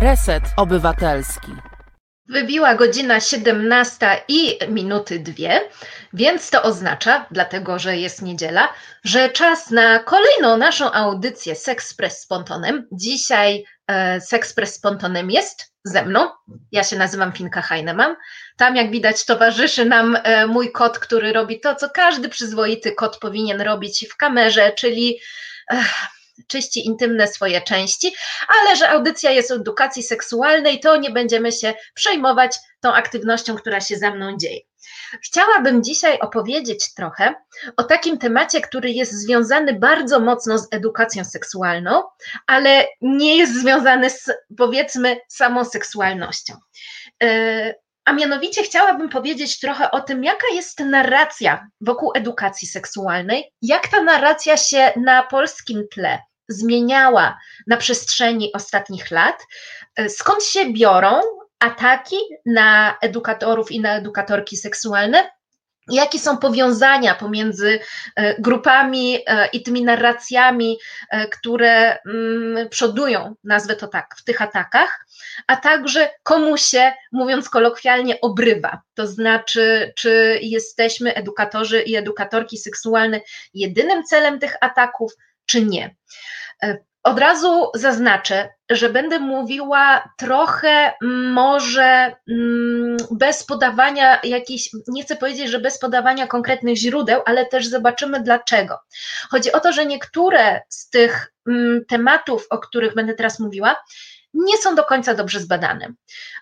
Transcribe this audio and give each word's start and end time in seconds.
Reset 0.00 0.42
Obywatelski. 0.56 1.52
Wybiła 2.28 2.74
godzina 2.74 3.20
17 3.20 4.06
i 4.28 4.58
minuty 4.68 5.18
dwie, 5.18 5.60
więc 6.12 6.50
to 6.50 6.62
oznacza, 6.62 7.26
dlatego 7.30 7.78
że 7.78 7.96
jest 7.96 8.22
niedziela, 8.22 8.68
że 9.04 9.28
czas 9.28 9.70
na 9.70 9.98
kolejną 9.98 10.56
naszą 10.56 10.92
audycję 10.92 11.54
Sexpress 11.54 12.20
z 12.20 12.26
Pontonem. 12.26 12.88
Dzisiaj 12.92 13.64
e, 13.86 14.20
Sexpress 14.20 14.74
z 14.74 14.80
Pontonem 14.80 15.30
jest 15.30 15.72
ze 15.84 16.04
mną. 16.04 16.28
Ja 16.72 16.84
się 16.84 16.96
nazywam 16.96 17.32
Finka 17.32 17.62
Heinemann. 17.62 18.16
Tam, 18.56 18.76
jak 18.76 18.90
widać, 18.90 19.24
towarzyszy 19.24 19.84
nam 19.84 20.18
e, 20.22 20.46
mój 20.46 20.72
kot, 20.72 20.98
który 20.98 21.32
robi 21.32 21.60
to, 21.60 21.74
co 21.74 21.90
każdy 21.90 22.28
przyzwoity 22.28 22.92
kot 22.92 23.18
powinien 23.18 23.60
robić 23.60 24.06
w 24.10 24.16
kamerze, 24.16 24.72
czyli. 24.72 25.20
E, 25.72 25.84
czyści 26.46 26.86
intymne 26.86 27.26
swoje 27.26 27.60
części, 27.60 28.14
ale 28.48 28.76
że 28.76 28.88
audycja 28.88 29.30
jest 29.30 29.50
o 29.50 29.54
edukacji 29.54 30.02
seksualnej, 30.02 30.80
to 30.80 30.96
nie 30.96 31.10
będziemy 31.10 31.52
się 31.52 31.74
przejmować 31.94 32.56
tą 32.80 32.92
aktywnością, 32.92 33.56
która 33.56 33.80
się 33.80 33.96
za 33.96 34.10
mną 34.10 34.36
dzieje. 34.36 34.60
Chciałabym 35.22 35.84
dzisiaj 35.84 36.18
opowiedzieć 36.18 36.94
trochę 36.94 37.34
o 37.76 37.84
takim 37.84 38.18
temacie, 38.18 38.60
który 38.60 38.90
jest 38.90 39.12
związany 39.12 39.74
bardzo 39.74 40.20
mocno 40.20 40.58
z 40.58 40.68
edukacją 40.70 41.24
seksualną, 41.24 42.02
ale 42.46 42.86
nie 43.00 43.36
jest 43.36 43.60
związany 43.60 44.10
z 44.10 44.30
powiedzmy 44.56 45.16
samą 45.28 45.64
seksualnością. 45.64 46.54
E, 48.06 48.10
a 48.10 48.12
mianowicie 48.12 48.62
chciałabym 48.62 49.08
powiedzieć 49.08 49.60
trochę 49.60 49.90
o 49.90 50.00
tym, 50.00 50.24
jaka 50.24 50.46
jest 50.54 50.80
narracja 50.80 51.66
wokół 51.80 52.12
edukacji 52.14 52.68
seksualnej, 52.68 53.52
jak 53.62 53.88
ta 53.88 54.02
narracja 54.02 54.56
się 54.56 54.92
na 54.96 55.22
polskim 55.22 55.84
tle 55.94 56.18
zmieniała 56.48 57.38
na 57.66 57.76
przestrzeni 57.76 58.52
ostatnich 58.52 59.10
lat, 59.10 59.42
skąd 60.08 60.44
się 60.44 60.72
biorą 60.72 61.20
ataki 61.58 62.16
na 62.46 62.96
edukatorów 63.02 63.72
i 63.72 63.80
na 63.80 63.96
edukatorki 63.96 64.56
seksualne, 64.56 65.30
jakie 65.90 66.18
są 66.18 66.38
powiązania 66.38 67.14
pomiędzy 67.14 67.80
e, 68.16 68.40
grupami 68.40 69.18
e, 69.26 69.46
i 69.46 69.62
tymi 69.62 69.84
narracjami, 69.84 70.78
e, 71.10 71.28
które 71.28 71.98
mm, 71.98 72.68
przodują, 72.68 73.34
nazwę 73.44 73.76
to 73.76 73.88
tak, 73.88 74.14
w 74.18 74.24
tych 74.24 74.42
atakach, 74.42 75.06
a 75.46 75.56
także 75.56 76.10
komu 76.22 76.56
się, 76.56 76.92
mówiąc 77.12 77.48
kolokwialnie, 77.48 78.20
obrywa. 78.20 78.82
To 78.94 79.06
znaczy, 79.06 79.92
czy 79.96 80.38
jesteśmy 80.42 81.14
edukatorzy 81.14 81.82
i 81.82 81.96
edukatorki 81.96 82.58
seksualne 82.58 83.20
jedynym 83.54 84.04
celem 84.04 84.38
tych 84.38 84.56
ataków, 84.60 85.12
czy 85.46 85.62
nie. 85.62 85.94
Od 87.06 87.18
razu 87.18 87.70
zaznaczę, 87.74 88.48
że 88.70 88.88
będę 88.88 89.18
mówiła 89.18 90.12
trochę 90.18 90.92
może 91.32 92.12
mm, 92.28 92.96
bez 93.10 93.44
podawania 93.44 94.20
jakichś, 94.24 94.70
nie 94.88 95.02
chcę 95.02 95.16
powiedzieć, 95.16 95.50
że 95.50 95.58
bez 95.58 95.78
podawania 95.78 96.26
konkretnych 96.26 96.76
źródeł, 96.76 97.20
ale 97.26 97.46
też 97.46 97.68
zobaczymy 97.68 98.22
dlaczego. 98.22 98.78
Chodzi 99.30 99.52
o 99.52 99.60
to, 99.60 99.72
że 99.72 99.86
niektóre 99.86 100.60
z 100.68 100.90
tych 100.90 101.32
mm, 101.48 101.84
tematów, 101.88 102.46
o 102.50 102.58
których 102.58 102.94
będę 102.94 103.14
teraz 103.14 103.40
mówiła, 103.40 103.76
nie 104.36 104.56
są 104.56 104.74
do 104.74 104.84
końca 104.84 105.14
dobrze 105.14 105.40
zbadane. 105.40 105.92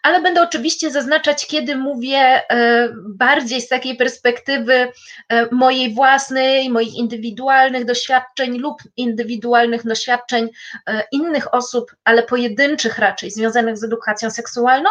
Ale 0.02 0.20
będę 0.20 0.42
oczywiście 0.42 0.90
zaznaczać, 0.90 1.46
kiedy 1.46 1.76
mówię 1.76 2.18
e, 2.18 2.88
bardziej 3.08 3.60
z 3.60 3.68
takiej 3.68 3.96
perspektywy 3.96 4.92
e, 5.28 5.48
mojej 5.52 5.94
własnej, 5.94 6.70
moich 6.70 6.94
indywidualnych 6.94 7.84
doświadczeń 7.84 8.58
lub 8.58 8.76
indywidualnych 8.96 9.86
doświadczeń 9.86 10.48
e, 10.86 11.04
innych 11.12 11.54
osób, 11.54 11.96
ale 12.04 12.22
pojedynczych 12.22 12.98
raczej, 12.98 13.30
związanych 13.30 13.78
z 13.78 13.84
edukacją 13.84 14.30
seksualną, 14.30 14.90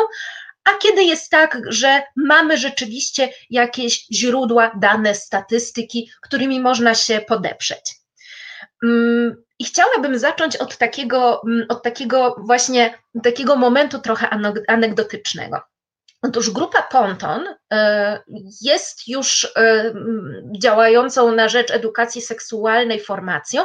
a 0.64 0.78
kiedy 0.82 1.04
jest 1.04 1.32
tak, 1.32 1.58
że 1.68 2.04
mamy 2.16 2.58
rzeczywiście 2.58 3.30
jakieś 3.50 4.06
źródła, 4.12 4.72
dane, 4.80 5.16
statystyki, 5.16 6.10
którymi 6.22 6.60
można 6.60 6.96
się 6.96 7.22
podeprzeć. 7.28 7.96
I 9.64 9.66
chciałabym 9.66 10.20
zacząć 10.20 10.58
od 10.58 10.78
takiego, 10.78 11.42
mm, 11.48 11.66
od 11.70 11.84
takiego 11.84 12.36
właśnie 12.40 12.98
takiego 13.24 13.56
momentu 13.56 14.00
trochę 14.00 14.30
anegdotycznego. 14.68 15.62
Otóż 16.22 16.50
grupa 16.50 16.82
Ponton 16.82 17.48
e, 17.74 18.20
jest 18.62 19.08
już 19.08 19.54
e, 19.56 19.94
działającą 20.60 21.32
na 21.32 21.50
rzecz 21.50 21.72
edukacji 21.72 22.22
seksualnej 22.22 23.00
formacją 23.00 23.64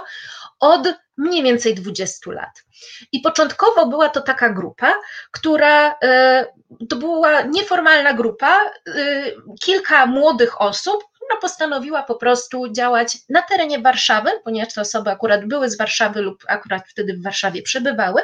od 0.60 0.88
mniej 1.19 1.43
więcej 1.43 1.75
20 1.75 2.31
lat. 2.33 2.65
I 3.12 3.21
początkowo 3.21 3.87
była 3.87 4.09
to 4.09 4.21
taka 4.21 4.49
grupa, 4.49 4.95
która 5.31 5.97
e, 6.03 6.47
to 6.89 6.97
była 6.97 7.43
nieformalna 7.43 8.12
grupa, 8.12 8.61
kilka 9.61 10.07
młodych 10.07 10.61
osób, 10.61 11.05
która 11.28 11.41
postanowiła 11.41 12.03
po 12.03 12.15
prostu 12.15 12.73
działać 12.73 13.17
na 13.28 13.43
terenie 13.43 13.78
Warszawy, 13.78 14.31
ponieważ 14.45 14.75
te 14.75 14.81
osoby 14.81 15.11
akurat 15.11 15.47
były 15.47 15.71
z 15.71 15.78
Warszawy 15.78 16.23
lub 16.23 16.45
akurat 16.49 16.89
wtedy 16.89 17.15
w 17.15 17.23
Warszawie 17.23 17.62
przebywały. 17.62 18.23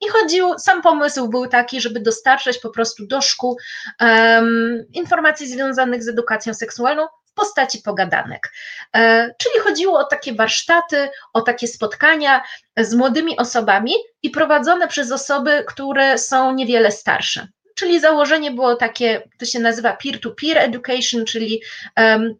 I 0.00 0.08
chodził, 0.08 0.58
sam 0.58 0.82
pomysł 0.82 1.28
był 1.28 1.46
taki, 1.46 1.80
żeby 1.80 2.00
dostarczać 2.00 2.58
po 2.58 2.70
prostu 2.70 3.06
do 3.06 3.20
szkół 3.20 3.58
um, 4.00 4.84
informacji 4.92 5.48
związanych 5.48 6.02
z 6.02 6.08
edukacją 6.08 6.54
seksualną 6.54 7.06
postaci 7.40 7.78
pogadanek. 7.84 8.52
E, 8.96 9.34
czyli 9.38 9.60
chodziło 9.64 9.98
o 9.98 10.04
takie 10.04 10.34
warsztaty, 10.34 11.08
o 11.32 11.40
takie 11.40 11.66
spotkania 11.66 12.42
z 12.76 12.94
młodymi 12.94 13.36
osobami 13.36 13.92
i 14.22 14.30
prowadzone 14.30 14.88
przez 14.88 15.12
osoby, 15.12 15.64
które 15.68 16.18
są 16.18 16.54
niewiele 16.54 16.90
starsze. 16.90 17.48
Czyli 17.74 18.00
założenie 18.00 18.50
było 18.50 18.76
takie, 18.76 19.22
to 19.38 19.46
się 19.46 19.60
nazywa 19.60 19.96
peer-to-peer 19.96 20.58
education, 20.58 21.24
czyli 21.24 21.62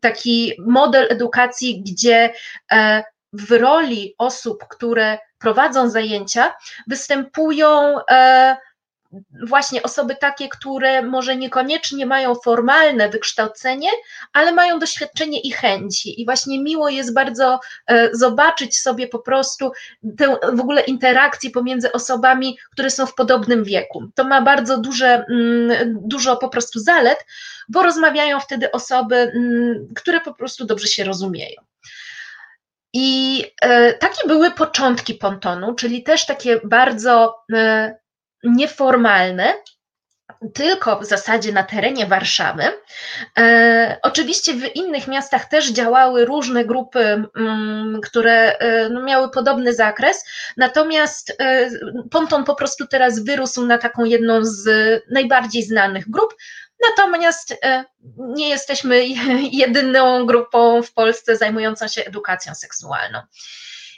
taki 0.00 0.52
model 0.66 1.06
edukacji, 1.10 1.82
gdzie 1.82 2.32
um, 2.72 3.02
w 3.32 3.52
roli 3.52 4.14
osób, 4.18 4.64
które 4.70 5.18
prowadzą 5.38 5.90
zajęcia, 5.90 6.54
występują 6.86 7.94
um, 7.94 8.56
właśnie 9.48 9.82
osoby 9.82 10.16
takie, 10.16 10.48
które 10.48 11.02
może 11.02 11.36
niekoniecznie 11.36 12.06
mają 12.06 12.34
formalne 12.34 13.08
wykształcenie, 13.08 13.88
ale 14.32 14.52
mają 14.52 14.78
doświadczenie 14.78 15.40
i 15.40 15.52
chęci. 15.52 16.20
I 16.20 16.24
właśnie 16.24 16.62
miło 16.62 16.88
jest 16.88 17.14
bardzo 17.14 17.60
e, 17.86 18.08
zobaczyć 18.12 18.78
sobie 18.78 19.08
po 19.08 19.18
prostu 19.18 19.72
tę 20.18 20.36
w 20.52 20.60
ogóle 20.60 20.80
interakcję 20.80 21.50
pomiędzy 21.50 21.92
osobami, 21.92 22.58
które 22.72 22.90
są 22.90 23.06
w 23.06 23.14
podobnym 23.14 23.64
wieku. 23.64 24.04
To 24.14 24.24
ma 24.24 24.42
bardzo 24.42 24.78
duże, 24.78 25.24
mm, 25.30 25.98
dużo 26.00 26.36
po 26.36 26.48
prostu 26.48 26.78
zalet, 26.78 27.26
bo 27.68 27.82
rozmawiają 27.82 28.40
wtedy 28.40 28.70
osoby, 28.70 29.16
mm, 29.16 29.88
które 29.94 30.20
po 30.20 30.34
prostu 30.34 30.64
dobrze 30.66 30.88
się 30.88 31.04
rozumieją. 31.04 31.62
I 32.92 33.44
e, 33.62 33.92
takie 33.92 34.28
były 34.28 34.50
początki 34.50 35.14
pontonu, 35.14 35.74
czyli 35.74 36.02
też 36.02 36.26
takie 36.26 36.60
bardzo 36.64 37.36
nieformalne, 38.44 39.54
tylko 40.54 41.00
w 41.00 41.04
zasadzie 41.04 41.52
na 41.52 41.62
terenie 41.62 42.06
Warszawy. 42.06 42.62
E, 43.38 43.98
oczywiście 44.02 44.54
w 44.54 44.76
innych 44.76 45.08
miastach 45.08 45.48
też 45.48 45.70
działały 45.72 46.24
różne 46.24 46.64
grupy, 46.64 47.00
m, 47.00 47.28
mm, 47.36 48.00
które 48.00 48.58
e, 48.58 48.88
no, 48.88 49.02
miały 49.02 49.30
podobny 49.30 49.74
zakres, 49.74 50.24
natomiast 50.56 51.36
e, 51.40 51.70
Ponton 52.10 52.44
po 52.44 52.54
prostu 52.54 52.86
teraz 52.86 53.24
wyrósł 53.24 53.66
na 53.66 53.78
taką 53.78 54.04
jedną 54.04 54.44
z 54.44 54.68
najbardziej 55.10 55.62
znanych 55.62 56.10
grup. 56.10 56.34
Natomiast 56.88 57.54
e, 57.64 57.84
nie 58.18 58.48
jesteśmy 58.48 59.06
jedyną 59.52 60.26
grupą 60.26 60.82
w 60.82 60.92
Polsce 60.92 61.36
zajmującą 61.36 61.88
się 61.88 62.04
edukacją 62.04 62.54
seksualną. 62.54 63.20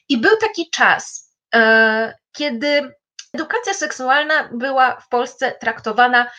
I 0.09 0.19
był 0.19 0.37
taki 0.37 0.71
czas, 0.71 1.33
e, 1.55 2.15
kiedy 2.33 2.93
Edukacja 3.35 3.75
seksualna 3.75 4.49
była 4.53 5.01
w 5.01 5.09
Polsce 5.09 5.53
traktowana, 5.53 6.31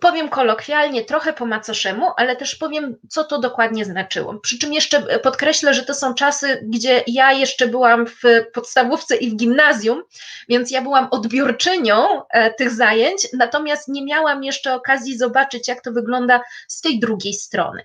powiem 0.00 0.28
kolokwialnie, 0.28 1.04
trochę 1.04 1.32
po 1.32 1.46
macoszemu, 1.46 2.06
ale 2.16 2.36
też 2.36 2.54
powiem, 2.54 2.96
co 3.08 3.24
to 3.24 3.38
dokładnie 3.38 3.84
znaczyło. 3.84 4.34
Przy 4.34 4.58
czym 4.58 4.72
jeszcze 4.72 5.18
podkreślę, 5.18 5.74
że 5.74 5.82
to 5.82 5.94
są 5.94 6.14
czasy, 6.14 6.60
gdzie 6.62 7.04
ja 7.06 7.32
jeszcze 7.32 7.68
byłam 7.68 8.06
w 8.06 8.22
podstawówce 8.54 9.16
i 9.16 9.30
w 9.30 9.36
gimnazjum, 9.36 10.02
więc 10.48 10.70
ja 10.70 10.82
byłam 10.82 11.08
odbiorczynią 11.10 12.22
e, 12.30 12.54
tych 12.54 12.70
zajęć, 12.70 13.28
natomiast 13.32 13.88
nie 13.88 14.04
miałam 14.04 14.44
jeszcze 14.44 14.74
okazji 14.74 15.18
zobaczyć, 15.18 15.68
jak 15.68 15.82
to 15.82 15.92
wygląda 15.92 16.40
z 16.68 16.80
tej 16.80 17.00
drugiej 17.00 17.34
strony. 17.34 17.82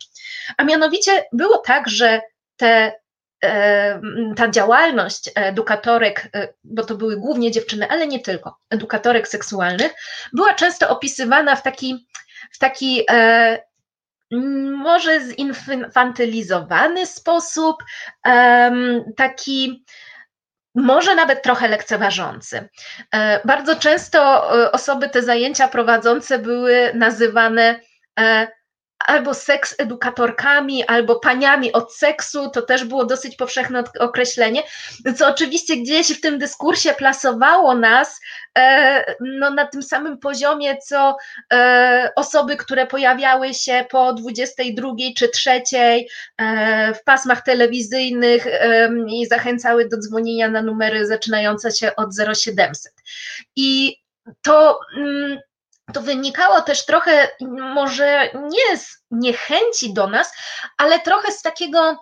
A 0.57 0.63
mianowicie 0.63 1.25
było 1.33 1.57
tak, 1.57 1.89
że 1.89 2.21
te 2.57 2.91
E, 2.91 2.93
ta 4.35 4.49
działalność 4.49 5.29
edukatorek, 5.35 6.29
e, 6.35 6.53
bo 6.63 6.83
to 6.83 6.95
były 6.95 7.17
głównie 7.17 7.51
dziewczyny, 7.51 7.89
ale 7.89 8.07
nie 8.07 8.19
tylko, 8.19 8.57
edukatorek 8.69 9.27
seksualnych, 9.27 9.93
była 10.33 10.53
często 10.53 10.89
opisywana 10.89 11.55
w 11.55 11.63
taki, 11.63 12.07
w 12.51 12.57
taki 12.57 13.03
e, 13.11 13.67
może 14.75 15.19
zinfantylizowany 15.21 17.05
sposób, 17.05 17.83
taki 19.17 19.85
może 20.75 21.15
nawet 21.15 21.43
trochę 21.43 21.67
lekceważący. 21.67 22.69
Bardzo 23.45 23.75
często 23.75 24.49
osoby 24.71 25.09
te 25.09 25.21
zajęcia 25.21 25.67
prowadzące 25.67 26.39
były 26.39 26.91
nazywane 26.93 27.79
albo 29.05 29.33
seks 29.33 29.75
edukatorkami, 29.77 30.83
albo 30.83 31.19
paniami 31.19 31.73
od 31.73 31.93
seksu, 31.93 32.49
to 32.49 32.61
też 32.61 32.83
było 32.83 33.05
dosyć 33.05 33.35
powszechne 33.35 33.83
określenie, 33.99 34.63
co 35.17 35.27
oczywiście 35.27 35.77
gdzieś 35.77 36.17
w 36.17 36.21
tym 36.21 36.37
dyskursie 36.37 36.93
plasowało 36.93 37.75
nas 37.75 38.19
e, 38.57 39.15
no, 39.19 39.49
na 39.49 39.65
tym 39.65 39.83
samym 39.83 40.17
poziomie, 40.17 40.77
co 40.77 41.17
e, 41.53 42.11
osoby, 42.15 42.57
które 42.57 42.87
pojawiały 42.87 43.53
się 43.53 43.85
po 43.89 44.13
22 44.13 44.89
czy 45.17 45.29
3 45.29 45.51
e, 45.51 46.93
w 46.93 47.03
pasmach 47.03 47.41
telewizyjnych 47.41 48.47
i 49.07 49.25
zachęcały 49.25 49.89
do 49.89 49.97
dzwonienia 49.97 50.49
na 50.49 50.61
numery 50.61 51.07
zaczynające 51.07 51.71
się 51.71 51.95
od 51.95 52.09
0700. 52.35 52.93
I 53.55 53.97
to 54.41 54.79
mm, 54.97 55.39
to 55.93 56.01
wynikało 56.01 56.61
też 56.61 56.85
trochę, 56.85 57.27
może 57.73 58.29
nie 58.33 58.77
z 58.77 59.03
niechęci 59.11 59.93
do 59.93 60.07
nas, 60.07 60.33
ale 60.77 60.99
trochę 60.99 61.31
z 61.31 61.41
takiego, 61.41 61.97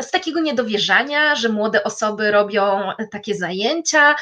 z 0.00 0.10
takiego 0.10 0.40
niedowierzania, 0.40 1.34
że 1.34 1.48
młode 1.48 1.84
osoby 1.84 2.30
robią 2.30 2.92
takie 3.12 3.34
zajęcia. 3.34 4.14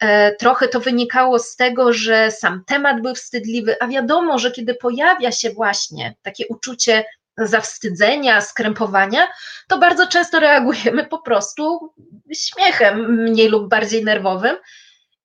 E, 0.00 0.32
trochę 0.36 0.68
to 0.68 0.80
wynikało 0.80 1.38
z 1.38 1.56
tego, 1.56 1.92
że 1.92 2.30
sam 2.30 2.64
temat 2.66 3.02
był 3.02 3.14
wstydliwy, 3.14 3.76
a 3.80 3.86
wiadomo, 3.86 4.38
że 4.38 4.50
kiedy 4.50 4.74
pojawia 4.74 5.32
się 5.32 5.50
właśnie 5.50 6.14
takie 6.22 6.46
uczucie 6.46 7.04
zawstydzenia, 7.38 8.40
skrępowania, 8.40 9.28
to 9.68 9.78
bardzo 9.78 10.06
często 10.06 10.40
reagujemy 10.40 11.06
po 11.06 11.18
prostu 11.18 11.94
śmiechem, 12.32 13.22
mniej 13.22 13.48
lub 13.48 13.68
bardziej 13.68 14.04
nerwowym. 14.04 14.56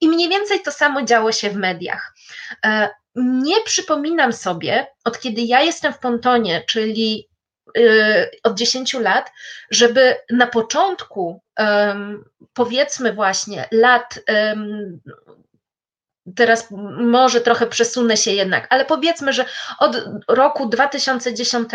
I 0.03 0.07
mniej 0.07 0.29
więcej 0.29 0.61
to 0.61 0.71
samo 0.71 1.01
działo 1.01 1.31
się 1.31 1.50
w 1.50 1.55
mediach. 1.55 2.13
E, 2.65 2.89
nie 3.15 3.61
przypominam 3.61 4.33
sobie, 4.33 4.88
od 5.05 5.19
kiedy 5.19 5.41
ja 5.41 5.61
jestem 5.61 5.94
w 5.94 6.00
pontonie, 6.00 6.63
czyli 6.67 7.29
e, 7.77 8.29
od 8.44 8.57
10 8.57 8.94
lat, 8.94 9.31
żeby 9.71 10.15
na 10.31 10.47
początku, 10.47 11.41
powiedzmy 12.53 13.13
właśnie, 13.13 13.67
lat 13.71 14.19
teraz 16.35 16.67
może 16.97 17.41
trochę 17.41 17.67
przesunę 17.67 18.17
się 18.17 18.31
jednak, 18.31 18.67
ale 18.69 18.85
powiedzmy, 18.85 19.33
że 19.33 19.45
od 19.79 19.97
roku 20.27 20.69
2010 20.69 21.69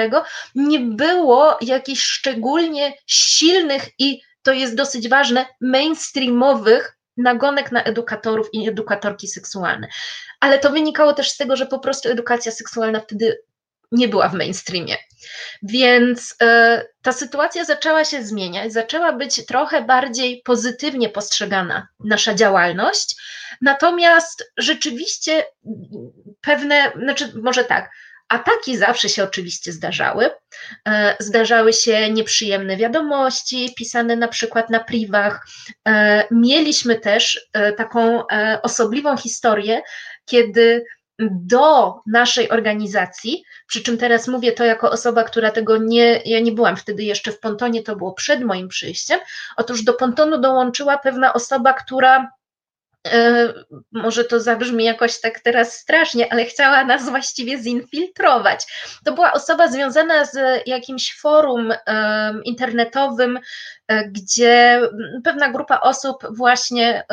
nie 0.55 0.81
było 0.81 1.59
jakichś 1.61 2.03
szczególnie 2.03 2.95
silnych 3.07 3.89
i 3.99 4.21
to 4.43 4.53
jest 4.53 4.75
dosyć 4.75 5.09
ważne, 5.09 5.47
mainstreamowych 5.61 6.98
nagonek 7.19 7.73
na 7.73 7.85
edukatorów 7.85 8.49
i 8.53 8.69
edukatorki 8.69 9.29
seksualne. 9.29 9.89
Ale 10.41 10.59
to 10.59 10.71
wynikało 10.71 11.13
też 11.13 11.31
z 11.31 11.37
tego, 11.37 11.57
że 11.57 11.67
po 11.67 11.79
prostu 11.79 12.09
edukacja 12.09 12.53
seksualna 12.53 13.01
wtedy 13.01 13.39
nie 13.93 14.09
była 14.09 14.29
w 14.29 14.35
mainstreamie. 14.35 14.97
Więc 15.63 16.33
y, 16.33 16.37
ta 17.03 17.13
sytuacja 17.13 17.65
zaczęła 17.65 18.05
się 18.05 18.23
zmieniać, 18.23 18.73
zaczęła 18.73 19.13
być 19.13 19.47
trochę 19.47 19.83
bardziej 19.83 20.43
pozytywnie 20.45 21.09
postrzegana 21.09 21.89
nasza 22.05 22.35
działalność. 22.35 23.17
Natomiast 23.61 24.53
rzeczywiście 24.57 25.45
pewne, 26.41 26.93
znaczy 27.03 27.33
może 27.43 27.65
tak, 27.65 27.91
Ataki 28.29 28.77
zawsze 28.77 29.09
się 29.09 29.25
oczywiście 29.25 29.73
zdarzały. 29.73 30.31
E, 30.89 31.17
zdarzały 31.21 31.73
się 31.73 32.11
nieprzyjemne 32.11 32.77
wiadomości, 32.77 33.75
pisane 33.77 34.17
na 34.17 34.29
przykład 34.29 34.71
na 34.71 34.85
privach. 34.85 35.47
E, 35.89 36.25
mieliśmy 36.31 37.01
też 37.01 37.49
e, 37.53 37.73
taką 37.73 38.23
osobliwą 38.63 39.17
historię, 39.17 39.83
kiedy 40.25 40.85
do 41.31 41.95
naszej 42.07 42.51
organizacji, 42.51 43.43
przy 43.67 43.83
czym 43.83 43.99
teraz 43.99 44.29
mówię 44.29 44.53
to 44.53 44.65
jako 44.65 44.91
osoba, 44.91 45.25
która 45.25 45.51
tego 45.51 45.77
nie, 45.77 46.21
ja 46.25 46.41
nie 46.41 46.53
byłam 46.53 46.77
wtedy 46.77 47.03
jeszcze 47.03 47.33
w 47.33 47.41
Pontonie, 47.41 47.83
to 47.83 47.97
było 47.97 48.13
przed 48.13 48.45
moim 48.45 48.69
przyjściem. 48.69 49.21
Otóż 49.57 49.83
do 49.83 49.95
Pontonu 49.95 50.41
dołączyła 50.41 50.99
pewna 50.99 51.33
osoba, 51.33 51.73
która 51.73 52.31
może 53.93 54.25
to 54.25 54.41
zabrzmi 54.41 54.85
jakoś 54.85 55.21
tak 55.21 55.41
teraz 55.41 55.73
strasznie, 55.73 56.33
ale 56.33 56.45
chciała 56.45 56.85
nas 56.85 57.09
właściwie 57.09 57.59
zinfiltrować. 57.59 58.67
To 59.05 59.13
była 59.13 59.33
osoba 59.33 59.69
związana 59.69 60.25
z 60.25 60.63
jakimś 60.67 61.19
forum 61.21 61.73
internetowym, 62.45 63.37
e, 63.37 63.41
gdzie 64.09 64.81
pewna 65.25 65.51
grupa 65.51 65.81
osób 65.81 66.25
właśnie 66.31 67.05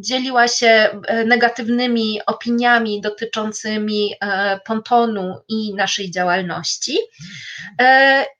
dzieliła 0.00 0.48
się 0.48 0.66
e, 0.66 1.24
negatywnymi 1.24 2.20
opiniami 2.26 3.00
dotyczącymi 3.00 4.14
pontonu 4.66 5.40
i 5.48 5.74
naszej 5.74 6.10
działalności. 6.10 6.98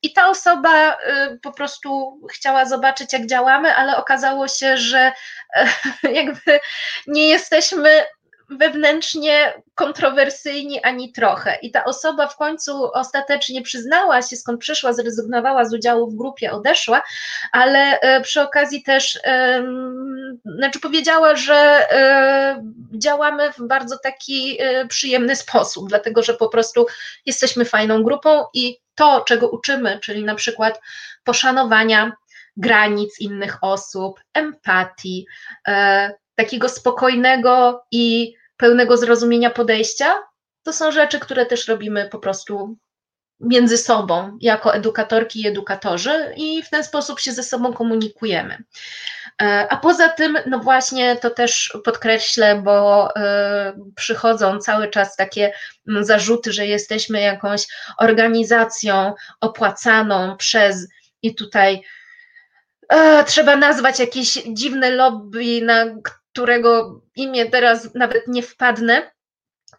I 0.02 0.12
ta 0.12 0.29
osoba 0.29 0.97
po 1.43 1.52
prostu 1.52 2.20
chciała 2.32 2.64
zobaczyć, 2.64 3.12
jak 3.12 3.26
działamy, 3.26 3.75
ale 3.75 3.96
okazało 3.96 4.49
się, 4.49 4.76
że 4.76 5.12
jakby 6.03 6.61
nie 7.06 7.29
jesteśmy 7.29 7.91
wewnętrznie 8.50 9.62
kontrowersyjni 9.75 10.82
ani 10.82 11.12
trochę. 11.12 11.58
I 11.62 11.70
ta 11.70 11.85
osoba 11.85 12.26
w 12.26 12.37
końcu 12.37 12.91
ostatecznie 12.93 13.62
przyznała 13.62 14.23
się, 14.23 14.37
skąd 14.37 14.61
przyszła, 14.61 14.93
zrezygnowała 14.93 15.64
z 15.64 15.75
udziału 15.75 16.11
w 16.11 16.17
grupie, 16.17 16.52
odeszła, 16.52 17.02
ale 17.52 18.00
e, 18.00 18.20
przy 18.20 18.41
okazji 18.43 18.82
też, 18.82 19.20
znaczy 20.44 20.81
powiedziała, 20.81 21.37
że 21.37 21.55
e, 21.55 22.64
działamy 22.93 23.52
w 23.52 23.67
bardzo 23.67 23.99
taki 23.99 24.56
e, 24.61 24.87
przyjemny 24.87 25.37
sposób, 25.37 25.88
dlatego 25.88 26.23
że 26.23 26.35
po 26.35 26.49
prostu 26.49 26.87
jesteśmy 27.26 27.64
fajną 27.64 28.03
grupą 28.03 28.44
i 28.55 28.79
to, 28.94 29.20
czego 29.20 29.49
uczymy, 29.49 29.99
czyli 30.03 30.25
na 30.25 30.35
przykład 30.35 30.81
poszanowania 31.25 32.12
granic 32.56 33.20
innych 33.20 33.58
osób, 33.62 34.20
empatii, 34.35 35.26
takiego 36.35 36.69
spokojnego 36.69 37.82
i 37.91 38.35
pełnego 38.60 38.96
zrozumienia 38.96 39.50
podejścia, 39.50 40.14
to 40.62 40.72
są 40.72 40.92
rzeczy, 40.92 41.18
które 41.18 41.46
też 41.46 41.68
robimy 41.68 42.08
po 42.08 42.18
prostu 42.18 42.76
między 43.40 43.78
sobą, 43.78 44.38
jako 44.40 44.74
edukatorki 44.74 45.40
i 45.40 45.46
edukatorzy, 45.46 46.32
i 46.36 46.62
w 46.62 46.70
ten 46.70 46.84
sposób 46.84 47.20
się 47.20 47.32
ze 47.32 47.42
sobą 47.42 47.72
komunikujemy. 47.72 48.64
E, 49.42 49.66
a 49.70 49.76
poza 49.76 50.08
tym, 50.08 50.38
no 50.46 50.58
właśnie 50.58 51.16
to 51.16 51.31
też 51.31 51.79
podkreślę, 51.84 52.62
bo 52.62 53.08
e, 53.17 53.72
przychodzą 53.96 54.58
cały 54.58 54.88
czas 54.88 55.17
takie 55.17 55.52
zarzuty, 56.00 56.52
że 56.52 56.67
jesteśmy 56.67 57.20
jakąś 57.20 57.67
organizacją 57.98 59.14
opłacaną 59.40 60.36
przez, 60.36 60.88
i 61.22 61.34
tutaj 61.34 61.82
e, 62.88 63.24
trzeba 63.24 63.56
nazwać 63.56 64.00
jakieś 64.00 64.32
dziwne 64.32 64.90
lobby, 64.90 65.62
na 65.62 65.84
którego 66.32 67.01
imię 67.17 67.51
teraz 67.51 67.94
nawet 67.94 68.29
nie 68.29 68.43
wpadnę. 68.43 69.10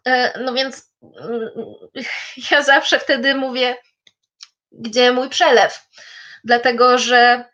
E, 0.06 0.40
no 0.40 0.54
więc 0.54 0.92
mm, 1.02 1.50
ja 2.50 2.62
zawsze 2.62 2.98
wtedy 2.98 3.34
mówię, 3.34 3.76
gdzie 4.72 5.12
mój 5.12 5.28
przelew, 5.28 5.88
dlatego 6.44 6.98
że 6.98 7.51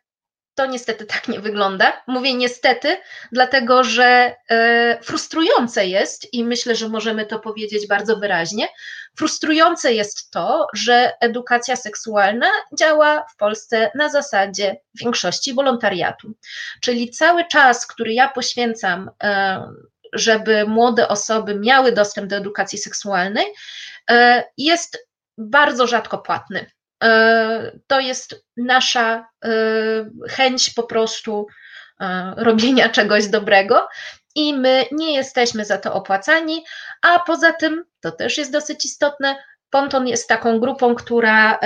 to 0.58 0.66
niestety 0.66 1.06
tak 1.06 1.28
nie 1.28 1.40
wygląda. 1.40 2.02
Mówię 2.06 2.34
niestety, 2.34 2.96
dlatego 3.32 3.84
że 3.84 4.36
e, 4.50 4.98
frustrujące 5.02 5.86
jest, 5.86 6.34
i 6.34 6.44
myślę, 6.44 6.76
że 6.76 6.88
możemy 6.88 7.26
to 7.26 7.38
powiedzieć 7.38 7.86
bardzo 7.86 8.16
wyraźnie, 8.16 8.68
frustrujące 9.16 9.92
jest 9.92 10.30
to, 10.30 10.66
że 10.74 11.12
edukacja 11.20 11.76
seksualna 11.76 12.46
działa 12.78 13.26
w 13.34 13.36
Polsce 13.36 13.90
na 13.94 14.08
zasadzie 14.08 14.76
większości 14.94 15.54
wolontariatu. 15.54 16.34
Czyli 16.80 17.10
cały 17.10 17.44
czas, 17.48 17.86
który 17.86 18.12
ja 18.12 18.28
poświęcam, 18.28 19.10
e, 19.22 19.62
żeby 20.12 20.66
młode 20.66 21.08
osoby 21.08 21.54
miały 21.54 21.92
dostęp 21.92 22.30
do 22.30 22.36
edukacji 22.36 22.78
seksualnej, 22.78 23.46
e, 24.10 24.44
jest 24.56 25.08
bardzo 25.38 25.86
rzadko 25.86 26.18
płatny. 26.18 26.70
E, 27.04 27.78
to 27.86 28.00
jest 28.00 28.44
nasza 28.56 29.28
e, 29.44 29.50
chęć 30.28 30.70
po 30.70 30.82
prostu 30.82 31.46
e, 32.00 32.34
robienia 32.36 32.88
czegoś 32.98 33.26
dobrego 33.26 33.88
i 34.34 34.54
my 34.54 34.84
nie 34.92 35.14
jesteśmy 35.14 35.64
za 35.64 35.78
to 35.78 35.94
opłacani, 35.94 36.64
a 37.02 37.18
poza 37.18 37.52
tym, 37.52 37.84
to 38.00 38.12
też 38.12 38.38
jest 38.38 38.52
dosyć 38.52 38.84
istotne, 38.84 39.36
Ponton 39.70 40.08
jest 40.08 40.28
taką 40.28 40.60
grupą, 40.60 40.94
która 40.94 41.58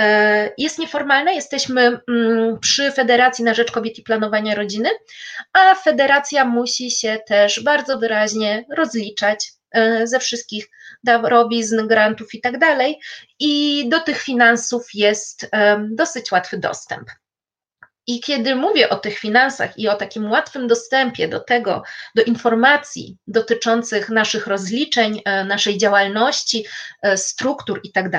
jest 0.57 0.79
nieformalna. 0.79 1.31
Jesteśmy 1.31 1.99
mm, 2.09 2.59
przy 2.59 2.91
Federacji 2.91 3.45
na 3.45 3.53
Rzecz 3.53 3.71
Kobiet 3.71 3.99
i 3.99 4.03
Planowania 4.03 4.55
Rodziny, 4.55 4.89
a 5.53 5.75
federacja 5.75 6.45
musi 6.45 6.91
się 6.91 7.19
też 7.27 7.63
bardzo 7.63 7.97
wyraźnie 7.97 8.65
rozliczać 8.77 9.53
ze 10.03 10.19
wszystkich 10.19 10.69
darowizn, 11.03 11.87
grantów 11.87 12.33
i 12.33 12.41
tak. 12.41 12.59
I 13.39 13.83
do 13.89 13.99
tych 13.99 14.21
finansów 14.21 14.87
jest 14.93 15.47
e, 15.51 15.85
dosyć 15.91 16.31
łatwy 16.31 16.57
dostęp. 16.57 17.09
I 18.07 18.21
kiedy 18.21 18.55
mówię 18.55 18.89
o 18.89 18.95
tych 18.95 19.19
finansach 19.19 19.79
i 19.79 19.89
o 19.89 19.95
takim 19.95 20.31
łatwym 20.31 20.67
dostępie 20.67 21.27
do 21.27 21.39
tego, 21.39 21.83
do 22.15 22.23
informacji 22.23 23.17
dotyczących 23.27 24.09
naszych 24.09 24.47
rozliczeń, 24.47 25.21
e, 25.25 25.45
naszej 25.45 25.77
działalności, 25.77 26.65
e, 27.01 27.17
struktur 27.17 27.79
i 27.83 27.91
tak 27.91 28.09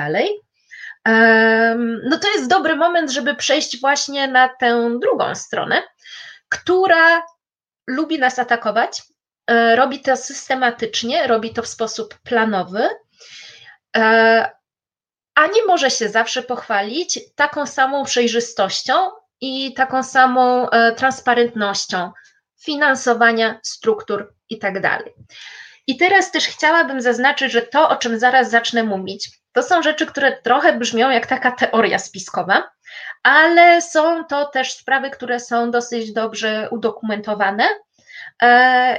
no 2.03 2.19
to 2.19 2.27
jest 2.35 2.49
dobry 2.49 2.75
moment, 2.75 3.11
żeby 3.11 3.35
przejść 3.35 3.79
właśnie 3.81 4.27
na 4.27 4.49
tę 4.49 4.97
drugą 5.01 5.35
stronę, 5.35 5.83
która 6.49 7.25
lubi 7.87 8.19
nas 8.19 8.39
atakować, 8.39 8.99
e, 8.99 9.03
robi 9.75 9.99
to 9.99 10.17
systematycznie, 10.17 11.27
robi 11.27 11.53
to 11.53 11.61
w 11.61 11.67
sposób 11.67 12.15
planowy, 12.19 12.89
a 15.35 15.47
nie 15.47 15.65
może 15.67 15.91
się 15.91 16.09
zawsze 16.09 16.43
pochwalić 16.43 17.19
taką 17.35 17.65
samą 17.65 18.05
przejrzystością 18.05 18.93
i 19.41 19.73
taką 19.73 20.03
samą 20.03 20.69
e, 20.69 20.91
transparentnością 20.91 22.11
finansowania, 22.61 23.59
struktur 23.63 24.33
i 24.49 24.59
tak. 24.59 25.03
I 25.87 25.97
teraz 25.97 26.31
też 26.31 26.47
chciałabym 26.47 27.01
zaznaczyć, 27.01 27.51
że 27.51 27.61
to, 27.61 27.89
o 27.89 27.95
czym 27.95 28.19
zaraz 28.19 28.49
zacznę 28.49 28.83
mówić, 28.83 29.29
to 29.53 29.63
są 29.63 29.81
rzeczy, 29.81 30.05
które 30.05 30.41
trochę 30.41 30.73
brzmią 30.73 31.09
jak 31.09 31.27
taka 31.27 31.51
teoria 31.51 31.99
spiskowa, 31.99 32.71
ale 33.23 33.81
są 33.81 34.23
to 34.25 34.45
też 34.45 34.73
sprawy, 34.73 35.09
które 35.09 35.39
są 35.39 35.71
dosyć 35.71 36.13
dobrze 36.13 36.67
udokumentowane 36.71 37.67
E, 37.69 37.94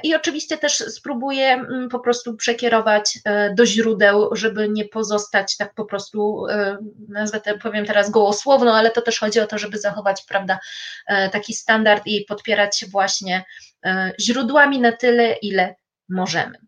I 0.03 0.15
oczywiście 0.15 0.59
też 0.59 0.77
spróbuję 0.77 1.47
mm, 1.47 1.89
po 1.89 2.01
prostu 2.01 2.37
przekierować 2.37 3.19
e, 3.25 3.55
do 3.55 3.67
źródeł, 3.67 4.37
żeby 4.37 4.69
nie 4.69 4.85
pozostać 4.85 5.57
tak 5.57 5.75
po 5.75 5.85
prostu, 5.85 6.47
e, 6.47 6.79
nazwę 7.09 7.41
to 7.41 7.59
powiem 7.59 7.87
teraz 7.87 8.11
gołosłowno, 8.11 8.77
ale 8.77 8.91
to 8.91 9.03
też 9.03 9.19
chodzi 9.19 9.41
o 9.41 9.47
to, 9.47 9.59
żeby 9.59 9.79
zachować, 9.79 10.25
prawda, 10.29 10.59
taki 11.33 11.55
standard 11.55 12.03
i 12.07 12.25
podpierać 12.25 12.79
się 12.79 12.87
właśnie 12.87 13.45
źródłami 14.21 14.81
na 14.81 14.93
tyle, 14.93 15.33
ile 15.33 15.75
możemy. 16.09 16.59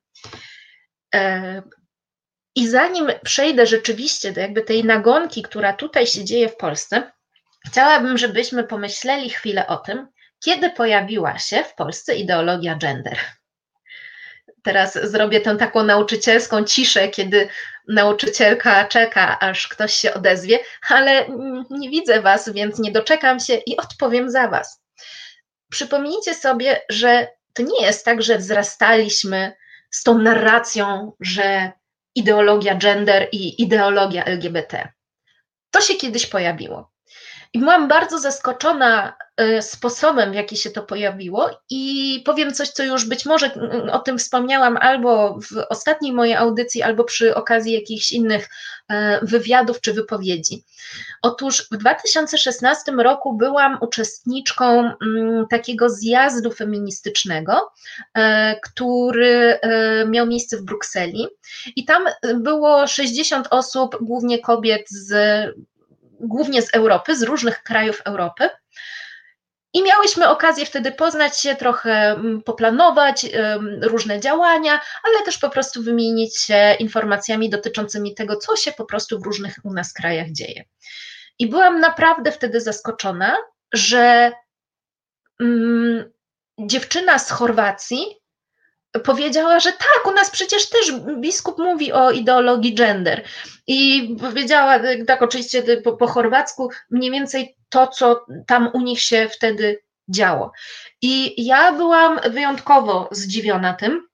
I 2.55 2.69
zanim 2.69 3.07
przejdę 3.23 3.67
rzeczywiście 3.67 4.33
do 4.33 4.41
jakby 4.41 4.63
tej 4.63 4.85
nagonki, 4.85 5.43
która 5.43 5.73
tutaj 5.73 6.07
się 6.07 6.25
dzieje 6.25 6.49
w 6.49 6.57
Polsce, 6.57 7.13
chciałabym, 7.67 8.19
żebyśmy 8.19 8.65
pomyśleli 8.65 9.31
chwilę 9.31 9.67
o 9.67 9.77
tym, 9.77 10.09
kiedy 10.45 10.71
pojawiła 10.71 11.39
się 11.39 11.65
w 11.65 11.75
Polsce 11.75 12.15
ideologia 12.15 12.75
gender? 12.75 13.19
Teraz 14.63 14.99
zrobię 15.03 15.41
tę 15.41 15.57
taką 15.57 15.83
nauczycielską 15.83 16.65
ciszę, 16.65 17.09
kiedy 17.09 17.49
nauczycielka 17.89 18.85
czeka, 18.85 19.39
aż 19.39 19.69
ktoś 19.69 19.95
się 19.95 20.15
odezwie, 20.15 20.59
ale 20.89 21.27
nie 21.71 21.91
widzę 21.91 22.23
Was, 22.23 22.49
więc 22.49 22.79
nie 22.79 22.93
doczekam 22.93 23.41
się 23.41 23.55
i 23.55 23.77
odpowiem 23.77 24.31
za 24.31 24.49
Was. 24.49 24.83
Przypomnijcie 25.71 26.35
sobie, 26.35 26.81
że 26.89 27.29
to 27.53 27.63
nie 27.63 27.87
jest 27.87 28.05
tak, 28.05 28.23
że 28.23 28.39
wzrastaliśmy 28.39 29.53
z 29.91 30.03
tą 30.03 30.19
narracją, 30.19 31.13
że 31.21 31.73
ideologia 32.15 32.75
gender 32.75 33.29
i 33.33 33.63
ideologia 33.63 34.25
LGBT. 34.25 34.89
To 35.71 35.81
się 35.81 35.95
kiedyś 35.95 36.27
pojawiło. 36.27 36.91
I 37.53 37.59
byłam 37.59 37.89
bardzo 37.89 38.19
zaskoczona 38.19 39.17
e, 39.37 39.63
sposobem, 39.63 40.33
w 40.33 40.35
jaki 40.35 40.57
się 40.57 40.71
to 40.71 40.83
pojawiło, 40.83 41.51
i 41.71 42.23
powiem 42.27 42.55
coś, 42.55 42.69
co 42.69 42.83
już 42.83 43.05
być 43.05 43.27
może 43.27 43.53
mm, 43.53 43.91
o 43.91 43.99
tym 43.99 44.19
wspomniałam 44.19 44.77
albo 44.77 45.39
w 45.41 45.65
ostatniej 45.69 46.13
mojej 46.13 46.35
audycji, 46.35 46.83
albo 46.83 47.05
przy 47.05 47.35
okazji 47.35 47.73
jakichś 47.73 48.13
innych 48.13 48.49
e, 48.89 49.27
wywiadów 49.27 49.81
czy 49.81 49.93
wypowiedzi. 49.93 50.65
Otóż 51.23 51.69
w 51.73 51.77
2016 51.77 52.93
roku 52.93 53.37
byłam 53.37 53.79
uczestniczką 53.81 54.93
mm, 55.03 55.47
takiego 55.51 55.91
zjazdu 55.91 56.51
feministycznego, 56.51 57.73
e, 58.15 58.61
który 58.61 59.59
miał 60.07 60.27
miejsce 60.27 60.57
w 60.57 60.63
Brukseli, 60.63 61.27
i 61.77 61.85
tam 61.85 62.05
było 62.35 62.87
60 62.87 63.49
osób, 63.51 63.97
głównie 64.01 64.39
kobiet 64.39 64.91
z 64.91 65.15
głównie 66.21 66.63
z 66.63 66.75
Europy, 66.75 67.17
z 67.17 67.23
różnych 67.23 67.63
krajów 67.63 68.03
Europy. 68.05 68.51
I 69.73 69.83
miałyśmy 69.83 70.29
okazję 70.29 70.67
wtedy 70.67 70.93
poznać 70.93 71.41
się, 71.41 71.57
trochę 71.57 72.11
mm, 72.11 72.43
poplanować 72.43 73.27
różne 73.83 74.21
działania, 74.21 74.81
ale 75.03 75.25
też 75.25 75.39
po 75.39 75.51
prostu 75.51 75.83
wymienić 75.83 76.41
się 76.41 76.77
informacjami 76.79 77.51
dotyczącymi 77.51 78.15
tego, 78.15 78.37
co 78.37 78.57
się 78.57 78.73
po 78.73 78.85
prostu 78.85 79.21
w 79.21 79.23
różnych 79.23 79.55
u 79.65 79.73
nas 79.73 79.93
krajach 79.93 80.31
dzieje. 80.31 80.65
I 81.39 81.49
byłam 81.49 81.81
naprawdę 81.81 82.33
wtedy 82.33 82.61
zaskoczona, 82.61 83.37
że 83.73 84.33
um, 85.41 86.13
dziewczyna 86.59 87.19
z 87.19 87.31
Chorwacji 87.31 88.19
powiedziała, 89.05 89.61
że 89.61 89.73
tak, 89.73 90.07
u 90.07 90.13
nas 90.13 90.31
przecież 90.31 90.69
też 90.69 90.93
biskup 91.21 91.59
mówi 91.59 91.93
o 91.93 92.11
ideologii 92.11 92.75
gender. 92.75 93.25
I 93.69 94.09
powiedziała, 94.21 94.79
tak 95.07 95.23
oczywiście 95.23 95.63
po, 95.85 95.93
po 95.93 96.07
chorwacku, 96.07 96.71
mniej 96.91 97.11
więcej 97.11 97.57
to, 97.69 97.87
co 97.87 98.27
tam 98.47 98.71
u 98.75 98.81
nich 98.81 99.01
się 99.01 99.29
wtedy 99.29 99.83
działo. 100.09 100.53
I 101.03 101.45
ja 101.47 101.73
byłam 101.73 102.21
wyjątkowo 102.31 103.09
zdziwiona 103.11 103.75
tym, 103.75 104.09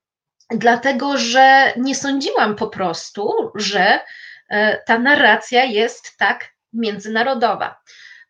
dlatego 0.50 1.18
że 1.18 1.72
nie 1.76 1.94
sądziłam 1.94 2.56
po 2.56 2.66
prostu, 2.66 3.52
że 3.54 4.00
e, 4.48 4.82
ta 4.86 4.98
narracja 4.98 5.64
jest 5.64 6.16
tak 6.18 6.54
międzynarodowa. 6.72 7.80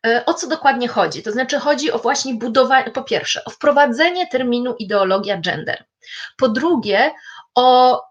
E, 0.07 0.25
o 0.25 0.33
co 0.33 0.47
dokładnie 0.47 0.87
chodzi? 0.87 1.23
To 1.23 1.31
znaczy, 1.31 1.59
chodzi 1.59 1.91
o 1.91 1.99
właśnie 1.99 2.35
budowanie, 2.35 2.91
po 2.91 3.03
pierwsze, 3.03 3.45
o 3.45 3.49
wprowadzenie 3.49 4.27
terminu 4.27 4.75
ideologia 4.79 5.37
gender. 5.37 5.85
Po 6.37 6.49
drugie, 6.49 7.11
o 7.55 8.01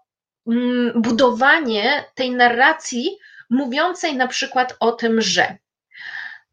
budowanie 0.95 2.03
tej 2.15 2.31
narracji 2.31 3.17
mówiącej 3.49 4.15
na 4.15 4.27
przykład 4.27 4.77
o 4.79 4.91
tym, 4.91 5.21
że 5.21 5.57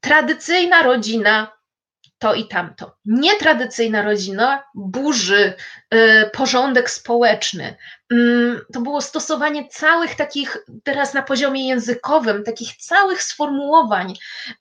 tradycyjna 0.01 0.83
rodzina 0.83 1.53
to 2.23 2.35
i 2.35 2.49
tamto. 2.49 2.97
Nietradycyjna 3.05 4.03
rodzina 4.03 4.65
burzy 4.75 5.55
y, 5.95 6.31
porządek 6.33 6.91
społeczny. 6.91 7.77
Mm, 8.13 8.61
to 8.73 8.81
było 8.81 9.01
stosowanie 9.01 9.69
całych 9.69 10.15
takich, 10.15 10.57
teraz 10.85 11.15
na 11.15 11.23
poziomie 11.23 11.69
językowym, 11.69 12.45
takich 12.45 12.77
całych 12.77 13.23
sformułowań 13.23 14.15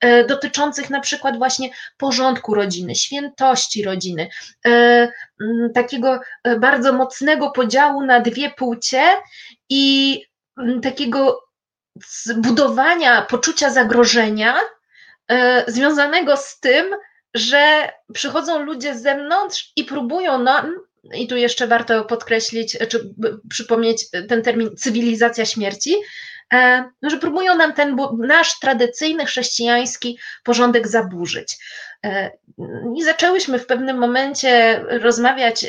y, 0.04 0.26
dotyczących 0.28 0.90
na 0.90 1.00
przykład 1.00 1.38
właśnie 1.38 1.70
porządku 1.96 2.54
rodziny, 2.54 2.94
świętości 2.94 3.84
rodziny, 3.84 4.28
y, 4.66 4.70
mm, 4.70 5.72
takiego 5.74 6.20
bardzo 6.60 6.92
mocnego 6.92 7.50
podziału 7.50 8.02
na 8.06 8.20
dwie 8.20 8.50
płcie 8.50 9.02
i 9.68 10.18
mm, 10.58 10.80
takiego 10.80 11.44
budowania 12.36 13.22
poczucia 13.22 13.70
zagrożenia 13.70 14.54
związanego 15.68 16.36
z 16.36 16.60
tym, 16.60 16.86
że 17.34 17.92
przychodzą 18.12 18.62
ludzie 18.62 18.94
z 18.94 19.02
zewnątrz 19.02 19.72
i 19.76 19.84
próbują 19.84 20.38
nam, 20.38 20.72
i 21.14 21.26
tu 21.26 21.36
jeszcze 21.36 21.66
warto 21.66 22.04
podkreślić, 22.04 22.78
czy 22.88 23.14
przypomnieć 23.48 24.10
ten 24.28 24.42
termin 24.42 24.76
cywilizacja 24.76 25.44
śmierci, 25.44 25.96
e, 26.52 26.90
że 27.02 27.16
próbują 27.16 27.56
nam 27.56 27.72
ten 27.72 27.96
nasz 28.18 28.58
tradycyjny 28.58 29.26
chrześcijański 29.26 30.18
porządek 30.44 30.88
zaburzyć. 30.88 31.58
E, 32.04 32.30
I 32.96 33.04
zaczęłyśmy 33.04 33.58
w 33.58 33.66
pewnym 33.66 33.98
momencie 33.98 34.84
rozmawiać 34.88 35.66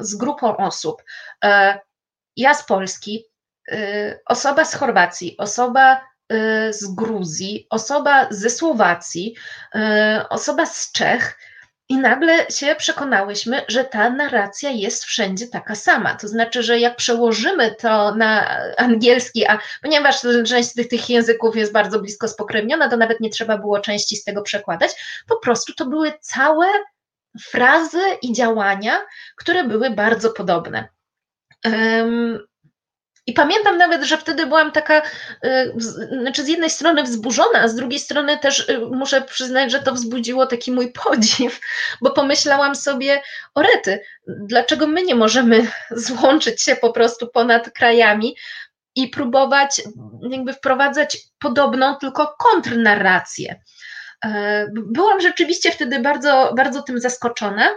z 0.00 0.14
grupą 0.14 0.56
osób. 0.56 1.02
E, 1.44 1.78
ja 2.36 2.54
z 2.54 2.66
Polski, 2.66 3.24
osoba 4.26 4.64
z 4.64 4.74
Chorwacji, 4.74 5.36
osoba 5.38 6.00
Y, 6.00 6.11
z 6.70 6.94
Gruzji, 6.94 7.66
osoba 7.70 8.26
ze 8.30 8.50
Słowacji, 8.50 9.34
y, 9.74 9.78
osoba 10.28 10.66
z 10.66 10.92
Czech. 10.92 11.38
I 11.88 11.98
nagle 11.98 12.50
się 12.50 12.74
przekonałyśmy, 12.78 13.62
że 13.68 13.84
ta 13.84 14.10
narracja 14.10 14.70
jest 14.70 15.04
wszędzie 15.04 15.48
taka 15.48 15.74
sama. 15.74 16.14
To 16.14 16.28
znaczy, 16.28 16.62
że 16.62 16.78
jak 16.78 16.96
przełożymy 16.96 17.74
to 17.74 18.14
na 18.14 18.48
angielski, 18.76 19.46
a 19.46 19.58
ponieważ 19.82 20.20
część 20.46 20.68
z 20.68 20.74
tych, 20.74 20.88
tych 20.88 21.10
języków 21.10 21.56
jest 21.56 21.72
bardzo 21.72 22.00
blisko 22.00 22.28
spokrewniona, 22.28 22.88
to 22.88 22.96
nawet 22.96 23.20
nie 23.20 23.30
trzeba 23.30 23.58
było 23.58 23.80
części 23.80 24.16
z 24.16 24.24
tego 24.24 24.42
przekładać. 24.42 24.90
Po 25.28 25.36
prostu 25.36 25.74
to 25.74 25.86
były 25.86 26.12
całe 26.20 26.66
frazy 27.40 28.02
i 28.22 28.32
działania, 28.32 29.00
które 29.36 29.64
były 29.64 29.90
bardzo 29.90 30.30
podobne. 30.30 30.88
I 33.26 33.32
pamiętam 33.32 33.78
nawet, 33.78 34.02
że 34.02 34.18
wtedy 34.18 34.46
byłam 34.46 34.72
taka, 34.72 35.02
y, 35.44 35.72
znaczy 36.20 36.44
z 36.44 36.48
jednej 36.48 36.70
strony 36.70 37.02
wzburzona, 37.02 37.58
a 37.60 37.68
z 37.68 37.74
drugiej 37.74 37.98
strony 37.98 38.38
też 38.38 38.68
y, 38.68 38.78
muszę 38.78 39.22
przyznać, 39.22 39.72
że 39.72 39.82
to 39.82 39.92
wzbudziło 39.92 40.46
taki 40.46 40.72
mój 40.72 40.92
podziw, 41.04 41.60
bo 42.00 42.10
pomyślałam 42.10 42.74
sobie, 42.74 43.22
o 43.54 43.62
rety, 43.62 44.00
dlaczego 44.26 44.86
my 44.86 45.02
nie 45.02 45.14
możemy 45.14 45.66
złączyć 45.90 46.62
się 46.62 46.76
po 46.76 46.92
prostu 46.92 47.28
ponad 47.28 47.70
krajami 47.70 48.36
i 48.94 49.08
próbować 49.08 49.82
jakby 50.30 50.52
wprowadzać 50.52 51.18
podobną, 51.38 51.96
tylko 51.96 52.34
kontrnarrację. 52.38 53.60
Byłam 54.72 55.20
rzeczywiście 55.20 55.70
wtedy 55.70 55.98
bardzo, 55.98 56.52
bardzo 56.56 56.82
tym 56.82 57.00
zaskoczona. 57.00 57.68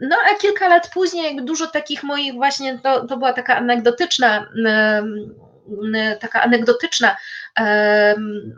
No 0.00 0.16
a 0.30 0.34
kilka 0.40 0.68
lat 0.68 0.90
później, 0.94 1.44
dużo 1.44 1.66
takich 1.66 2.02
moich 2.02 2.34
właśnie, 2.34 2.78
to, 2.78 3.06
to 3.06 3.16
była 3.16 3.32
taka 3.32 3.56
anegdotyczna, 3.56 4.48
taka 6.20 6.42
anegdotyczna 6.42 7.16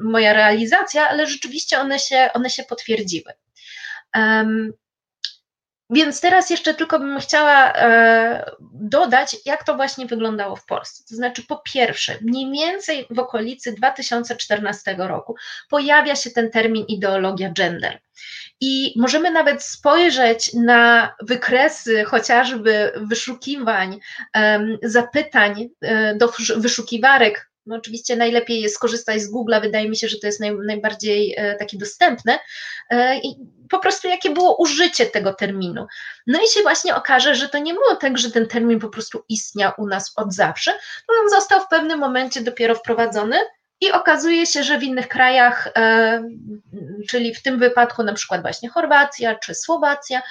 moja 0.00 0.32
realizacja, 0.32 1.08
ale 1.08 1.26
rzeczywiście 1.26 1.80
one 1.80 1.98
się, 1.98 2.30
one 2.34 2.50
się 2.50 2.62
potwierdziły. 2.62 3.32
Więc 5.90 6.20
teraz 6.20 6.50
jeszcze 6.50 6.74
tylko 6.74 6.98
bym 6.98 7.20
chciała 7.20 7.72
e, 7.72 8.50
dodać, 8.72 9.36
jak 9.44 9.64
to 9.64 9.74
właśnie 9.74 10.06
wyglądało 10.06 10.56
w 10.56 10.64
Polsce. 10.64 11.04
To 11.08 11.14
znaczy, 11.14 11.42
po 11.42 11.62
pierwsze, 11.64 12.18
mniej 12.22 12.52
więcej 12.52 13.06
w 13.10 13.18
okolicy 13.18 13.72
2014 13.72 14.94
roku 14.98 15.34
pojawia 15.68 16.16
się 16.16 16.30
ten 16.30 16.50
termin 16.50 16.84
ideologia 16.84 17.52
gender. 17.52 18.00
I 18.60 18.94
możemy 18.96 19.30
nawet 19.30 19.62
spojrzeć 19.62 20.54
na 20.54 21.14
wykresy 21.22 22.04
chociażby 22.04 22.92
wyszukiwań, 22.96 24.00
zapytań 24.82 25.68
e, 25.80 26.14
do 26.14 26.32
wyszukiwarek 26.56 27.47
no 27.68 27.76
oczywiście 27.76 28.16
najlepiej 28.16 28.60
jest 28.60 28.74
skorzystać 28.74 29.22
z 29.22 29.32
Google'a, 29.32 29.60
wydaje 29.60 29.88
mi 29.88 29.96
się, 29.96 30.08
że 30.08 30.18
to 30.18 30.26
jest 30.26 30.40
naj, 30.40 30.56
najbardziej 30.66 31.34
e, 31.36 31.54
takie 31.54 31.78
dostępne. 31.78 32.38
E, 32.90 33.18
I 33.18 33.36
po 33.70 33.78
prostu 33.78 34.08
jakie 34.08 34.30
było 34.30 34.56
użycie 34.56 35.06
tego 35.06 35.34
terminu. 35.34 35.86
No 36.26 36.38
i 36.44 36.48
się 36.48 36.62
właśnie 36.62 36.94
okaże, 36.94 37.34
że 37.34 37.48
to 37.48 37.58
nie 37.58 37.74
było 37.74 37.96
tak, 37.96 38.18
że 38.18 38.30
ten 38.30 38.46
termin 38.46 38.80
po 38.80 38.88
prostu 38.88 39.24
istniał 39.28 39.72
u 39.78 39.86
nas 39.86 40.12
od 40.16 40.34
zawsze, 40.34 40.72
bo 41.08 41.14
on 41.22 41.30
został 41.30 41.60
w 41.60 41.68
pewnym 41.68 41.98
momencie 41.98 42.40
dopiero 42.40 42.74
wprowadzony. 42.74 43.36
I 43.80 43.92
okazuje 43.92 44.46
się, 44.46 44.62
że 44.62 44.78
w 44.78 44.82
innych 44.82 45.08
krajach, 45.08 45.68
e, 45.76 46.22
czyli 47.08 47.34
w 47.34 47.42
tym 47.42 47.58
wypadku 47.58 48.02
na 48.02 48.12
przykład 48.12 48.42
właśnie 48.42 48.68
Chorwacja 48.68 49.34
czy 49.34 49.54
Słowacja, 49.54 50.22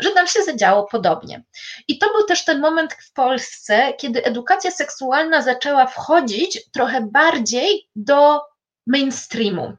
że 0.00 0.10
tam 0.10 0.26
się 0.26 0.42
zadziało 0.42 0.84
podobnie. 0.84 1.42
I 1.88 1.98
to 1.98 2.12
był 2.12 2.24
też 2.24 2.44
ten 2.44 2.60
moment 2.60 2.92
w 2.92 3.12
Polsce, 3.12 3.92
kiedy 3.98 4.24
edukacja 4.24 4.70
seksualna 4.70 5.42
zaczęła 5.42 5.86
wchodzić 5.86 6.70
trochę 6.70 7.00
bardziej 7.00 7.88
do 7.96 8.40
mainstreamu. 8.86 9.72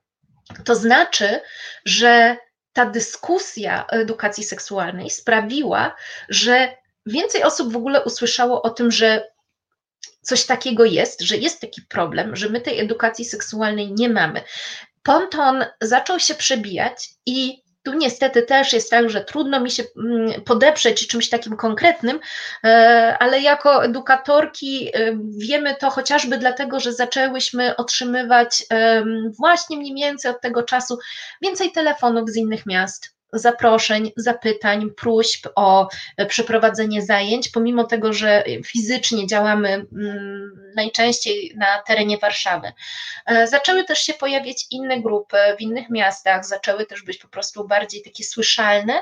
To 0.66 0.76
znaczy, 0.76 1.42
że 1.86 2.38
ta 2.74 2.86
dyskusja 2.86 3.88
o 3.88 3.92
edukacji 3.92 4.44
seksualnej 4.44 5.10
sprawiła, 5.10 5.96
że 6.30 6.78
więcej 7.06 7.44
osób 7.44 7.74
w 7.74 7.78
ogóle 7.78 8.04
usłyszało 8.04 8.62
o 8.62 8.70
tym, 8.70 8.92
że 8.92 9.28
coś 10.22 10.46
takiego 10.46 10.86
jest, 10.86 11.22
że 11.22 11.38
jest 11.38 11.62
taki 11.62 11.82
problem, 11.82 12.36
że 12.36 12.50
my 12.50 12.62
tej 12.62 12.80
edukacji 12.80 13.26
seksualnej 13.26 13.94
nie 13.94 14.10
mamy. 14.10 14.42
Ponton 15.04 15.66
zaczął 15.82 16.20
się 16.20 16.36
przebijać 16.36 17.10
i 17.26 17.64
tu 17.88 17.94
niestety 17.94 18.44
też 18.44 18.74
jest 18.74 18.92
tak, 18.92 19.10
że 19.10 19.24
trudno 19.24 19.60
mi 19.60 19.72
się 19.72 19.84
mm, 19.98 20.42
podeprzeć 20.42 21.08
czymś 21.08 21.30
takim 21.30 21.58
konkretnym, 21.58 22.20
e, 22.64 23.16
ale 23.20 23.42
jako 23.42 23.86
edukatorki 23.86 24.90
e, 24.94 25.18
wiemy 25.38 25.76
to 25.76 25.90
chociażby 25.90 26.38
dlatego, 26.38 26.80
że 26.80 26.94
zaczęłyśmy 26.94 27.76
otrzymywać 27.76 28.66
właśnie 29.38 29.78
mniej 29.78 29.96
więcej 29.96 30.32
od 30.32 30.42
tego 30.42 30.64
czasu 30.64 31.00
więcej 31.42 31.72
telefonów 31.72 32.30
z 32.30 32.36
innych 32.36 32.66
miast 32.66 33.17
zaproszeń, 33.34 34.12
zapytań, 34.16 34.90
próśb 34.98 35.48
o 35.56 35.88
przeprowadzenie 36.28 37.02
zajęć, 37.02 37.50
pomimo 37.50 37.84
tego, 37.84 38.14
że 38.14 38.44
fizycznie 38.66 39.28
działamy 39.28 39.70
mm, 39.70 40.72
najczęściej 40.76 41.54
na 41.58 41.82
terenie 41.88 42.18
Warszawy. 42.18 42.72
E, 43.26 43.48
zaczęły 43.48 43.84
też 43.84 44.00
się 44.00 44.14
pojawiać 44.14 44.66
inne 44.72 45.02
grupy 45.02 45.38
w 45.58 45.62
innych 45.62 45.90
miastach, 45.90 46.46
zaczęły 46.46 46.86
też 46.86 47.04
być 47.04 47.18
po 47.18 47.28
prostu 47.28 47.68
bardziej 47.68 48.02
takie 48.04 48.24
słyszalne 48.24 48.94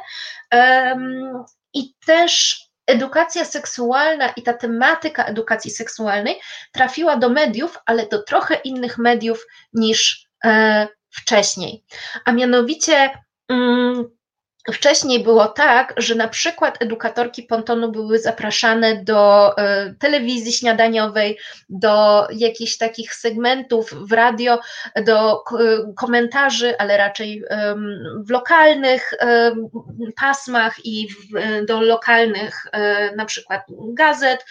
i 1.74 1.94
też 2.06 2.66
edukacja 2.88 3.46
seksualna 3.46 4.30
i 4.30 4.44
ta 4.44 4.54
tematyka 4.54 5.26
edukacji 5.26 5.72
seksualnej 5.72 6.40
trafiła 6.72 7.18
do 7.18 7.30
mediów, 7.30 7.78
ale 7.86 8.08
do 8.08 8.24
trochę 8.24 8.56
innych 8.56 8.98
mediów 8.98 9.46
niż 9.74 10.28
e, 10.46 10.88
wcześniej. 11.10 11.84
A 12.26 12.32
mianowicie 12.32 13.10
mm, 13.50 14.15
Wcześniej 14.74 15.24
było 15.24 15.48
tak, 15.48 15.94
że 15.98 16.16
na 16.16 16.28
przykład 16.28 16.82
edukatorki 16.82 17.44
pontonu 17.44 17.92
były 17.92 18.20
zapraszane 18.20 19.04
do 19.04 19.54
e, 19.58 19.94
telewizji 20.00 20.54
śniadaniowej, 20.54 21.38
do 21.70 22.28
jakichś 22.32 22.78
takich 22.78 23.14
segmentów 23.14 23.94
w 24.08 24.12
radio, 24.12 24.60
do 25.06 25.44
komentarzy, 25.98 26.78
ale 26.78 26.98
raczej 26.98 27.44
w 28.26 28.30
lokalnych 28.30 29.14
pasmach 30.22 30.86
i 30.86 31.08
do 31.68 31.82
lokalnych 31.82 32.66
e, 32.72 33.16
na 33.16 33.26
przykład 33.26 33.62
gazet. 33.94 34.46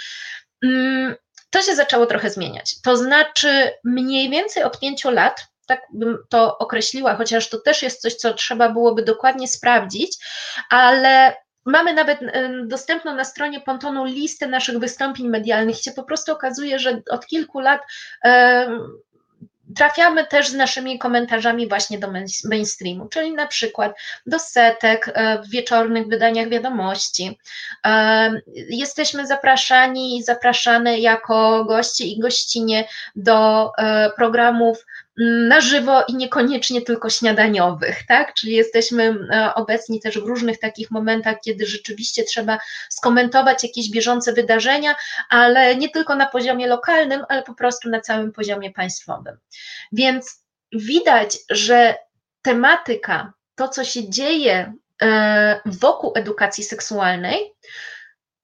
Mm, 0.64 1.14
to 1.50 1.62
się 1.62 1.74
zaczęło 1.74 2.07
trochę 2.07 2.31
zmieniać. 2.31 2.81
To 2.81 2.96
znaczy, 2.96 3.70
mniej 3.85 4.31
więcej 4.31 4.62
od 4.62 4.81
pięciu 4.81 5.11
lat 5.11 5.46
tak 5.66 5.83
bym 5.92 6.18
to 6.29 6.59
określiła, 6.59 7.14
chociaż 7.14 7.48
to 7.48 7.59
też 7.59 7.83
jest 7.83 8.00
coś, 8.00 8.14
co 8.14 8.35
trzeba 8.35 8.68
byłoby 8.68 9.03
dokładnie 9.03 9.48
sprawdzić, 9.48 10.18
ale 10.70 11.37
mamy 11.64 11.94
nawet 11.94 12.20
dostępną 12.66 13.14
na 13.14 13.24
stronie 13.24 13.61
Pontonu 13.61 14.05
listę 14.05 14.46
naszych 14.46 14.79
wystąpień 14.79 15.29
medialnych, 15.29 15.77
gdzie 15.77 15.92
po 15.92 16.03
prostu 16.03 16.33
okazuje, 16.33 16.79
że 16.79 17.03
od 17.11 17.27
kilku 17.27 17.61
lat 17.61 17.81
trafiamy 19.77 20.27
też 20.27 20.48
z 20.48 20.55
naszymi 20.55 20.98
komentarzami 20.98 21.68
właśnie 21.68 21.98
do 21.98 22.09
mainstreamu, 22.44 23.09
czyli 23.09 23.33
na 23.33 23.46
przykład 23.46 23.96
do 24.27 24.38
setek 24.38 25.11
e, 25.14 25.42
w 25.42 25.50
wieczornych 25.50 26.09
wydaniach 26.09 26.48
wiadomości. 26.48 27.38
Jesteśmy 28.55 29.27
zapraszani 29.27 30.18
i 30.18 30.22
zapraszane 30.22 30.98
jako 30.98 31.64
goście 31.64 32.05
i 32.05 32.18
gościnie 32.18 32.88
do 33.16 33.70
e, 33.79 34.11
programów 34.16 34.87
na 35.16 35.61
żywo 35.61 36.05
i 36.09 36.14
niekoniecznie 36.14 36.83
tylko 36.83 37.11
śniadaniowych, 37.11 38.07
tak? 38.07 38.35
Czyli 38.35 38.53
jesteśmy 38.53 39.16
e, 39.33 39.55
obecni 39.55 40.00
też 40.00 40.18
w 40.18 40.27
różnych 40.27 40.59
takich 40.59 40.90
momentach, 40.90 41.37
kiedy 41.44 41.66
rzeczywiście 41.66 42.24
trzeba 42.24 42.59
skomentować 42.90 43.62
jakieś 43.62 43.90
bieżące 43.90 44.33
wydarzenia, 44.33 44.94
ale 45.29 45.77
nie 45.77 45.88
tylko 45.88 46.14
na 46.14 46.27
poziomie 46.27 46.66
lokalnym, 46.66 47.24
ale 47.29 47.42
po 47.42 47.55
prostu 47.55 47.88
na 47.88 48.00
całym 48.00 48.33
poziomie 48.33 48.70
państwowym. 48.70 49.38
Więc 49.92 50.44
widać, 50.72 51.38
że 51.50 51.94
tematyka, 52.42 53.33
to 53.55 53.68
co 53.68 53.85
się 53.85 54.11
dzieje 54.11 54.72
e, 55.03 55.61
wokół 55.66 56.12
edukacji 56.14 56.64
seksualnej, 56.64 57.53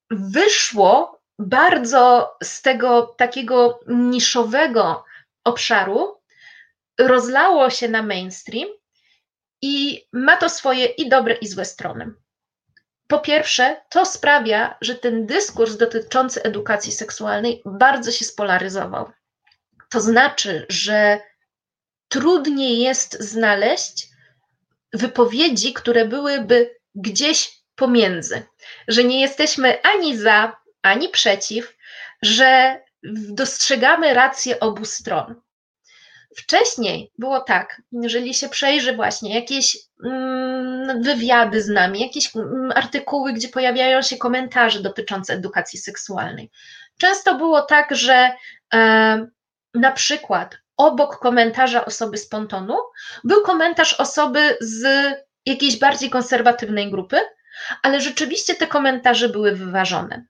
wyszło 0.09 1.21
bardzo 1.39 2.35
z 2.43 2.61
tego 2.61 3.15
takiego 3.17 3.79
niszowego 3.87 5.03
obszaru, 5.43 6.20
rozlało 6.99 7.69
się 7.69 7.89
na 7.89 8.03
mainstream 8.03 8.69
i 9.61 10.05
ma 10.13 10.37
to 10.37 10.49
swoje 10.49 10.85
i 10.85 11.09
dobre, 11.09 11.33
i 11.33 11.47
złe 11.47 11.65
strony. 11.65 12.11
Po 13.07 13.19
pierwsze, 13.19 13.81
to 13.89 14.05
sprawia, 14.05 14.77
że 14.81 14.95
ten 14.95 15.25
dyskurs 15.25 15.77
dotyczący 15.77 16.43
edukacji 16.43 16.91
seksualnej 16.91 17.61
bardzo 17.65 18.11
się 18.11 18.25
spolaryzował. 18.25 19.11
To 19.89 20.01
znaczy, 20.01 20.65
że 20.69 21.19
trudniej 22.07 22.79
jest 22.79 23.19
znaleźć 23.19 24.07
wypowiedzi, 24.93 25.73
które 25.73 26.05
byłyby 26.05 26.75
gdzieś 26.95 27.61
pomiędzy, 27.75 28.43
że 28.87 29.03
nie 29.03 29.21
jesteśmy 29.21 29.81
ani 29.81 30.17
za, 30.17 30.57
ani 30.81 31.09
przeciw, 31.09 31.77
że 32.21 32.79
dostrzegamy 33.29 34.13
rację 34.13 34.59
obu 34.59 34.85
stron. 34.85 35.41
Wcześniej 36.37 37.11
było 37.17 37.39
tak, 37.39 37.81
jeżeli 37.91 38.33
się 38.33 38.49
przejrzy 38.49 38.95
właśnie 38.95 39.35
jakieś 39.35 39.77
mm, 40.05 41.03
wywiady 41.03 41.61
z 41.61 41.67
nami, 41.67 42.01
jakieś 42.01 42.35
mm, 42.35 42.71
artykuły, 42.75 43.33
gdzie 43.33 43.49
pojawiają 43.49 44.01
się 44.01 44.17
komentarze 44.17 44.79
dotyczące 44.79 45.33
edukacji 45.33 45.79
seksualnej. 45.79 46.51
Często 46.97 47.35
było 47.35 47.61
tak, 47.61 47.95
że 47.95 48.31
e, 48.73 49.27
na 49.73 49.91
przykład 49.91 50.57
obok 50.77 51.19
komentarza 51.19 51.85
osoby 51.85 52.17
z 52.17 52.27
pontonu 52.27 52.77
był 53.23 53.41
komentarz 53.41 53.93
osoby 53.93 54.57
z 54.61 54.85
jakiejś 55.45 55.79
bardziej 55.79 56.09
konserwatywnej 56.09 56.91
grupy, 56.91 57.19
ale 57.83 58.01
rzeczywiście 58.01 58.55
te 58.55 58.67
komentarze 58.67 59.29
były 59.29 59.55
wyważone. 59.55 60.25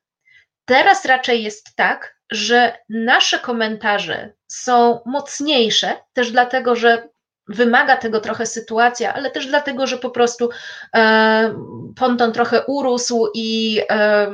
Teraz 0.66 1.06
raczej 1.06 1.44
jest 1.44 1.76
tak, 1.76 2.21
że 2.32 2.78
nasze 2.90 3.40
komentarze 3.40 4.34
są 4.48 5.00
mocniejsze, 5.06 5.94
też 6.14 6.32
dlatego, 6.32 6.76
że 6.76 7.10
wymaga 7.48 7.98
tego 7.98 8.20
trochę 8.20 8.46
sytuacja, 8.46 9.14
ale 9.14 9.32
też 9.32 9.48
dlatego, 9.48 9.88
że 9.88 9.98
po 9.98 10.10
prostu 10.10 10.50
e, 10.96 11.56
ponton 11.96 12.34
trochę 12.34 12.66
urósł 12.66 13.28
i 13.34 13.82
e, 13.90 14.32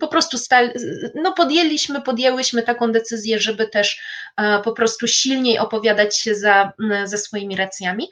po 0.00 0.08
prostu 0.08 0.38
stali, 0.38 0.70
no 1.14 1.32
podjęliśmy, 1.32 2.02
podjęłyśmy 2.02 2.62
taką 2.62 2.92
decyzję, 2.92 3.40
żeby 3.40 3.68
też 3.68 4.00
e, 4.36 4.62
po 4.62 4.72
prostu 4.72 5.08
silniej 5.08 5.58
opowiadać 5.58 6.18
się 6.18 6.34
za, 6.34 6.72
za 7.04 7.18
swoimi 7.18 7.56
racjami, 7.56 8.08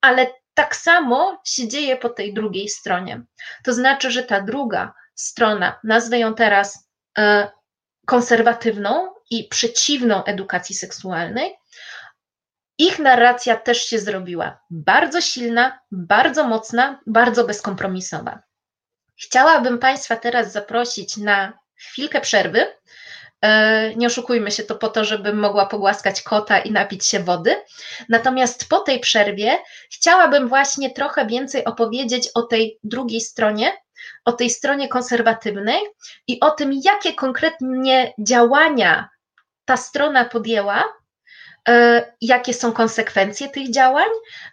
ale 0.00 0.26
tak 0.54 0.76
samo 0.76 1.42
się 1.44 1.68
dzieje 1.68 1.96
po 1.96 2.08
tej 2.08 2.34
drugiej 2.34 2.68
stronie. 2.68 3.22
To 3.64 3.72
znaczy, 3.72 4.10
że 4.10 4.22
ta 4.22 4.40
druga 4.40 4.94
strona, 5.14 5.80
nazwę 5.84 6.18
ją 6.18 6.34
teraz 6.34 6.88
e, 7.18 7.50
konserwatywną 8.06 9.14
i 9.30 9.48
przeciwną 9.48 10.24
edukacji 10.24 10.74
seksualnej, 10.74 11.54
ich 12.78 12.98
narracja 12.98 13.56
też 13.56 13.84
się 13.84 13.98
zrobiła 13.98 14.60
bardzo 14.70 15.20
silna, 15.20 15.78
bardzo 15.90 16.44
mocna, 16.44 17.00
bardzo 17.06 17.44
bezkompromisowa. 17.44 18.42
Chciałabym 19.16 19.78
Państwa 19.78 20.16
teraz 20.16 20.52
zaprosić 20.52 21.16
na 21.16 21.52
chwilkę 21.74 22.20
przerwy. 22.20 22.66
E, 23.40 23.94
nie 23.94 24.06
oszukujmy 24.06 24.50
się, 24.50 24.62
to 24.62 24.74
po 24.74 24.88
to, 24.88 25.04
żebym 25.04 25.38
mogła 25.38 25.66
pogłaskać 25.66 26.22
kota 26.22 26.58
i 26.58 26.72
napić 26.72 27.06
się 27.06 27.20
wody. 27.20 27.56
Natomiast 28.08 28.68
po 28.68 28.80
tej 28.80 29.00
przerwie 29.00 29.58
chciałabym 29.90 30.48
właśnie 30.48 30.90
trochę 30.90 31.26
więcej 31.26 31.64
opowiedzieć 31.64 32.30
o 32.34 32.42
tej 32.42 32.78
drugiej 32.84 33.20
stronie, 33.20 33.72
o 34.24 34.32
tej 34.32 34.50
stronie 34.50 34.88
konserwatywnej 34.88 35.80
i 36.28 36.40
o 36.40 36.50
tym, 36.50 36.70
jakie 36.84 37.14
konkretnie 37.14 38.12
działania 38.18 39.08
ta 39.64 39.76
strona 39.76 40.24
podjęła, 40.24 40.84
e, 41.68 42.04
jakie 42.20 42.54
są 42.54 42.72
konsekwencje 42.72 43.48
tych 43.48 43.70
działań. 43.70 44.08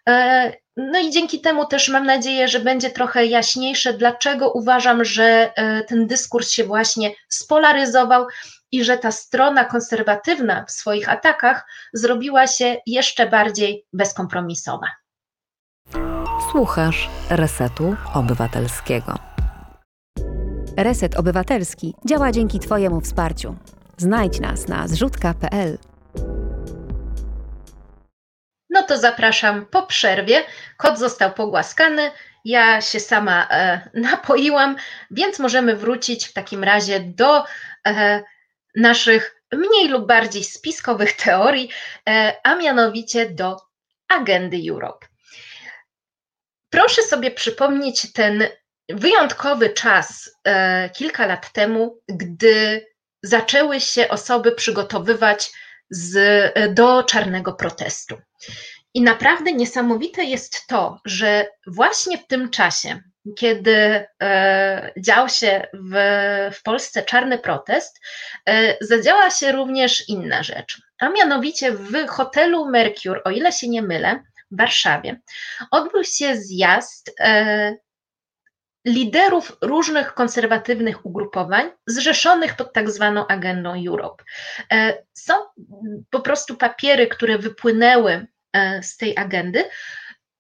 E, 0.10 0.54
no 0.78 1.00
i 1.00 1.12
dzięki 1.12 1.42
temu 1.42 1.66
też 1.66 1.90
mam 1.90 2.06
nadzieję, 2.06 2.48
że 2.48 2.60
będzie 2.60 2.90
trochę 2.90 3.26
jaśniejsze, 3.26 3.94
dlaczego 3.94 4.52
uważam, 4.52 5.06
że 5.06 5.52
e, 5.56 5.84
ten 5.84 6.08
dyskurs 6.08 6.52
się 6.52 6.64
właśnie 6.64 7.12
spolaryzował 7.30 8.28
i 8.72 8.84
że 8.84 8.98
ta 8.98 9.12
strona 9.12 9.66
konserwatywna 9.66 10.66
w 10.68 10.72
swoich 10.72 11.10
atakach 11.10 11.66
zrobiła 11.94 12.48
się 12.48 12.78
jeszcze 12.86 13.30
bardziej 13.30 13.86
bezkompromisowa. 13.94 14.88
Słuchasz 16.52 17.10
Resetu 17.30 17.96
Obywatelskiego. 18.14 19.31
Reset 20.84 21.16
Obywatelski 21.16 21.96
działa 22.06 22.32
dzięki 22.32 22.60
Twojemu 22.60 23.02
wsparciu. 23.02 23.56
Znajdź 23.98 24.40
nas 24.40 24.68
na 24.68 24.88
zrzutka.pl. 24.88 25.78
No 28.70 28.84
to 28.84 28.98
zapraszam 28.98 29.66
po 29.66 29.86
przerwie. 29.86 30.44
Kot 30.78 31.00
został 31.00 31.34
pogłaskany, 31.34 32.12
ja 32.46 32.82
się 32.82 33.00
sama 33.00 33.48
e, 33.52 33.90
napoiłam, 34.12 34.76
więc 35.12 35.40
możemy 35.40 35.76
wrócić 35.76 36.28
w 36.28 36.34
takim 36.34 36.64
razie 36.64 37.00
do 37.00 37.44
e, 37.88 38.24
naszych 38.76 39.44
mniej 39.52 39.88
lub 39.90 40.08
bardziej 40.08 40.44
spiskowych 40.44 41.14
teorii, 41.24 41.70
e, 42.10 42.36
a 42.44 42.56
mianowicie 42.56 43.30
do 43.30 43.58
agendy 44.08 44.58
Europe. 44.70 45.08
Proszę 46.70 47.02
sobie 47.02 47.32
przypomnieć 47.32 48.14
ten 48.14 48.48
wyjątkowy 48.90 49.70
czas 49.70 50.30
e, 50.44 50.90
kilka 50.90 51.26
lat 51.26 51.54
temu, 51.54 52.02
gdy 52.08 52.86
zaczęły 53.24 53.80
się 53.80 54.10
osoby 54.10 54.52
przygotowywać 54.52 55.52
z, 55.90 56.16
e, 56.56 56.70
do 56.70 57.04
czarnego 57.04 57.54
protestu. 57.54 58.18
I 58.94 59.02
naprawdę 59.02 59.54
niesamowite 59.54 60.24
jest 60.24 60.68
to, 60.68 61.00
że 61.06 61.48
właśnie 61.68 62.18
w 62.18 62.28
tym 62.28 62.50
czasie, 62.50 63.00
kiedy 63.38 64.06
e, 64.24 64.92
dział 64.98 65.30
się 65.30 65.68
w, 65.74 65.96
w 66.54 66.64
Polsce 66.64 67.04
czarny 67.04 67.38
protest, 67.38 68.00
e, 68.46 68.78
zadziała 68.82 69.30
się 69.30 69.52
również 69.52 70.10
inna 70.10 70.44
rzecz, 70.44 70.82
a 71.00 71.10
mianowicie 71.10 71.72
w 71.72 72.08
hotelu 72.08 72.66
Mercure, 72.66 73.24
o 73.24 73.30
ile 73.30 73.52
się 73.52 73.70
nie 73.70 73.82
mylę, 73.82 74.24
w 74.52 74.58
Warszawie, 74.58 75.20
odbył 75.72 76.04
się 76.04 76.36
zjazd 76.36 77.12
e, 77.20 77.76
liderów 78.86 79.58
różnych 79.62 80.14
konserwatywnych 80.14 81.06
ugrupowań 81.06 81.72
zrzeszonych 81.88 82.56
pod 82.56 82.74
tak 82.74 82.92
zwaną 82.92 83.28
agendą 83.28 83.84
Europe. 83.88 84.24
E, 84.72 85.04
są 85.14 85.34
po 86.10 86.20
prostu 86.20 86.56
papiery, 86.56 87.08
które 87.08 87.38
wypłynęły 87.38 88.28
e, 88.54 88.84
z 88.84 88.98
tej 88.98 89.18
agendy. 89.18 89.64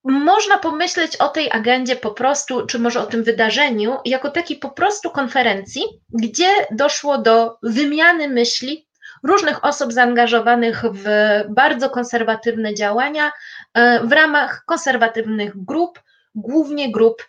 Można 0.03 0.57
pomyśleć 0.57 1.17
o 1.17 1.29
tej 1.29 1.51
agendzie 1.51 1.95
po 1.95 2.11
prostu, 2.11 2.65
czy 2.65 2.79
może 2.79 3.01
o 3.01 3.05
tym 3.05 3.23
wydarzeniu, 3.23 3.97
jako 4.05 4.31
takiej 4.31 4.57
po 4.57 4.69
prostu 4.69 5.09
konferencji, 5.09 5.83
gdzie 6.09 6.47
doszło 6.71 7.17
do 7.17 7.57
wymiany 7.63 8.27
myśli 8.27 8.87
różnych 9.23 9.65
osób 9.65 9.93
zaangażowanych 9.93 10.83
w 10.91 11.05
bardzo 11.49 11.89
konserwatywne 11.89 12.73
działania 12.73 13.31
e, 13.73 13.99
w 14.07 14.11
ramach 14.11 14.63
konserwatywnych 14.65 15.63
grup, 15.63 15.99
głównie 16.35 16.91
grup 16.91 17.23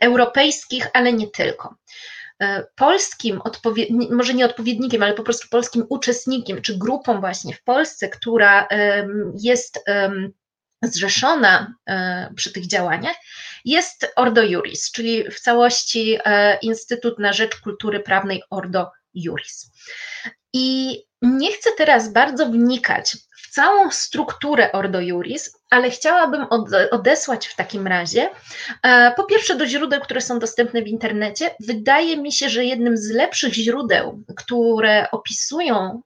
europejskich, 0.00 0.86
ale 0.92 1.12
nie 1.12 1.28
tylko. 1.28 1.74
E, 2.42 2.66
polskim, 2.76 3.40
może 4.10 4.34
nie 4.34 4.44
odpowiednikiem, 4.44 5.02
ale 5.02 5.14
po 5.14 5.22
prostu 5.22 5.48
polskim 5.48 5.86
uczestnikiem, 5.88 6.62
czy 6.62 6.78
grupą 6.78 7.20
właśnie 7.20 7.54
w 7.54 7.62
Polsce, 7.62 8.08
która 8.08 8.68
jest 9.42 9.80
zrzeszona 10.82 11.74
e, 11.86 12.32
przy 12.36 12.52
tych 12.52 12.66
działaniach, 12.66 13.16
jest 13.64 14.12
Ordo 14.16 14.42
Juris, 14.42 14.90
czyli 14.90 15.30
w 15.30 15.40
całości 15.40 16.18
e, 16.24 16.58
Instytut 16.62 17.18
na 17.18 17.32
Rzecz 17.32 17.60
Kultury 17.60 18.00
Prawnej 18.00 18.42
Ordo 18.50 18.90
Juris. 19.14 19.70
I 20.52 20.98
nie 21.22 21.52
chcę 21.52 21.70
teraz 21.78 22.12
bardzo 22.12 22.46
wnikać 22.46 23.16
w 23.36 23.50
całą 23.50 23.90
strukturę 23.90 24.72
Ordo 24.72 25.00
Juris, 25.00 25.56
ale 25.70 25.90
chciałabym 25.90 26.46
odesłać 26.90 27.46
w 27.46 27.56
takim 27.56 27.86
razie, 27.86 28.28
e, 28.82 29.12
po 29.16 29.24
pierwsze 29.24 29.56
do 29.56 29.66
źródeł, 29.66 30.00
które 30.00 30.20
są 30.20 30.38
dostępne 30.38 30.82
w 30.82 30.88
internecie. 30.88 31.50
Wydaje 31.60 32.16
mi 32.16 32.32
się, 32.32 32.48
że 32.48 32.64
jednym 32.64 32.96
z 32.96 33.10
lepszych 33.10 33.54
źródeł, 33.54 34.24
które 34.36 35.10
opisują 35.10 36.02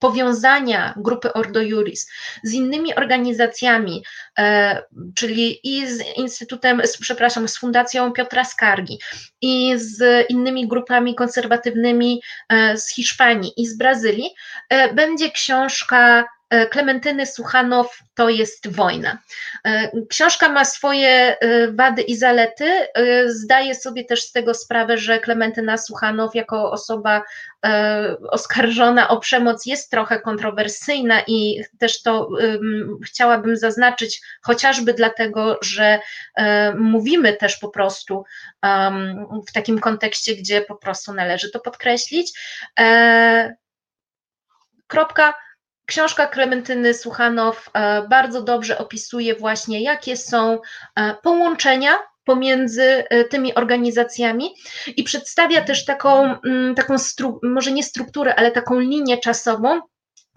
powiązania 0.00 0.94
grupy 0.96 1.32
Ordo 1.32 1.62
Juris 1.62 2.10
z 2.42 2.52
innymi 2.52 2.94
organizacjami, 2.94 4.04
e, 4.38 4.82
czyli 5.14 5.60
i 5.64 5.86
z 5.86 6.16
Instytutem, 6.16 6.82
przepraszam, 7.00 7.48
z 7.48 7.58
Fundacją 7.58 8.12
Piotra 8.12 8.44
Skargi, 8.44 8.98
i 9.40 9.72
z 9.76 10.26
innymi 10.30 10.68
grupami 10.68 11.14
konserwatywnymi 11.14 12.22
e, 12.48 12.76
z 12.76 12.94
Hiszpanii 12.94 13.52
i 13.56 13.66
z 13.66 13.76
Brazylii, 13.76 14.30
e, 14.68 14.94
będzie 14.94 15.30
książka 15.30 16.24
Klementyny 16.70 17.26
Suchanow 17.26 17.98
to 18.14 18.28
jest 18.28 18.68
wojna. 18.68 19.18
E, 19.64 19.90
książka 20.08 20.48
ma 20.48 20.64
swoje 20.64 21.38
e, 21.40 21.72
wady 21.72 22.02
i 22.02 22.16
zalety. 22.16 22.86
Zdaję 23.26 23.74
sobie 23.74 24.04
też 24.04 24.22
z 24.22 24.32
tego 24.32 24.54
sprawę, 24.54 24.98
że 24.98 25.18
Klementyna 25.18 25.78
Suchanow 25.78 26.34
jako 26.34 26.70
osoba 26.70 27.22
oskarżona 28.30 29.08
o 29.08 29.20
przemoc 29.20 29.66
jest 29.66 29.90
trochę 29.90 30.20
kontrowersyjna 30.20 31.22
i 31.26 31.64
też 31.78 32.02
to 32.02 32.28
chciałabym 33.04 33.56
zaznaczyć, 33.56 34.22
chociażby 34.42 34.94
dlatego, 34.94 35.58
że 35.62 36.00
mówimy 36.74 37.32
też 37.32 37.56
po 37.56 37.68
prostu 37.68 38.24
w 39.48 39.52
takim 39.52 39.78
kontekście, 39.78 40.34
gdzie 40.36 40.60
po 40.60 40.76
prostu 40.76 41.12
należy 41.12 41.50
to 41.50 41.60
podkreślić. 41.60 42.32
Kropka 44.86 45.34
Książka 45.90 46.26
Klementyny 46.26 46.94
Suchanow 46.94 47.70
e, 47.74 48.02
bardzo 48.08 48.42
dobrze 48.42 48.78
opisuje 48.78 49.34
właśnie, 49.34 49.82
jakie 49.82 50.16
są 50.16 50.58
e, 50.96 51.14
połączenia 51.22 51.98
pomiędzy 52.24 52.82
e, 52.82 53.24
tymi 53.24 53.54
organizacjami 53.54 54.54
i 54.96 55.04
przedstawia 55.04 55.64
też 55.64 55.84
taką, 55.84 56.40
mm, 56.40 56.74
taką 56.74 56.96
może 57.42 57.72
nie 57.72 57.82
strukturę, 57.82 58.34
ale 58.34 58.50
taką 58.50 58.78
linię 58.78 59.18
czasową, 59.18 59.80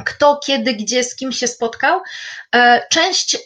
kto, 0.06 0.40
kiedy, 0.46 0.74
gdzie, 0.74 1.04
z 1.04 1.16
kim 1.16 1.32
się 1.32 1.48
spotkał. 1.48 2.02
Część 2.90 3.38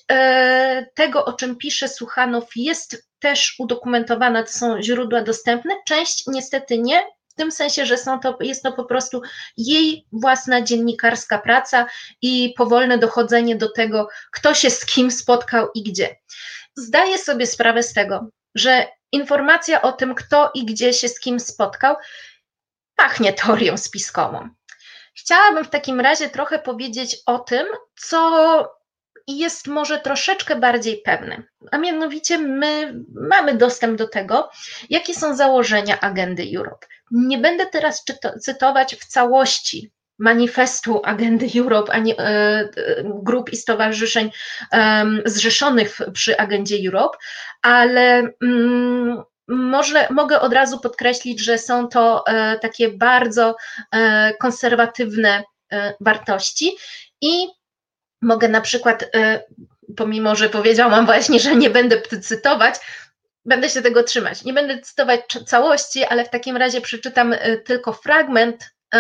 tego, 0.96 1.26
o 1.26 1.34
czym 1.34 1.56
pisze 1.56 1.88
Suchanow, 1.88 2.46
jest 2.56 3.08
też 3.20 3.56
udokumentowana, 3.60 4.43
to 4.43 4.50
są 4.50 4.82
źródła 4.82 5.22
dostępne, 5.22 5.74
część 5.88 6.24
niestety 6.28 6.78
nie, 6.78 7.04
tym 7.38 7.52
sensie, 7.52 7.86
że 7.86 7.97
są 7.97 8.19
to, 8.19 8.38
jest 8.41 8.63
to 8.63 8.71
po 8.71 8.86
prostu 8.86 9.21
jej 9.58 10.06
własna 10.12 10.62
dziennikarska 10.62 11.38
praca 11.38 11.86
i 12.21 12.54
powolne 12.58 12.97
dochodzenie 12.97 13.56
do 13.56 13.71
tego, 13.71 14.08
kto 14.32 14.54
się 14.54 14.69
z 14.69 14.86
kim 14.86 15.12
spotkał 15.12 15.67
i 15.76 15.84
gdzie. 15.84 16.15
Zdaję 16.76 17.17
sobie 17.17 17.47
sprawę 17.47 17.84
z 17.84 17.93
tego, 17.93 18.30
że 18.56 18.88
informacja 19.12 19.82
o 19.82 19.91
tym, 19.91 20.15
kto 20.15 20.52
i 20.54 20.65
gdzie 20.65 20.93
się 20.93 21.10
z 21.10 21.19
kim 21.19 21.39
spotkał, 21.39 21.95
pachnie 22.95 23.34
teorią 23.34 23.78
spiskową. 23.78 24.50
Chciałabym 25.15 25.65
w 25.65 25.69
takim 25.69 26.00
razie 26.00 26.30
trochę 26.30 26.60
powiedzieć 26.60 27.17
o 27.26 27.39
tym, 27.39 27.67
co 27.95 28.77
jest 29.28 29.68
może 29.68 30.00
troszeczkę 30.00 30.56
bardziej 30.56 31.02
pewne. 31.06 31.44
A 31.72 31.78
mianowicie 31.78 32.38
my 32.38 33.04
mamy 33.30 33.56
dostęp 33.56 33.98
do 33.98 34.08
tego, 34.08 34.50
jakie 34.90 35.13
są 35.13 35.36
założenia 35.36 36.00
agendy 36.00 36.44
Europe. 36.58 36.88
Nie 37.12 37.38
będę 37.38 37.66
teraz 37.66 38.04
cytować 38.42 38.96
w 38.96 39.06
całości 39.06 39.92
manifestu 40.20 41.02
agendy 41.04 41.48
Europe, 41.60 41.92
ani, 41.94 42.16
grup 43.04 43.54
i 43.54 43.58
stowarzyszeń 43.58 44.32
zrzeszonych 45.26 46.00
przy 46.13 46.38
agendzie 46.38 46.76
Europe, 46.88 47.18
ale 47.62 48.24
mm, 48.44 49.24
może, 49.48 50.08
mogę 50.10 50.40
od 50.40 50.54
razu 50.54 50.80
podkreślić, 50.80 51.44
że 51.44 51.58
są 51.58 51.88
to 51.88 52.24
takie 52.62 52.90
bardzo 52.90 53.56
konserwatywne 54.40 55.44
wartości 56.00 56.78
i 57.22 57.48
mogę 58.28 58.48
na 58.48 58.62
przykład, 58.62 59.06
pomimo 59.98 60.36
że 60.36 60.50
powiedziałam 60.50 61.06
właśnie, 61.06 61.40
że 61.40 61.56
nie 61.56 61.70
będę 61.70 62.02
cytować, 62.02 62.76
będę 63.48 63.70
się 63.70 63.82
tego 63.82 64.04
trzymać. 64.04 64.44
Nie 64.44 64.54
będę 64.54 64.80
cytować 64.82 65.22
całości, 65.46 66.04
ale 66.04 66.26
w 66.26 66.30
takim 66.30 66.58
razie 66.58 66.82
przeczytam 66.82 67.34
y, 67.34 67.62
tylko 67.66 67.94
fragment, 67.94 68.63
y, 68.63 68.98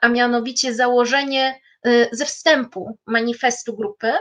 a 0.00 0.08
mianowicie 0.08 0.74
założenie 0.74 1.60
y, 1.86 2.08
ze 2.12 2.24
wstępu 2.24 2.98
manifestu 3.06 3.76
grupy, 3.76 4.12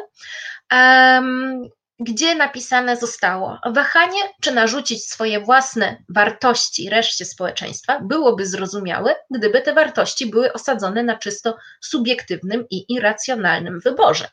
gdzie 1.99 2.35
napisane 2.35 2.97
zostało: 2.97 3.59
Wahanie, 3.65 4.21
czy 4.41 4.51
narzucić 4.51 5.09
swoje 5.09 5.39
własne 5.39 6.03
wartości 6.09 6.89
reszcie 6.89 7.25
społeczeństwa, 7.25 7.99
byłoby 8.01 8.45
zrozumiałe, 8.45 9.15
gdyby 9.31 9.61
te 9.61 9.73
wartości 9.73 10.25
były 10.25 10.53
osadzone 10.53 11.03
na 11.03 11.17
czysto 11.17 11.57
subiektywnym 11.81 12.65
i 12.69 12.93
irracjonalnym 12.93 13.79
wyborze. 13.79 14.27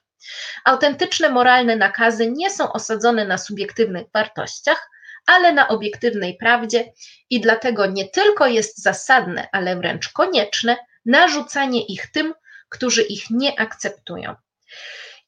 Autentyczne 0.65 1.29
moralne 1.29 1.77
nakazy 1.77 2.31
nie 2.31 2.51
są 2.51 2.73
osadzone 2.73 3.25
na 3.25 3.39
subiektywnych 3.39 4.07
wartościach, 4.15 4.91
ale 5.27 5.53
na 5.53 5.69
obiektywnej 5.69 6.37
prawdzie 6.37 6.93
i 7.31 7.41
dlatego 7.41 7.87
nie 7.87 8.09
tylko 8.09 8.47
jest 8.47 8.83
zasadne, 8.83 9.49
ale 9.53 9.77
wręcz 9.77 10.09
konieczne 10.09 10.77
narzucanie 11.07 11.87
ich 11.87 12.11
tym, 12.11 12.35
którzy 12.69 13.03
ich 13.03 13.31
nie 13.31 13.61
akceptują. 13.61 14.35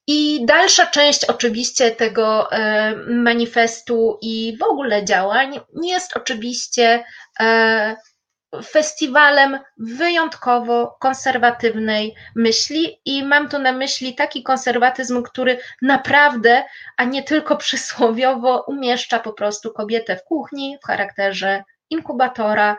I 0.07 0.47
dalsza 0.47 0.87
część 0.87 1.25
oczywiście 1.25 1.91
tego 1.91 2.53
e, 2.53 2.97
manifestu 3.09 4.19
i 4.23 4.57
w 4.61 4.63
ogóle 4.63 5.05
działań 5.05 5.61
jest 5.83 6.17
oczywiście 6.17 7.05
e, 7.41 7.97
festiwalem 8.65 9.59
wyjątkowo 9.79 10.97
konserwatywnej 11.01 12.15
myśli 12.37 13.01
i 13.05 13.25
mam 13.25 13.49
tu 13.49 13.59
na 13.59 13.73
myśli 13.73 14.15
taki 14.15 14.43
konserwatyzm, 14.43 15.23
który 15.23 15.59
naprawdę, 15.83 16.65
a 16.97 17.05
nie 17.05 17.23
tylko 17.23 17.57
przysłowiowo 17.65 18.65
umieszcza 18.69 19.21
po 19.21 19.33
prostu 19.33 19.73
kobietę 19.73 20.17
w 20.17 20.25
kuchni 20.25 20.79
w 20.83 20.87
charakterze 20.87 21.65
inkubatora 21.91 22.77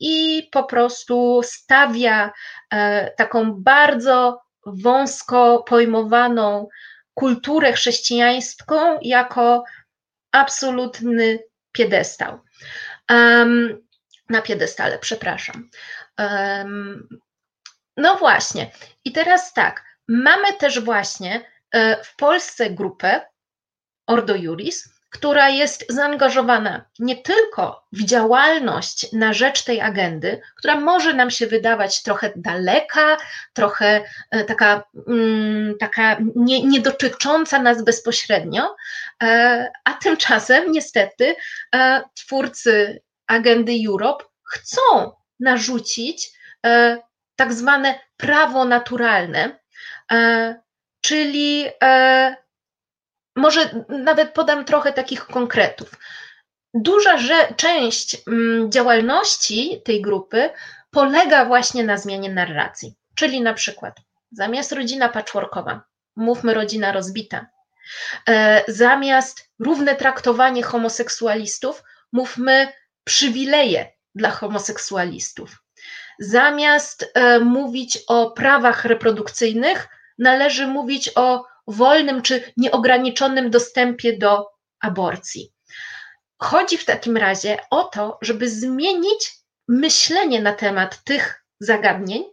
i 0.00 0.48
po 0.52 0.64
prostu 0.64 1.40
stawia 1.44 2.32
e, 2.72 3.10
taką 3.10 3.52
bardzo 3.52 4.45
wąsko 4.66 5.62
pojmowaną 5.62 6.68
kulturę 7.14 7.72
chrześcijańską 7.72 8.98
jako 9.02 9.64
absolutny 10.32 11.38
piedestał 11.72 12.40
na 14.28 14.42
piedestale, 14.42 14.98
przepraszam. 14.98 15.70
No 17.96 18.16
właśnie. 18.16 18.70
I 19.04 19.12
teraz 19.12 19.52
tak, 19.52 19.84
mamy 20.08 20.52
też 20.52 20.80
właśnie 20.80 21.50
e, 21.70 22.04
w 22.04 22.16
Polsce 22.16 22.70
grupę 22.70 23.20
Ordo 24.06 24.34
Juris, 24.34 24.95
która 25.16 25.48
jest 25.48 25.84
zaangażowana 25.88 26.84
nie 26.98 27.16
tylko 27.16 27.84
w 27.92 28.04
działalność 28.04 29.12
na 29.12 29.32
rzecz 29.32 29.64
tej 29.64 29.80
agendy, 29.80 30.40
która 30.56 30.80
może 30.80 31.14
nam 31.14 31.30
się 31.30 31.46
wydawać 31.46 32.02
trochę 32.02 32.32
daleka, 32.36 33.16
trochę 33.52 34.04
e, 34.30 34.44
taka, 34.44 34.82
mm, 35.08 35.74
taka 35.80 36.16
nie, 36.36 36.62
nie 36.62 36.80
dotycząca 36.80 37.62
nas 37.62 37.84
bezpośrednio, 37.84 38.76
e, 39.22 39.70
a 39.84 39.92
tymczasem 39.92 40.72
niestety 40.72 41.36
twórcy 42.14 43.02
agendy 43.26 43.72
Europe 43.88 44.24
chcą 44.52 45.12
narzucić 45.40 46.32
e, 46.66 46.98
tak 47.36 47.52
zwane 47.52 48.00
prawo 48.16 48.64
naturalne, 48.64 49.58
e, 50.12 50.60
czyli 51.00 51.66
e, 51.82 52.36
może 53.36 53.84
nawet 53.88 54.34
podam 54.34 54.64
trochę 54.64 54.92
takich 54.92 55.26
konkretów. 55.26 55.90
Duża 56.74 57.18
część 57.56 58.16
mm, 58.26 58.72
działalności 58.72 59.82
tej 59.84 60.02
grupy 60.02 60.50
polega 60.90 61.44
właśnie 61.44 61.84
na 61.84 61.96
zmianie 61.96 62.30
narracji, 62.30 62.94
czyli 63.14 63.40
na 63.40 63.54
przykład 63.54 63.96
zamiast 64.32 64.72
rodzina 64.72 65.08
patchworkowa, 65.08 65.82
mówmy 66.16 66.54
rodzina 66.54 66.92
rozbita, 66.92 67.46
zamiast 68.68 69.50
równe 69.58 69.94
traktowanie 69.94 70.62
homoseksualistów, 70.62 71.82
mówmy 72.12 72.68
przywileje 73.04 73.92
dla 74.14 74.30
homoseksualistów. 74.30 75.62
Zamiast 76.18 77.10
e, 77.14 77.40
mówić 77.40 77.98
o 78.06 78.30
prawach 78.30 78.84
reprodukcyjnych, 78.84 79.88
należy 80.18 80.66
mówić 80.66 81.10
o 81.14 81.44
wolnym 81.66 82.22
czy 82.22 82.52
nieograniczonym 82.56 83.50
dostępie 83.50 84.18
do 84.18 84.46
aborcji. 84.80 85.52
Chodzi 86.38 86.78
w 86.78 86.84
takim 86.84 87.16
razie 87.16 87.58
o 87.70 87.84
to, 87.84 88.18
żeby 88.22 88.50
zmienić 88.50 89.32
myślenie 89.68 90.42
na 90.42 90.52
temat 90.52 91.04
tych 91.04 91.44
zagadnień 91.60 92.24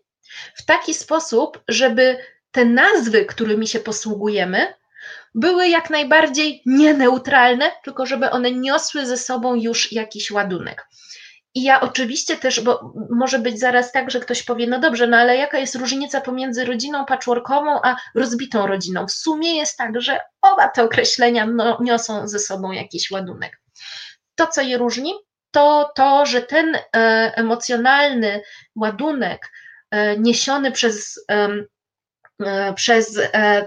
w 0.55 0.65
taki 0.65 0.93
sposób, 0.93 1.63
żeby 1.67 2.17
te 2.51 2.65
nazwy, 2.65 3.25
którymi 3.25 3.67
się 3.67 3.79
posługujemy, 3.79 4.73
były 5.35 5.67
jak 5.67 5.89
najbardziej 5.89 6.61
nieneutralne, 6.65 7.71
tylko 7.83 8.05
żeby 8.05 8.29
one 8.29 8.51
niosły 8.51 9.05
ze 9.05 9.17
sobą 9.17 9.55
już 9.55 9.91
jakiś 9.91 10.31
ładunek. 10.31 10.87
I 11.55 11.63
ja 11.63 11.81
oczywiście 11.81 12.37
też, 12.37 12.59
bo 12.59 12.93
może 13.09 13.39
być 13.39 13.59
zaraz 13.59 13.91
tak, 13.91 14.11
że 14.11 14.19
ktoś 14.19 14.43
powie, 14.43 14.67
no 14.67 14.79
dobrze, 14.79 15.07
no 15.07 15.17
ale 15.17 15.37
jaka 15.37 15.57
jest 15.57 15.75
różnica 15.75 16.21
pomiędzy 16.21 16.65
rodziną 16.65 17.05
patchworkową 17.05 17.81
a 17.83 17.95
rozbitą 18.15 18.67
rodziną? 18.67 19.07
W 19.07 19.11
sumie 19.11 19.55
jest 19.55 19.77
tak, 19.77 20.01
że 20.01 20.19
oba 20.41 20.67
te 20.67 20.83
określenia 20.83 21.45
no, 21.45 21.77
niosą 21.81 22.27
ze 22.27 22.39
sobą 22.39 22.71
jakiś 22.71 23.11
ładunek. 23.11 23.61
To, 24.35 24.47
co 24.47 24.61
je 24.61 24.77
różni, 24.77 25.13
to 25.53 25.91
to, 25.95 26.25
że 26.25 26.41
ten 26.41 26.75
e, 26.75 26.79
emocjonalny 27.35 28.41
ładunek 28.75 29.51
e, 29.91 30.17
niesiony 30.17 30.71
przez 30.71 31.25
e, 31.31 31.63
przez 32.75 33.19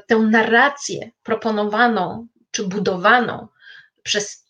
tę 0.06 0.16
narrację 0.16 1.10
proponowaną 1.22 2.26
czy 2.50 2.64
budowaną 2.64 3.48
przez 4.02 4.46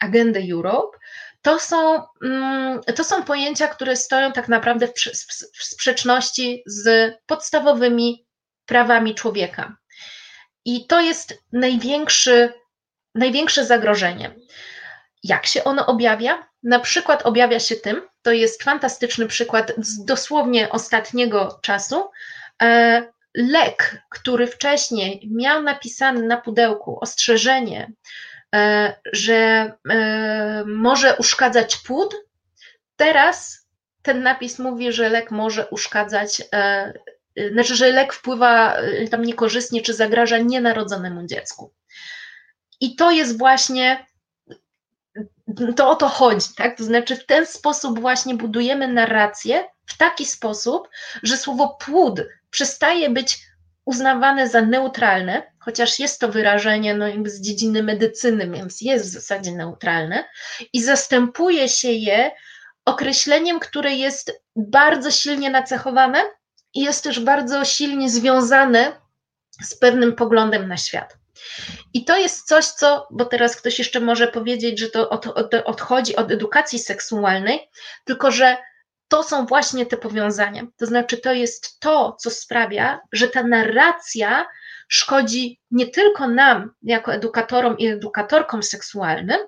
agendę 0.00 0.40
Europe, 0.52 0.98
to 1.42 1.58
są, 1.58 2.02
mm, 2.22 2.80
to 2.96 3.04
są 3.04 3.22
pojęcia, 3.22 3.68
które 3.68 3.96
stoją 3.96 4.32
tak 4.32 4.48
naprawdę 4.48 4.88
w 4.88 5.64
sprzeczności 5.64 6.62
z 6.66 7.14
podstawowymi 7.26 8.26
prawami 8.66 9.14
człowieka. 9.14 9.76
I 10.64 10.86
to 10.86 11.00
jest 11.00 11.42
największy, 11.52 12.52
największe 13.14 13.64
zagrożenie. 13.64 14.34
Jak 15.22 15.46
się 15.46 15.64
ono 15.64 15.86
objawia? 15.86 16.48
Na 16.62 16.78
przykład 16.78 17.22
objawia 17.22 17.60
się 17.60 17.76
tym, 17.76 18.02
to 18.22 18.32
jest 18.32 18.62
fantastyczny 18.62 19.26
przykład 19.26 19.72
z 19.78 20.04
dosłownie 20.04 20.70
ostatniego 20.70 21.58
czasu, 21.62 22.10
lek, 23.34 24.02
który 24.10 24.46
wcześniej 24.46 25.28
miał 25.30 25.62
napisane 25.62 26.22
na 26.22 26.36
pudełku 26.36 26.98
ostrzeżenie, 27.00 27.82
e, 27.82 27.92
że 29.12 29.72
e, 29.90 30.64
może 30.66 31.16
uszkadzać 31.16 31.76
płód, 31.76 32.16
teraz 32.96 33.68
ten 34.02 34.22
napis 34.22 34.58
mówi, 34.58 34.92
że 34.92 35.08
lek 35.08 35.30
może 35.30 35.66
uszkadzać, 35.66 36.42
e, 36.52 36.92
znaczy, 37.52 37.76
że 37.76 37.92
lek 37.92 38.12
wpływa 38.12 38.76
tam 39.10 39.22
niekorzystnie 39.22 39.82
czy 39.82 39.94
zagraża 39.94 40.38
nienarodzonemu 40.38 41.26
dziecku. 41.26 41.72
I 42.80 42.96
to 42.96 43.10
jest 43.10 43.38
właśnie, 43.38 44.06
to 45.76 45.90
o 45.90 45.96
to 45.96 46.08
chodzi, 46.08 46.46
tak? 46.56 46.78
To 46.78 46.84
znaczy, 46.84 47.16
w 47.16 47.26
ten 47.26 47.46
sposób 47.46 48.00
właśnie 48.00 48.34
budujemy 48.34 48.88
narrację, 48.88 49.64
w 49.86 49.96
taki 49.96 50.26
sposób, 50.26 50.88
że 51.22 51.36
słowo 51.36 51.76
płód 51.80 52.20
przestaje 52.50 53.10
być 53.10 53.47
uznawane 53.88 54.48
za 54.48 54.60
neutralne, 54.60 55.42
chociaż 55.58 55.98
jest 55.98 56.20
to 56.20 56.28
wyrażenie 56.28 56.94
no, 56.94 57.06
z 57.24 57.40
dziedziny 57.40 57.82
medycyny, 57.82 58.50
więc 58.50 58.80
jest 58.80 59.04
w 59.04 59.08
zasadzie 59.08 59.52
neutralne, 59.52 60.24
i 60.72 60.82
zastępuje 60.82 61.68
się 61.68 61.88
je 61.88 62.30
określeniem, 62.84 63.60
które 63.60 63.94
jest 63.94 64.42
bardzo 64.56 65.10
silnie 65.10 65.50
nacechowane 65.50 66.22
i 66.74 66.80
jest 66.80 67.04
też 67.04 67.20
bardzo 67.20 67.64
silnie 67.64 68.10
związane 68.10 68.92
z 69.62 69.74
pewnym 69.78 70.14
poglądem 70.14 70.68
na 70.68 70.76
świat. 70.76 71.16
I 71.94 72.04
to 72.04 72.16
jest 72.16 72.46
coś, 72.46 72.64
co, 72.66 73.08
bo 73.10 73.24
teraz 73.24 73.56
ktoś 73.56 73.78
jeszcze 73.78 74.00
może 74.00 74.26
powiedzieć, 74.26 74.78
że 74.78 74.88
to 74.88 75.10
od, 75.10 75.26
od, 75.26 75.54
odchodzi 75.54 76.16
od 76.16 76.30
edukacji 76.30 76.78
seksualnej, 76.78 77.70
tylko 78.04 78.30
że 78.30 78.56
to 79.08 79.22
są 79.22 79.46
właśnie 79.46 79.86
te 79.86 79.96
powiązania. 79.96 80.66
To 80.76 80.86
znaczy, 80.86 81.18
to 81.18 81.32
jest 81.32 81.80
to, 81.80 82.16
co 82.20 82.30
sprawia, 82.30 83.00
że 83.12 83.28
ta 83.28 83.42
narracja 83.42 84.46
szkodzi 84.88 85.60
nie 85.70 85.86
tylko 85.86 86.28
nam, 86.28 86.70
jako 86.82 87.14
edukatorom 87.14 87.78
i 87.78 87.86
edukatorkom 87.86 88.62
seksualnym, 88.62 89.38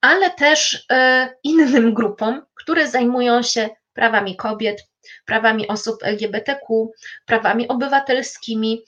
ale 0.00 0.30
też 0.30 0.86
e, 0.90 1.28
innym 1.42 1.94
grupom, 1.94 2.42
które 2.54 2.88
zajmują 2.88 3.42
się 3.42 3.68
prawami 3.92 4.36
kobiet, 4.36 4.88
prawami 5.24 5.68
osób 5.68 6.02
LGBTQ, 6.02 6.90
prawami 7.26 7.68
obywatelskimi 7.68 8.82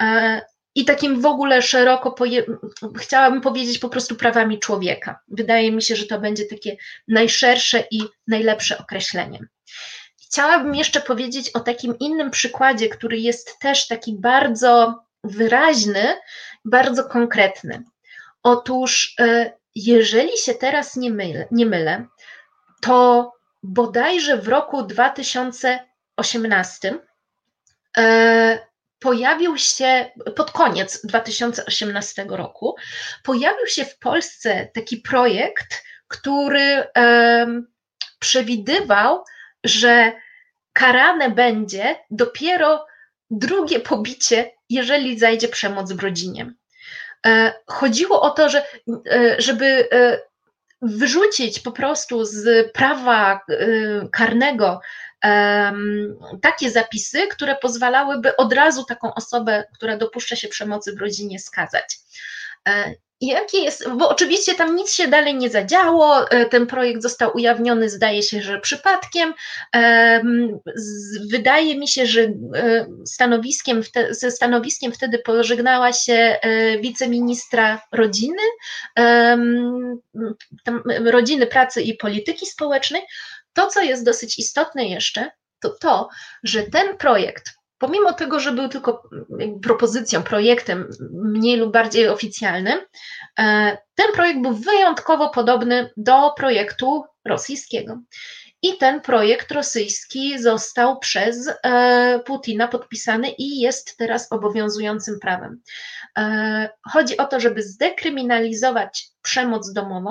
e, 0.00 0.40
i 0.74 0.84
takim 0.84 1.20
w 1.20 1.26
ogóle 1.26 1.62
szeroko, 1.62 2.12
poje... 2.12 2.44
chciałabym 2.98 3.40
powiedzieć 3.40 3.78
po 3.78 3.88
prostu 3.88 4.16
prawami 4.16 4.58
człowieka. 4.58 5.20
Wydaje 5.28 5.72
mi 5.72 5.82
się, 5.82 5.96
że 5.96 6.06
to 6.06 6.20
będzie 6.20 6.44
takie 6.46 6.76
najszersze 7.08 7.84
i 7.90 8.00
najlepsze 8.26 8.78
określenie. 8.78 9.38
Chciałabym 10.26 10.74
jeszcze 10.74 11.00
powiedzieć 11.00 11.50
o 11.50 11.60
takim 11.60 11.98
innym 11.98 12.30
przykładzie, 12.30 12.88
który 12.88 13.18
jest 13.18 13.58
też 13.58 13.86
taki 13.86 14.16
bardzo 14.20 15.04
wyraźny, 15.24 16.16
bardzo 16.64 17.04
konkretny. 17.04 17.82
Otóż, 18.42 19.14
e, 19.20 19.52
jeżeli 19.74 20.38
się 20.38 20.54
teraz 20.54 20.96
nie 20.96 21.10
mylę, 21.10 21.48
nie 21.50 21.66
mylę 21.66 22.06
to 22.80 23.32
bodajże 23.62 24.36
w 24.36 24.48
roku 24.48 24.82
2018 24.82 26.98
e, 27.98 28.58
pojawił 28.98 29.58
się 29.58 30.10
pod 30.36 30.50
koniec 30.50 31.06
2018 31.06 32.26
roku, 32.28 32.76
pojawił 33.22 33.66
się 33.66 33.84
w 33.84 33.98
Polsce 33.98 34.68
taki 34.74 34.96
projekt, 34.96 35.84
który 36.08 36.84
przewidywał, 38.18 39.24
że 39.64 40.12
karane 40.72 41.30
będzie 41.30 41.96
dopiero 42.10 42.86
drugie 43.30 43.80
pobicie, 43.80 44.50
jeżeli 44.70 45.18
zajdzie 45.18 45.48
przemoc 45.48 45.92
w 45.92 46.02
rodzinie. 46.02 46.54
E, 47.26 47.52
chodziło 47.66 48.22
o 48.22 48.30
to, 48.30 48.48
że, 48.48 48.64
e, 49.10 49.36
żeby 49.38 49.88
e, 49.92 50.20
wyrzucić 50.82 51.60
po 51.60 51.72
prostu 51.72 52.24
z 52.24 52.72
prawa 52.72 53.40
karnego 54.12 54.80
takie 56.42 56.70
zapisy, 56.70 57.26
które 57.26 57.56
pozwalałyby 57.56 58.36
od 58.36 58.52
razu 58.52 58.84
taką 58.84 59.14
osobę, 59.14 59.64
która 59.74 59.96
dopuszcza 59.96 60.36
się 60.36 60.48
przemocy 60.48 60.92
w 60.92 61.00
rodzinie, 61.00 61.38
skazać. 61.38 61.98
Jakie 63.26 63.58
jest, 63.58 63.88
bo 63.88 64.08
oczywiście 64.08 64.54
tam 64.54 64.76
nic 64.76 64.92
się 64.92 65.08
dalej 65.08 65.34
nie 65.34 65.50
zadziało, 65.50 66.30
e, 66.30 66.46
ten 66.46 66.66
projekt 66.66 67.02
został 67.02 67.36
ujawniony, 67.36 67.90
zdaje 67.90 68.22
się, 68.22 68.42
że 68.42 68.60
przypadkiem. 68.60 69.34
Wydaje 71.30 71.78
mi 71.78 71.88
się, 71.88 72.06
że 72.06 72.20
e, 72.22 72.30
stanowiskiem, 73.06 73.82
ze 74.10 74.30
stanowiskiem 74.30 74.92
wtedy 74.92 75.18
pożegnała 75.18 75.92
się 75.92 76.14
e, 76.14 76.78
wiceministra 76.78 77.82
rodziny, 77.92 78.42
rodziny, 81.04 81.46
pracy 81.46 81.82
i 81.82 81.96
polityki 81.96 82.46
społecznej. 82.46 83.02
To, 83.52 83.66
co 83.66 83.82
jest 83.82 84.04
dosyć 84.04 84.38
istotne 84.38 84.84
jeszcze, 84.84 85.30
to 85.60 85.70
to, 85.70 86.08
że 86.42 86.62
ten 86.62 86.96
projekt 86.96 87.63
pomimo 87.86 88.12
tego, 88.12 88.40
że 88.40 88.52
był 88.52 88.68
tylko 88.68 89.02
mm, 89.40 89.60
propozycją, 89.60 90.22
projektem 90.22 90.88
mniej 91.10 91.56
lub 91.56 91.72
bardziej 91.72 92.08
oficjalnym, 92.08 92.78
e, 93.38 93.78
ten 93.94 94.06
projekt 94.14 94.40
był 94.40 94.52
wyjątkowo 94.52 95.30
podobny 95.30 95.90
do 95.96 96.32
projektu 96.36 97.04
rosyjskiego. 97.24 98.00
I 98.62 98.78
ten 98.78 99.00
projekt 99.00 99.52
rosyjski 99.52 100.38
został 100.38 100.98
przez 100.98 101.50
e, 101.64 102.20
Putina 102.26 102.68
podpisany 102.68 103.28
i 103.38 103.60
jest 103.60 103.96
teraz 103.96 104.32
obowiązującym 104.32 105.18
prawem. 105.20 105.60
E, 106.18 106.68
chodzi 106.92 107.16
o 107.16 107.24
to, 107.24 107.40
żeby 107.40 107.62
zdekryminalizować 107.62 109.08
przemoc 109.22 109.72
domową, 109.72 110.10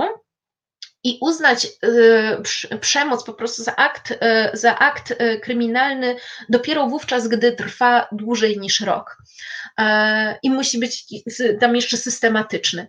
i 1.04 1.18
uznać 1.22 1.68
y, 2.72 2.78
przemoc 2.78 3.24
po 3.24 3.34
prostu 3.34 3.64
za 3.64 3.76
akt, 3.76 4.12
y, 4.12 4.18
za 4.54 4.80
akt 4.80 5.12
y, 5.12 5.40
kryminalny 5.40 6.16
dopiero 6.50 6.88
wówczas, 6.88 7.28
gdy 7.28 7.52
trwa 7.52 8.08
dłużej 8.12 8.60
niż 8.60 8.82
rok. 8.82 9.18
E, 9.80 10.40
I 10.44 10.50
musi 10.50 10.80
być 10.80 11.06
tam 11.60 11.76
jeszcze 11.76 11.98
systematyczny. 11.98 12.88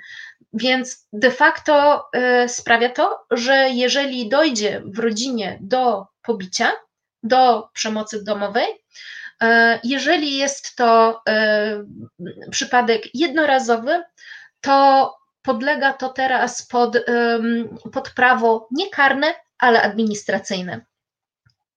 Więc 0.52 1.06
de 1.12 1.30
facto 1.30 2.04
sprawia 2.46 2.88
to, 2.88 3.26
że 3.30 3.68
jeżeli 3.70 4.28
dojdzie 4.28 4.82
w 4.84 4.98
rodzinie 4.98 5.58
do 5.60 6.06
pobicia, 6.22 6.72
do 7.22 7.68
przemocy 7.72 8.24
domowej, 8.24 8.66
e, 9.42 9.80
jeżeli 9.84 10.36
jest 10.36 10.76
to 10.76 11.22
przypadek 12.50 13.14
jednorazowy, 13.14 14.02
to 14.60 15.10
podlega 15.44 15.92
to 15.92 16.08
teraz 16.08 16.66
pod, 16.66 16.96
pod 17.92 18.10
prawo 18.10 18.68
nie 18.70 18.90
karne, 18.90 19.34
ale 19.58 19.82
administracyjne. 19.82 20.80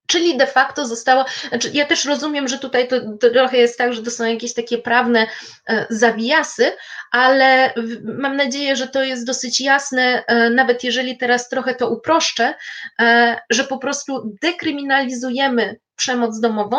Czyli 0.06 0.36
de 0.36 0.46
facto 0.46 0.86
zostało, 0.86 1.24
znaczy 1.48 1.70
ja 1.74 1.86
też 1.86 2.04
rozumiem, 2.04 2.48
że 2.48 2.58
tutaj 2.58 2.88
to, 2.88 2.96
trochę 3.34 3.56
jest 3.56 3.78
tak, 3.78 3.92
że 3.92 4.02
to 4.02 4.10
są 4.10 4.24
jakieś 4.24 4.54
takie 4.54 4.78
prawne 4.78 5.26
e, 5.68 5.86
zawiasy, 5.90 6.72
ale 7.10 7.74
mam 8.02 8.36
nadzieję, 8.36 8.76
że 8.76 8.88
to 8.88 9.02
jest 9.02 9.26
dosyć 9.26 9.60
jasne, 9.60 10.24
e, 10.26 10.50
nawet 10.50 10.84
jeżeli 10.84 11.18
teraz 11.18 11.48
trochę 11.48 11.74
to 11.74 11.90
uproszczę, 11.90 12.54
e, 13.00 13.36
że 13.50 13.64
po 13.64 13.78
prostu 13.78 14.36
dekryminalizujemy 14.42 15.76
przemoc 15.96 16.40
domową, 16.40 16.78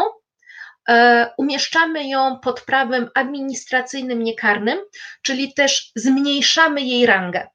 umieszczamy 1.38 2.08
ją 2.08 2.40
pod 2.40 2.62
prawem 2.62 3.10
administracyjnym 3.16 4.24
niekarnym, 4.24 4.80
czyli 5.22 5.54
też 5.54 5.92
zmniejszamy 5.96 6.82
jej 6.82 7.06
rangę. 7.06 7.48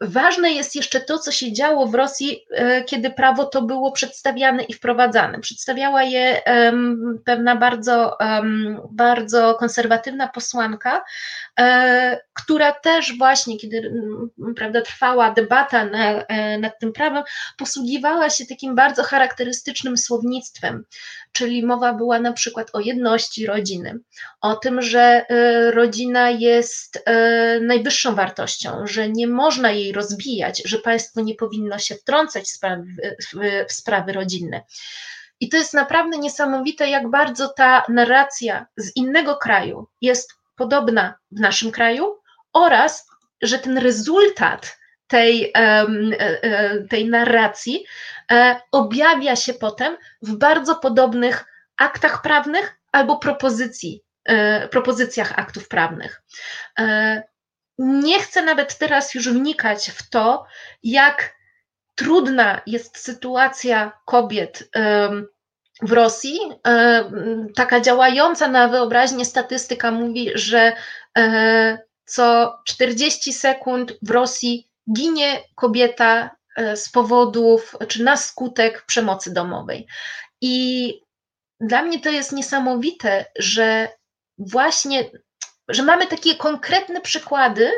Ważne 0.00 0.52
jest 0.52 0.76
jeszcze 0.76 1.00
to, 1.00 1.18
co 1.18 1.32
się 1.32 1.52
działo 1.52 1.86
w 1.86 1.94
Rosji, 1.94 2.44
e, 2.50 2.84
kiedy 2.84 3.10
prawo 3.10 3.44
to 3.44 3.62
było 3.62 3.92
przedstawiane 3.92 4.62
i 4.62 4.74
wprowadzane. 4.74 5.40
Przedstawiała 5.40 6.02
je 6.02 6.42
pewna 7.24 7.56
bardzo, 7.56 8.18
bardzo 8.90 9.54
konserwatywna 9.54 10.28
posłanka, 10.28 11.04
e, 11.60 12.20
która 12.32 12.72
też 12.72 13.18
właśnie, 13.18 13.58
kiedy 13.58 13.92
prawda, 14.56 14.80
trwała 14.80 15.30
debata 15.30 15.84
na, 15.84 16.24
nad 16.58 16.78
tym 16.78 16.92
prawem, 16.92 17.22
posługiwała 17.58 18.30
się 18.30 18.46
takim 18.46 18.74
bardzo 18.74 19.02
charakterystycznym 19.02 19.96
słownictwem 19.96 20.84
czyli 21.36 21.66
mowa 21.66 21.92
była 21.92 22.20
na 22.20 22.32
przykład 22.32 22.70
o 22.72 22.80
jedności 22.80 23.46
rodziny, 23.46 23.98
o 24.40 24.56
tym, 24.56 24.82
że 24.82 25.00
e, 25.28 25.70
rodzina 25.70 26.30
jest 26.30 27.02
e, 27.06 27.60
najwyższą 27.60 28.14
wartością, 28.14 28.86
że 28.86 29.08
nie 29.08 29.26
można 29.26 29.70
jej 29.70 29.92
rozbijać, 29.92 30.62
że 30.64 30.78
państwo 30.78 31.20
nie 31.20 31.34
powinno 31.34 31.78
się 31.78 31.94
wtrącać 31.94 32.44
w 32.44 32.48
sprawy, 32.48 32.84
w 33.68 33.72
sprawy 33.72 34.12
rodzinne. 34.12 34.62
I 35.40 35.48
to 35.48 35.56
jest 35.56 35.74
naprawdę 35.74 36.18
niesamowite, 36.18 36.88
jak 36.88 37.10
bardzo 37.10 37.48
ta 37.48 37.82
narracja 37.88 38.66
z 38.76 38.96
innego 38.96 39.36
kraju 39.36 39.86
jest 40.00 40.32
podobna 40.56 41.14
w 41.30 41.40
naszym 41.40 41.72
kraju 41.72 42.16
oraz, 42.52 43.06
że 43.42 43.58
ten 43.58 43.78
rezultat 43.78 44.78
tej, 45.08 45.52
e, 45.56 45.86
tej 46.90 47.08
narracji 47.08 47.84
E, 48.32 48.60
objawia 48.72 49.36
się 49.36 49.54
potem 49.54 49.96
w 50.22 50.36
bardzo 50.36 50.76
podobnych 50.76 51.44
aktach 51.78 52.22
prawnych 52.22 52.76
albo 52.92 53.16
propozycji, 53.16 54.02
e, 54.24 54.68
propozycjach 54.68 55.38
aktów 55.38 55.68
prawnych. 55.68 56.22
E, 56.78 57.22
nie 57.78 58.20
chcę 58.20 58.42
nawet 58.42 58.78
teraz 58.78 59.14
już 59.14 59.28
wnikać 59.28 59.90
w 59.90 60.10
to, 60.10 60.46
jak 60.82 61.36
trudna 61.94 62.60
jest 62.66 62.98
sytuacja 62.98 63.92
kobiet 64.04 64.70
w 65.82 65.92
Rosji. 65.92 66.38
Taka 67.54 67.80
działająca 67.80 68.48
na 68.48 68.68
wyobraźnię 68.68 69.24
statystyka 69.24 69.90
mówi, 69.90 70.30
że 70.34 70.72
co 72.04 72.58
40 72.66 73.32
sekund 73.32 73.92
w 74.02 74.10
Rosji 74.10 74.68
ginie 74.92 75.42
kobieta 75.54 76.36
E, 76.56 76.76
z 76.76 76.88
powodów, 76.88 77.76
czy 77.88 78.04
na 78.04 78.16
skutek 78.16 78.82
przemocy 78.86 79.32
domowej. 79.32 79.86
I 80.40 80.94
dla 81.60 81.82
mnie 81.82 82.00
to 82.00 82.10
jest 82.10 82.32
niesamowite, 82.32 83.24
że 83.38 83.88
właśnie 84.38 85.04
że 85.68 85.82
mamy 85.82 86.06
takie 86.06 86.36
konkretne 86.36 87.00
przykłady 87.00 87.72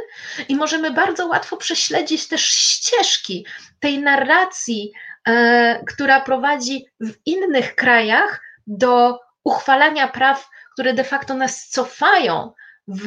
i 0.49 0.57
możemy 0.57 0.91
bardzo 0.91 1.27
łatwo 1.27 1.57
prześledzić 1.57 2.29
też 2.29 2.45
ścieżki 2.45 3.47
tej 3.81 3.99
narracji, 3.99 4.93
e, 5.29 5.85
która 5.89 6.21
prowadzi 6.21 6.87
w 7.01 7.13
innych 7.27 7.75
krajach 7.75 8.41
do 8.67 9.21
uchwalania 9.45 10.09
praw, 10.09 10.49
które 10.73 10.95
de 10.95 11.05
facto 11.05 11.35
nas 11.35 11.69
cofają 11.69 12.53
w, 12.89 13.07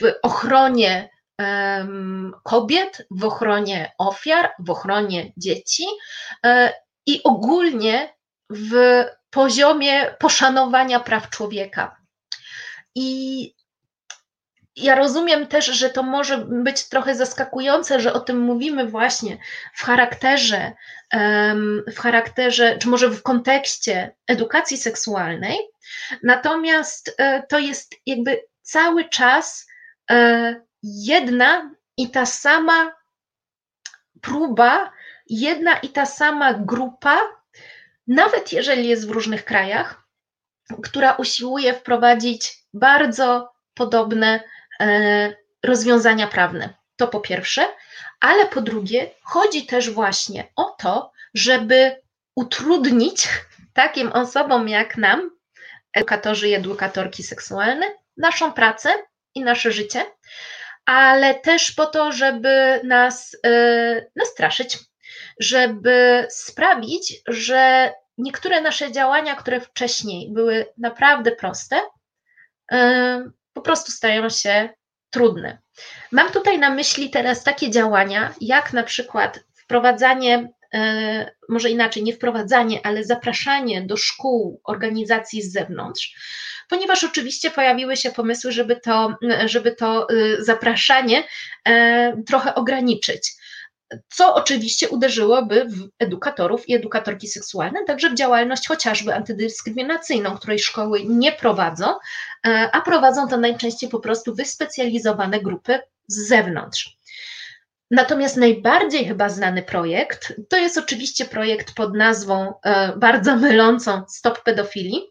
w 0.00 0.12
ochronie 0.22 1.10
kobiet, 2.42 3.06
w 3.10 3.24
ochronie 3.24 3.92
ofiar, 3.98 4.50
w 4.58 4.70
ochronie 4.70 5.32
dzieci. 5.36 5.84
E, 6.46 6.72
i 7.06 7.22
ogólnie 7.22 8.14
w 8.50 9.04
poziomie 9.30 10.16
poszanowania 10.18 11.00
praw 11.00 11.30
człowieka. 11.30 11.96
I 12.94 13.54
ja 14.76 14.94
rozumiem 14.94 15.46
też, 15.46 15.66
że 15.66 15.90
to 15.90 16.02
może 16.02 16.38
być 16.38 16.88
trochę 16.88 17.14
zaskakujące, 17.14 18.00
że 18.00 18.12
o 18.12 18.20
tym 18.20 18.40
mówimy 18.40 18.86
właśnie 18.86 19.38
w 19.74 19.82
charakterze, 19.82 20.72
w 21.86 21.98
charakterze, 21.98 22.78
czy 22.78 22.88
może 22.88 23.08
w 23.08 23.22
kontekście 23.22 24.16
edukacji 24.26 24.76
seksualnej. 24.76 25.58
Natomiast 26.22 27.14
e, 27.18 27.42
to 27.42 27.58
jest 27.58 27.94
jakby 28.06 28.42
cały 28.62 29.08
czas 29.08 29.66
e, 30.10 30.69
jedna 30.82 31.74
i 31.96 32.10
ta 32.10 32.26
sama 32.26 32.92
próba, 34.20 34.92
jedna 35.26 35.78
i 35.78 35.88
ta 35.88 36.06
sama 36.06 36.54
grupa, 36.54 37.20
nawet 38.06 38.52
jeżeli 38.52 38.88
jest 38.88 39.08
w 39.08 39.10
różnych 39.10 39.44
krajach, 39.44 40.02
która 40.82 41.12
usiłuje 41.12 41.74
wprowadzić 41.74 42.58
bardzo 42.72 43.52
podobne 43.74 44.40
E, 44.80 45.36
rozwiązania 45.62 46.26
prawne. 46.26 46.74
To 46.96 47.08
po 47.08 47.20
pierwsze, 47.20 47.68
ale 48.20 48.46
po 48.46 48.60
drugie, 48.60 49.10
chodzi 49.22 49.66
też 49.66 49.90
właśnie 49.90 50.48
o 50.56 50.64
to, 50.64 51.12
żeby 51.34 51.96
utrudnić 52.36 53.28
takim 53.72 54.12
osobom 54.12 54.68
jak 54.68 54.96
nam, 54.96 55.30
edukatorzy 55.92 56.48
i 56.48 56.54
edukatorki 56.54 57.22
seksualne, 57.22 57.86
naszą 58.16 58.52
pracę 58.52 58.90
i 59.34 59.40
nasze 59.40 59.72
życie, 59.72 60.06
ale 60.90 61.34
też 61.34 61.72
po 61.72 61.86
to, 61.86 62.12
żeby 62.12 62.80
nas 62.84 63.36
yy, 63.44 64.10
nastraszyć, 64.16 64.78
żeby 65.40 66.26
sprawić, 66.30 67.22
że 67.28 67.92
niektóre 68.18 68.60
nasze 68.60 68.92
działania, 68.92 69.36
które 69.36 69.60
wcześniej 69.60 70.32
były 70.32 70.66
naprawdę 70.78 71.32
proste, 71.32 71.80
yy, 72.72 72.78
po 73.52 73.60
prostu 73.60 73.92
stają 73.92 74.28
się 74.28 74.68
trudne. 75.10 75.58
Mam 76.12 76.30
tutaj 76.30 76.58
na 76.58 76.70
myśli 76.70 77.10
teraz 77.10 77.44
takie 77.44 77.70
działania, 77.70 78.34
jak 78.40 78.72
na 78.72 78.82
przykład 78.82 79.40
wprowadzanie, 79.54 80.48
może 81.48 81.70
inaczej, 81.70 82.02
nie 82.02 82.12
wprowadzanie, 82.12 82.80
ale 82.86 83.04
zapraszanie 83.04 83.82
do 83.82 83.96
szkół 83.96 84.60
organizacji 84.64 85.42
z 85.42 85.52
zewnątrz, 85.52 86.14
ponieważ 86.68 87.04
oczywiście 87.04 87.50
pojawiły 87.50 87.96
się 87.96 88.10
pomysły, 88.10 88.52
żeby 88.52 88.76
to, 88.76 89.14
żeby 89.44 89.74
to 89.74 90.08
e, 90.08 90.44
zapraszanie 90.44 91.24
e, 91.68 92.22
trochę 92.26 92.54
ograniczyć 92.54 93.32
co 94.08 94.34
oczywiście 94.34 94.88
uderzyłoby 94.88 95.64
w 95.64 95.88
edukatorów 95.98 96.68
i 96.68 96.74
edukatorki 96.74 97.28
seksualne, 97.28 97.84
także 97.84 98.10
w 98.10 98.14
działalność 98.14 98.68
chociażby 98.68 99.14
antydyskryminacyjną, 99.14 100.36
której 100.36 100.58
szkoły 100.58 101.04
nie 101.04 101.32
prowadzą, 101.32 101.86
e, 102.46 102.70
a 102.72 102.80
prowadzą 102.80 103.28
to 103.28 103.36
najczęściej 103.36 103.90
po 103.90 104.00
prostu 104.00 104.34
wyspecjalizowane 104.34 105.40
grupy 105.40 105.78
z 106.06 106.28
zewnątrz. 106.28 106.99
Natomiast 107.90 108.36
najbardziej 108.36 109.04
chyba 109.04 109.28
znany 109.28 109.62
projekt 109.62 110.32
to 110.48 110.56
jest 110.56 110.78
oczywiście 110.78 111.24
projekt 111.24 111.74
pod 111.74 111.94
nazwą 111.94 112.54
e, 112.64 112.96
bardzo 112.96 113.36
mylącą 113.36 114.02
Stop 114.08 114.42
Pedofilii, 114.42 115.02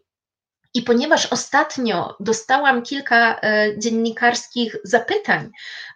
i 0.74 0.82
ponieważ 0.82 1.26
ostatnio 1.26 2.16
dostałam 2.20 2.82
kilka 2.82 3.40
e, 3.40 3.78
dziennikarskich 3.78 4.76
zapytań 4.84 5.50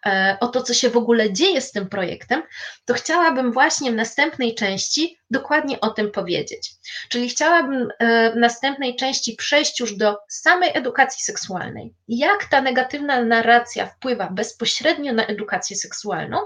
e, 0.06 0.36
o 0.40 0.48
to, 0.48 0.62
co 0.62 0.74
się 0.74 0.90
w 0.90 0.96
ogóle 0.96 1.32
dzieje 1.32 1.60
z 1.60 1.72
tym 1.72 1.88
projektem, 1.88 2.42
to 2.84 2.94
chciałabym 2.94 3.52
właśnie 3.52 3.90
w 3.90 3.94
następnej 3.94 4.54
części 4.54 5.18
dokładnie 5.30 5.80
o 5.80 5.90
tym 5.90 6.10
powiedzieć. 6.10 6.70
Czyli 7.08 7.28
chciałabym 7.28 7.88
e, 7.98 8.30
w 8.32 8.36
następnej 8.36 8.96
części 8.96 9.36
przejść 9.36 9.80
już 9.80 9.96
do 9.96 10.16
samej 10.28 10.70
edukacji 10.74 11.22
seksualnej. 11.24 11.94
Jak 12.08 12.44
ta 12.44 12.60
negatywna 12.60 13.22
narracja 13.22 13.86
wpływa 13.86 14.30
bezpośrednio 14.30 15.12
na 15.12 15.26
edukację 15.26 15.76
seksualną, 15.76 16.38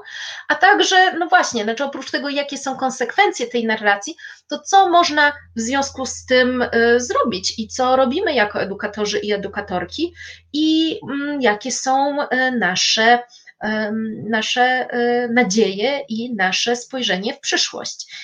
a 0.48 0.54
także, 0.54 1.12
no 1.18 1.26
właśnie, 1.28 1.64
znaczy 1.64 1.84
oprócz 1.84 2.10
tego, 2.10 2.28
jakie 2.28 2.58
są 2.58 2.76
konsekwencje 2.76 3.46
tej 3.46 3.66
narracji, 3.66 4.16
to 4.48 4.58
co 4.58 4.88
można 4.88 5.32
w 5.56 5.60
związku 5.60 6.06
z 6.06 6.26
tym 6.26 6.64
zrobić 6.96 7.58
i 7.58 7.68
co 7.68 7.96
robimy 7.96 8.17
robimy 8.18 8.34
jako 8.34 8.60
edukatorzy 8.60 9.18
i 9.18 9.32
edukatorki 9.32 10.14
i 10.52 11.00
mm, 11.10 11.42
jakie 11.42 11.72
są 11.72 12.22
e, 12.22 12.50
nasze, 12.50 13.18
nasze 14.28 14.62
e, 14.62 15.28
nadzieje 15.28 16.00
i 16.08 16.34
nasze 16.34 16.76
spojrzenie 16.76 17.34
w 17.34 17.40
przyszłość. 17.40 18.14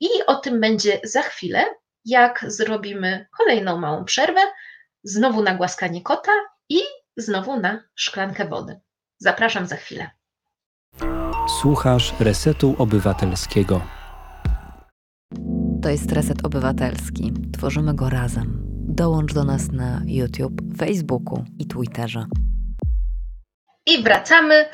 I 0.00 0.08
o 0.26 0.34
tym 0.34 0.60
będzie 0.60 1.00
za 1.04 1.22
chwilę, 1.22 1.64
jak 2.04 2.44
zrobimy 2.48 3.26
kolejną 3.38 3.78
małą 3.78 4.04
przerwę, 4.04 4.40
znowu 5.02 5.42
na 5.42 5.54
głaskanie 5.54 6.02
kota 6.02 6.32
i 6.68 6.80
znowu 7.16 7.60
na 7.60 7.82
szklankę 7.94 8.48
wody. 8.48 8.80
Zapraszam 9.18 9.66
za 9.66 9.76
chwilę. 9.76 10.10
Słuchasz 11.60 12.14
Resetu 12.20 12.74
Obywatelskiego. 12.78 13.80
To 15.82 15.88
jest 15.88 16.12
Reset 16.12 16.44
Obywatelski. 16.44 17.32
Tworzymy 17.52 17.94
go 17.94 18.10
razem. 18.10 18.67
Dołącz 18.90 19.34
do 19.34 19.44
nas 19.44 19.72
na 19.72 20.02
YouTube, 20.06 20.60
Facebooku 20.78 21.44
i 21.58 21.66
Twitterze. 21.66 22.26
I 23.86 24.02
wracamy 24.02 24.68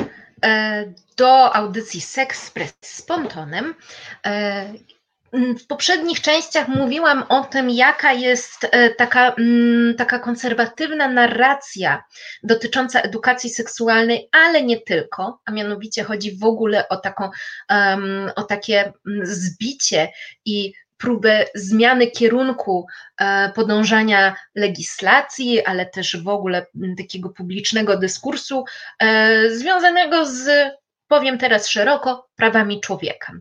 e, 0.45 0.85
do 1.17 1.57
audycji 1.57 2.01
Sexpress 2.01 2.75
z 2.81 3.03
Pontonem. 3.03 3.75
E, 4.27 4.73
w 5.33 5.67
poprzednich 5.67 6.21
częściach 6.21 6.69
mówiłam 6.69 7.25
o 7.29 7.45
tym, 7.45 7.71
jaka 7.71 8.13
jest 8.13 8.67
e, 8.71 8.91
taka, 8.91 9.37
taka 9.99 10.19
konserwatywna 10.19 11.09
narracja 11.09 12.05
dotycząca 12.43 13.01
edukacji 13.01 13.51
seksualnej, 13.51 14.29
ale 14.33 14.63
nie 14.63 14.81
tylko, 14.81 15.41
a 15.45 15.53
mianowicie 15.53 16.05
chodzi 16.05 16.39
w 16.39 16.45
ogóle 16.45 16.89
o, 16.89 16.97
taką, 16.97 17.31
o 18.37 18.43
takie 18.43 18.93
zbicie 19.23 20.09
i 20.45 20.73
próbę 21.05 21.45
zmiany 21.55 22.07
kierunku 22.07 22.87
e, 23.21 23.53
podążania 23.55 24.37
legislacji, 24.55 25.65
ale 25.65 25.87
też 25.87 26.23
w 26.23 26.29
ogóle 26.29 26.67
takiego 26.99 27.31
publicznego 27.31 27.97
dyskursu 27.97 28.65
e, 28.99 29.51
związanego 29.51 30.27
z, 30.27 30.73
powiem 31.09 31.39
teraz 31.39 31.69
szeroko, 31.69 32.29
prawami 32.37 32.81
człowieka. 32.81 33.33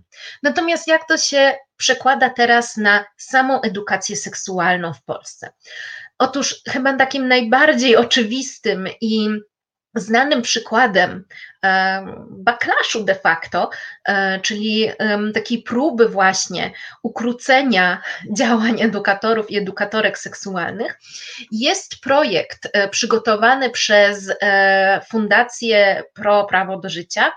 Natomiast 0.44 0.88
jak 0.88 1.08
to 1.08 1.18
się 1.18 1.56
przekłada 1.78 2.30
teraz 2.30 2.78
na 2.78 3.06
samą 3.18 3.62
edukację 3.62 4.16
seksualną 4.16 4.94
w 4.94 5.04
Polsce? 5.04 5.54
Otóż 6.18 6.62
chyba 6.70 6.94
takim 6.94 7.28
najbardziej 7.28 7.96
oczywistym 7.96 8.88
i 9.02 9.30
Znanym 9.96 10.42
przykładem 10.42 11.26
backlashu 12.30 13.04
de 13.04 13.16
facto, 13.16 13.70
e, 14.06 14.40
czyli 14.40 14.92
takiej 15.34 15.64
próby 15.64 16.10
właśnie 16.10 16.72
ukrócenia 17.04 18.02
działań 18.38 18.82
edukatorów 18.82 19.52
i 19.52 19.58
edukatorek 19.58 20.18
seksualnych, 20.20 21.00
jest 21.52 22.02
projekt 22.02 22.70
e, 22.74 22.90
przygotowany 22.90 23.70
przez 23.70 24.32
e, 24.42 25.02
Fundację 25.10 26.04
Pro 26.14 26.46
Prawo 26.46 26.78
do 26.80 26.90
Życia 26.90 27.32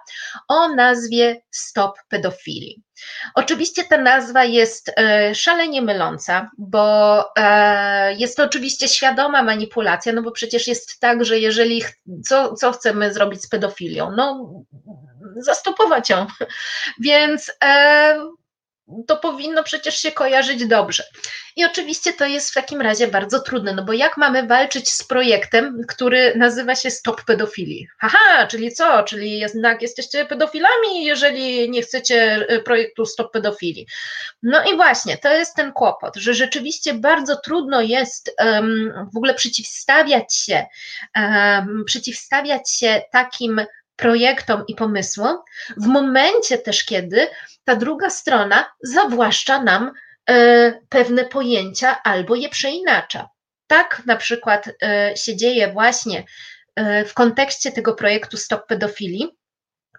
o 0.49 0.69
nazwie 0.69 1.43
Stop 1.51 1.99
Pedofilii. 2.09 2.86
Oczywiście 3.35 3.85
ta 3.85 3.99
nazwa 3.99 4.45
jest 4.45 4.93
szalenie 5.35 5.83
myląca, 5.83 6.51
bo 6.59 7.25
jest 8.17 8.37
to 8.37 8.45
oczywiście 8.45 8.89
świadoma 8.89 9.43
manipulacja, 9.43 10.13
no 10.13 10.23
bo 10.23 10.31
przecież 10.31 10.67
jest 10.67 11.01
tak, 11.01 11.25
że 11.25 11.39
jeżeli 11.39 11.83
co, 12.29 12.55
co 12.55 12.73
chcemy 12.73 13.13
zrobić 13.13 13.43
z 13.43 13.49
pedofilią? 13.49 14.11
no, 14.17 14.51
zastopować 15.37 16.11
ją. 16.11 16.27
Więc 17.01 17.53
e, 17.65 18.19
to 19.07 19.16
powinno 19.16 19.62
przecież 19.62 19.97
się 19.99 20.12
kojarzyć 20.12 20.66
dobrze. 20.66 21.05
I 21.57 21.64
oczywiście 21.64 22.12
to 22.12 22.26
jest 22.26 22.51
w 22.51 22.55
takim 22.55 22.80
razie 22.80 23.09
bardzo 23.09 23.41
trudne, 23.41 23.74
no 23.74 23.84
bo 23.84 23.93
jak 23.93 24.16
mamy 24.16 24.47
walczyć 24.47 24.91
z 24.91 25.05
projektem, 25.05 25.80
który 25.89 26.32
nazywa 26.37 26.74
się 26.74 26.91
Stop 26.91 27.24
Pedofilii? 27.24 27.89
Haha, 27.99 28.47
czyli 28.47 28.72
co? 28.72 29.03
Czyli 29.03 29.39
jednak 29.39 29.82
jesteście 29.82 30.26
pedofilami, 30.26 31.05
jeżeli 31.05 31.70
nie 31.70 31.82
chcecie 31.82 32.47
e, 32.49 32.61
projektu 32.61 33.07
Stop 33.07 33.32
Pedofilii. 33.32 33.87
No 34.43 34.64
i 34.72 34.76
właśnie, 34.76 35.18
to 35.18 35.32
jest 35.32 35.55
ten 35.55 35.72
kłopot, 35.72 36.16
że 36.16 36.34
rzeczywiście 36.34 36.95
bardzo 36.95 37.37
trudno 37.37 37.80
jest 37.80 38.34
um, 38.39 38.93
w 39.14 39.16
ogóle 39.16 39.34
przeciwstawiać 39.34 40.34
się, 40.34 40.66
um, 41.16 41.82
przeciwstawiać 41.87 42.70
się 42.70 43.03
takim 43.12 43.61
projektom 43.97 44.65
i 44.69 44.75
pomysłom, 44.75 45.39
w 45.77 45.87
momencie 45.87 46.59
też, 46.59 46.85
kiedy 46.85 47.29
ta 47.65 47.77
druga 47.77 48.11
strona 48.11 48.73
zawłaszcza 48.83 49.63
nam 49.63 49.93
e, 50.31 50.81
pewne 50.89 51.25
pojęcia 51.25 52.03
albo 52.03 52.35
je 52.35 52.49
przeinacza. 52.49 53.29
Tak 53.67 54.03
na 54.07 54.17
przykład 54.17 54.69
e, 54.83 55.17
się 55.17 55.37
dzieje 55.37 55.73
właśnie 55.73 56.25
e, 56.77 57.05
w 57.05 57.15
kontekście 57.15 57.73
tego 57.73 57.95
projektu 57.95 58.37
Stop 58.37 58.67
Pedofilii, 58.67 59.37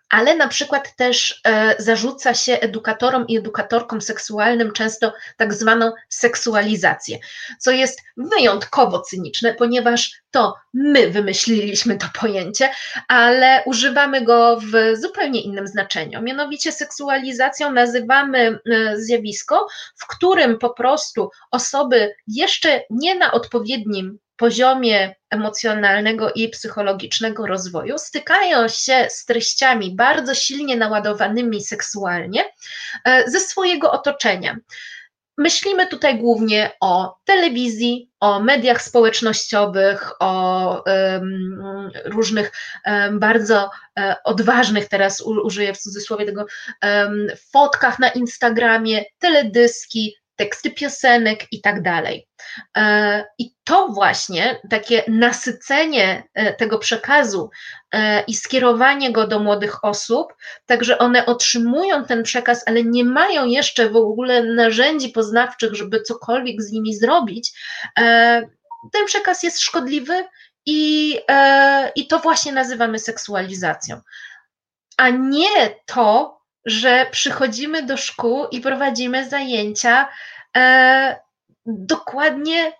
ale 0.09 0.35
na 0.35 0.47
przykład 0.47 0.95
też 0.95 1.41
e, 1.47 1.75
zarzuca 1.79 2.33
się 2.33 2.53
edukatorom 2.53 3.27
i 3.27 3.37
edukatorkom 3.37 4.01
seksualnym 4.01 4.71
często 4.71 5.13
tak 5.37 5.53
zwaną 5.53 5.91
seksualizację, 6.09 7.17
co 7.59 7.71
jest 7.71 8.01
wyjątkowo 8.17 9.01
cyniczne, 9.01 9.53
ponieważ 9.53 10.11
to 10.31 10.55
my 10.73 11.09
wymyśliliśmy 11.09 11.97
to 11.97 12.07
pojęcie, 12.19 12.69
ale 13.07 13.63
używamy 13.65 14.21
go 14.21 14.59
w 14.59 14.97
zupełnie 15.01 15.41
innym 15.41 15.67
znaczeniu. 15.67 16.21
Mianowicie 16.21 16.71
seksualizacją 16.71 17.71
nazywamy 17.71 18.59
e, 18.71 18.97
zjawisko, 18.97 19.67
w 19.95 20.07
którym 20.07 20.57
po 20.57 20.69
prostu 20.69 21.29
osoby 21.51 22.15
jeszcze 22.27 22.81
nie 22.89 23.15
na 23.15 23.31
odpowiednim 23.31 24.19
poziomie 24.37 25.15
emocjonalnego 25.29 26.31
i 26.31 26.49
psychologicznego 26.49 27.47
rozwoju 27.47 27.97
stykają 27.97 28.67
się 28.67 29.07
z 29.09 29.25
treściami 29.25 29.95
bardzo 29.95 30.35
silnie 30.35 30.77
naładowanymi 30.77 31.63
seksualnie 31.63 32.43
e, 33.05 33.29
ze 33.31 33.39
swojego 33.39 33.91
otoczenia. 33.91 34.57
Myślimy 35.39 35.87
tutaj 35.87 36.19
głównie 36.19 36.71
o 36.81 37.17
telewizji, 37.25 38.11
o 38.19 38.39
mediach 38.39 38.81
społecznościowych, 38.81 40.11
o 40.19 40.83
um, 40.85 41.91
różnych 42.05 42.51
um, 42.85 43.19
bardzo 43.19 43.69
um, 43.95 44.15
odważnych, 44.23 44.89
teraz 44.89 45.21
użyję 45.21 45.73
w 45.73 45.77
cudzysłowie 45.77 46.25
tego, 46.25 46.45
fotkach 47.51 47.99
na 47.99 48.09
Instagramie, 48.09 49.05
teledyski, 49.19 50.15
teksty 50.37 50.71
piosenek 50.71 51.45
i 51.51 51.61
tak 51.61 51.81
dalej. 51.81 52.27
E, 52.77 53.25
I 53.39 53.51
to 53.63 53.87
właśnie 53.87 54.61
takie 54.69 55.03
nasycenie 55.07 56.23
e, 56.33 56.53
tego 56.53 56.79
przekazu 56.79 57.49
e, 57.91 58.23
i 58.23 58.35
skierowanie 58.35 59.11
go 59.11 59.27
do 59.27 59.39
młodych 59.39 59.85
osób, 59.85 60.33
tak 60.65 60.83
że 60.83 60.97
one 60.97 61.25
otrzymują 61.25 62.05
ten 62.05 62.23
przekaz, 62.23 62.63
ale 62.67 62.83
nie 62.83 63.05
mają 63.05 63.45
jeszcze 63.45 63.89
w 63.89 63.95
ogóle 63.95 64.43
narzędzi 64.43 65.09
poznawczych, 65.09 65.75
żeby 65.75 66.01
cokolwiek 66.01 66.61
z 66.61 66.71
nimi 66.71 66.95
zrobić, 66.95 67.51
ten 68.93 69.05
przekaz 69.05 69.43
jest 69.43 69.61
szkodliwy 69.61 70.23
i, 70.65 71.19
i 71.95 72.07
to 72.07 72.19
właśnie 72.19 72.51
nazywamy 72.51 72.99
seksualizacją. 72.99 74.01
A 74.97 75.09
nie 75.09 75.69
to, 75.85 76.36
że 76.67 77.05
przychodzimy 77.11 77.83
do 77.83 77.97
szkół 77.97 78.47
i 78.47 78.61
prowadzimy 78.61 79.29
zajęcia 79.29 80.09
e, 80.57 81.19
dokładnie 81.65 82.73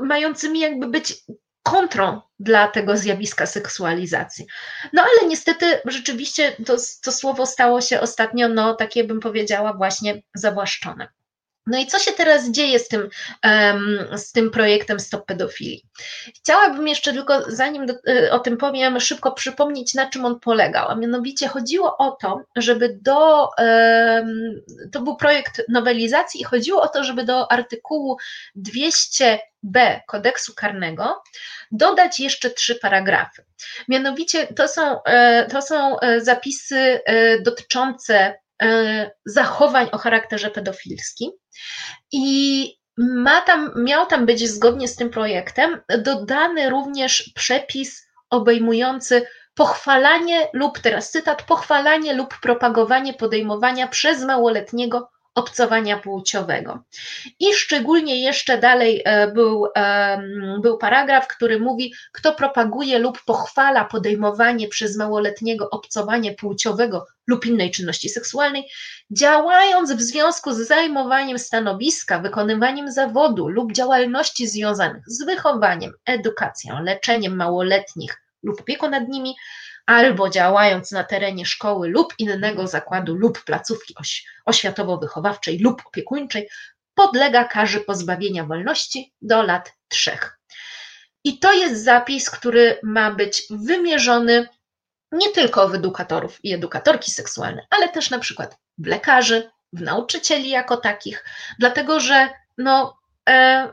mającymi 0.00 0.60
jakby 0.60 0.86
być 0.86 1.24
kontrą 1.62 2.20
dla 2.38 2.68
tego 2.68 2.96
zjawiska 2.96 3.46
seksualizacji. 3.46 4.46
No 4.92 5.02
ale 5.02 5.28
niestety 5.28 5.80
rzeczywiście 5.84 6.56
to, 6.66 6.76
to 7.02 7.12
słowo 7.12 7.46
stało 7.46 7.80
się 7.80 8.00
ostatnio, 8.00 8.48
no 8.48 8.74
takie 8.74 9.04
bym 9.04 9.20
powiedziała, 9.20 9.72
właśnie 9.72 10.22
zawłaszczone. 10.34 11.08
No 11.66 11.78
i 11.78 11.86
co 11.86 11.98
się 11.98 12.12
teraz 12.12 12.50
dzieje 12.50 12.78
z 12.78 12.88
tym, 12.88 13.08
z 14.16 14.32
tym 14.32 14.50
projektem 14.50 15.00
Stop 15.00 15.26
Pedofilii? 15.26 15.86
Chciałabym 16.34 16.88
jeszcze 16.88 17.12
tylko, 17.12 17.42
zanim 17.48 17.86
do, 17.86 17.94
y, 18.08 18.32
o 18.32 18.38
tym 18.38 18.56
powiem, 18.56 19.00
szybko 19.00 19.32
przypomnieć, 19.32 19.94
na 19.94 20.10
czym 20.10 20.24
on 20.24 20.40
polegał. 20.40 20.88
A 20.88 20.94
mianowicie 20.94 21.48
chodziło 21.48 21.96
o 21.96 22.10
to, 22.10 22.40
żeby 22.56 22.98
do. 23.02 23.48
To 24.92 25.00
był 25.00 25.16
projekt 25.16 25.62
nowelizacji 25.68 26.40
i 26.40 26.44
chodziło 26.44 26.82
o 26.82 26.88
to, 26.88 27.04
żeby 27.04 27.24
do 27.24 27.52
artykułu 27.52 28.16
200b 28.56 30.00
kodeksu 30.06 30.54
karnego 30.54 31.22
dodać 31.72 32.20
jeszcze 32.20 32.50
trzy 32.50 32.74
paragrafy. 32.74 33.44
Mianowicie 33.88 34.46
to 34.46 34.68
są, 34.68 35.02
e, 35.02 35.46
to 35.46 35.62
są 35.62 36.00
e, 36.00 36.20
zapisy 36.20 37.00
e, 37.04 37.40
dotyczące 37.40 38.34
E, 38.43 38.43
zachowań 39.26 39.88
o 39.92 39.98
charakterze 39.98 40.50
pedofilskim. 40.50 41.30
I 42.12 42.78
ma 42.98 43.40
tam, 43.40 43.72
miał 43.76 44.06
tam 44.06 44.26
być 44.26 44.48
zgodnie 44.48 44.88
z 44.88 44.96
tym 44.96 45.10
projektem 45.10 45.80
dodany 45.98 46.70
również 46.70 47.32
przepis 47.34 48.06
obejmujący 48.30 49.26
pochwalanie 49.54 50.48
lub, 50.52 50.78
teraz 50.78 51.10
cytat, 51.10 51.42
pochwalanie 51.42 52.14
lub 52.14 52.38
propagowanie 52.40 53.14
podejmowania 53.14 53.88
przez 53.88 54.24
małoletniego 54.24 55.10
obcowania 55.34 55.98
płciowego. 55.98 56.84
I 57.40 57.54
szczególnie 57.54 58.22
jeszcze 58.22 58.58
dalej 58.58 59.02
e, 59.04 59.28
był, 59.32 59.66
był 60.62 60.78
paragraf, 60.78 61.28
który 61.28 61.60
mówi, 61.60 61.94
kto 62.12 62.34
propaguje 62.34 62.98
lub 62.98 63.24
pochwala 63.24 63.84
podejmowanie 63.84 64.68
przez 64.68 64.96
małoletniego 64.96 65.70
obcowania 65.70 66.34
płciowego 66.34 67.06
lub 67.26 67.46
innej 67.46 67.70
czynności 67.70 68.08
seksualnej, 68.08 68.64
działając 69.10 69.92
w 69.92 70.00
związku 70.00 70.52
z 70.52 70.68
zajmowaniem 70.68 71.38
stanowiska, 71.38 72.18
wykonywaniem 72.18 72.92
zawodu 72.92 73.48
lub 73.48 73.72
działalności 73.72 74.48
związanych 74.48 75.02
z 75.06 75.24
wychowaniem, 75.24 75.92
edukacją, 76.06 76.82
leczeniem 76.82 77.36
małoletnich 77.36 78.24
lub 78.42 78.60
opieką 78.60 78.90
nad 78.90 79.08
nimi, 79.08 79.34
albo 79.86 80.30
działając 80.30 80.92
na 80.92 81.04
terenie 81.04 81.46
szkoły 81.46 81.88
lub 81.88 82.14
innego 82.18 82.66
zakładu 82.66 83.14
lub 83.14 83.44
placówki 83.44 83.94
oś 83.96 84.26
oświatowo-wychowawczej 84.46 85.60
lub 85.60 85.82
opiekuńczej, 85.86 86.48
podlega 86.94 87.44
karze 87.44 87.80
pozbawienia 87.80 88.44
wolności 88.44 89.12
do 89.22 89.42
lat 89.42 89.72
trzech. 89.88 90.38
I 91.24 91.38
to 91.38 91.52
jest 91.52 91.84
zapis, 91.84 92.30
który 92.30 92.80
ma 92.82 93.10
być 93.10 93.42
wymierzony 93.50 94.48
nie 95.12 95.30
tylko 95.30 95.68
w 95.68 95.74
edukatorów 95.74 96.44
i 96.44 96.52
edukatorki 96.52 97.10
seksualne, 97.10 97.66
ale 97.70 97.88
też 97.88 98.10
na 98.10 98.18
przykład 98.18 98.58
w 98.78 98.86
lekarzy, 98.86 99.50
w 99.72 99.80
nauczycieli 99.80 100.50
jako 100.50 100.76
takich, 100.76 101.24
dlatego 101.58 102.00
że 102.00 102.28
no, 102.58 102.98
e, 103.28 103.72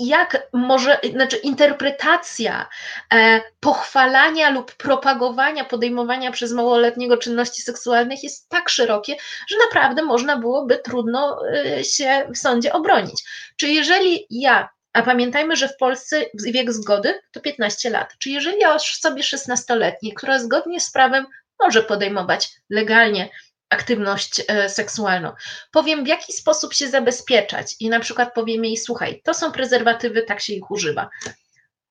jak 0.00 0.48
może, 0.52 1.00
znaczy 1.12 1.36
interpretacja 1.36 2.68
e, 3.14 3.40
pochwalania 3.60 4.50
lub 4.50 4.74
propagowania 4.74 5.64
podejmowania 5.64 6.30
przez 6.30 6.52
małoletniego 6.52 7.16
czynności 7.16 7.62
seksualnych 7.62 8.22
jest 8.22 8.48
tak 8.48 8.68
szerokie, 8.68 9.16
że 9.48 9.56
naprawdę 9.58 10.02
można 10.02 10.36
byłoby 10.36 10.78
trudno 10.78 11.42
e, 11.54 11.84
się 11.84 12.26
w 12.34 12.38
sądzie 12.38 12.72
obronić. 12.72 13.24
Czy 13.56 13.68
jeżeli 13.68 14.26
ja, 14.30 14.68
a 14.92 15.02
pamiętajmy, 15.02 15.56
że 15.56 15.68
w 15.68 15.76
Polsce 15.76 16.24
wiek 16.34 16.72
zgody 16.72 17.20
to 17.32 17.40
15 17.40 17.90
lat, 17.90 18.14
czy 18.18 18.30
jeżeli 18.30 18.58
ja 18.58 18.78
sobie 18.78 19.22
16-letni, 19.22 20.14
która 20.14 20.38
zgodnie 20.38 20.80
z 20.80 20.90
prawem 20.92 21.26
może 21.60 21.82
podejmować 21.82 22.50
legalnie 22.70 23.28
aktywność 23.70 24.42
e, 24.48 24.68
seksualną. 24.68 25.32
Powiem, 25.70 26.04
w 26.04 26.08
jaki 26.08 26.32
sposób 26.32 26.74
się 26.74 26.88
zabezpieczać 26.88 27.76
i 27.80 27.88
na 27.88 28.00
przykład 28.00 28.34
powiem 28.34 28.64
jej, 28.64 28.76
słuchaj, 28.76 29.22
to 29.24 29.34
są 29.34 29.52
prezerwatywy, 29.52 30.22
tak 30.22 30.40
się 30.40 30.52
ich 30.52 30.70
używa. 30.70 31.10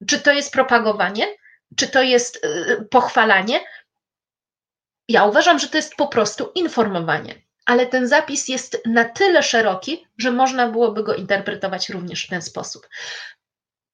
Czy 0.08 0.20
to 0.20 0.34
jest 0.34 0.54
propagowanie? 0.54 1.28
Czy 1.76 1.88
to 1.88 2.02
jest 2.02 2.46
e, 2.46 2.76
pochwalanie? 2.86 3.60
Ja 5.10 5.26
uważam, 5.26 5.60
że 5.60 5.68
to 5.68 5.78
jest 5.78 5.96
po 5.96 6.08
prostu 6.08 6.52
informowanie, 6.56 7.36
ale 7.66 7.86
ten 7.86 8.08
zapis 8.08 8.48
jest 8.48 8.82
na 8.86 9.06
tyle 9.06 9.44
szeroki, 9.44 10.08
że 10.18 10.32
można 10.32 10.68
byłoby 10.68 11.04
go 11.04 11.16
interpretować 11.16 11.90
również 11.90 12.26
w 12.26 12.30
ten 12.30 12.42
sposób. 12.42 12.90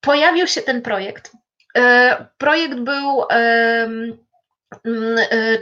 Pojawił 0.01 0.47
się 0.47 0.61
ten 0.61 0.81
projekt. 0.81 1.31
E, 1.77 2.25
projekt 2.37 2.75
był 2.75 3.23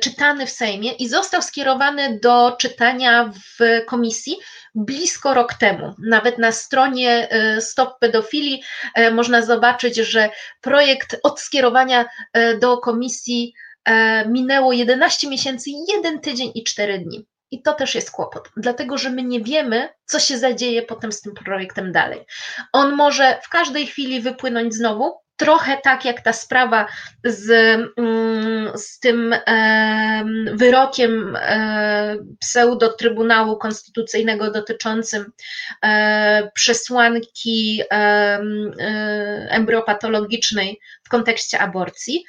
czytany 0.02 0.46
w 0.46 0.50
Sejmie 0.50 0.92
i 0.92 1.08
został 1.08 1.42
skierowany 1.42 2.20
do 2.20 2.56
czytania 2.60 3.32
w 3.34 3.86
komisji 3.86 4.38
blisko 4.76 5.34
rok 5.34 5.54
temu. 5.54 5.94
Nawet 6.00 6.38
na 6.38 6.52
stronie 6.52 7.30
e, 7.30 7.62
Stop 7.62 8.00
Pedofilii 8.00 8.64
e, 8.96 9.12
można 9.12 9.42
zobaczyć, 9.42 9.96
że 9.96 10.30
projekt 10.62 11.20
od 11.24 11.40
skierowania 11.40 12.06
do 12.62 12.78
komisji 12.78 13.54
minęło 14.28 14.74
11 14.74 15.30
miesięcy, 15.30 15.70
1 15.96 16.20
tydzień 16.20 16.52
i 16.56 16.64
4 16.64 17.00
dni. 17.00 17.26
I 17.52 17.62
to 17.62 17.74
też 17.74 17.96
jest 17.96 18.12
kłopot, 18.12 18.50
dlatego 18.58 18.98
że 18.98 19.10
my 19.10 19.24
nie 19.24 19.42
wiemy, 19.42 19.90
co 20.06 20.20
się 20.20 20.38
zadzieje 20.38 20.82
potem 20.82 21.12
z 21.12 21.22
tym 21.22 21.34
projektem 21.34 21.92
dalej. 21.92 22.26
On 22.74 22.96
może 22.96 23.40
w 23.44 23.50
każdej 23.50 23.88
chwili 23.88 24.22
wypłynąć 24.22 24.74
znowu, 24.74 25.23
trochę 25.38 25.78
tak 25.84 26.06
jak 26.06 26.22
ta 26.22 26.34
sprawa 26.34 26.88
z, 27.24 27.50
mm, 27.98 28.78
z 28.78 29.00
tym 29.00 29.36
wyrokiem 30.54 31.36
e, 31.40 32.18
pseudo-trybunału 32.40 33.58
konstytucyjnego 33.58 34.52
dotyczącym 34.52 35.32
e, 35.84 36.52
przesłanki 36.56 37.82
e, 37.92 38.40
embriopatologicznej 39.50 40.80
w 41.04 41.10
kontekście 41.10 41.60
aborcji. 41.60 42.26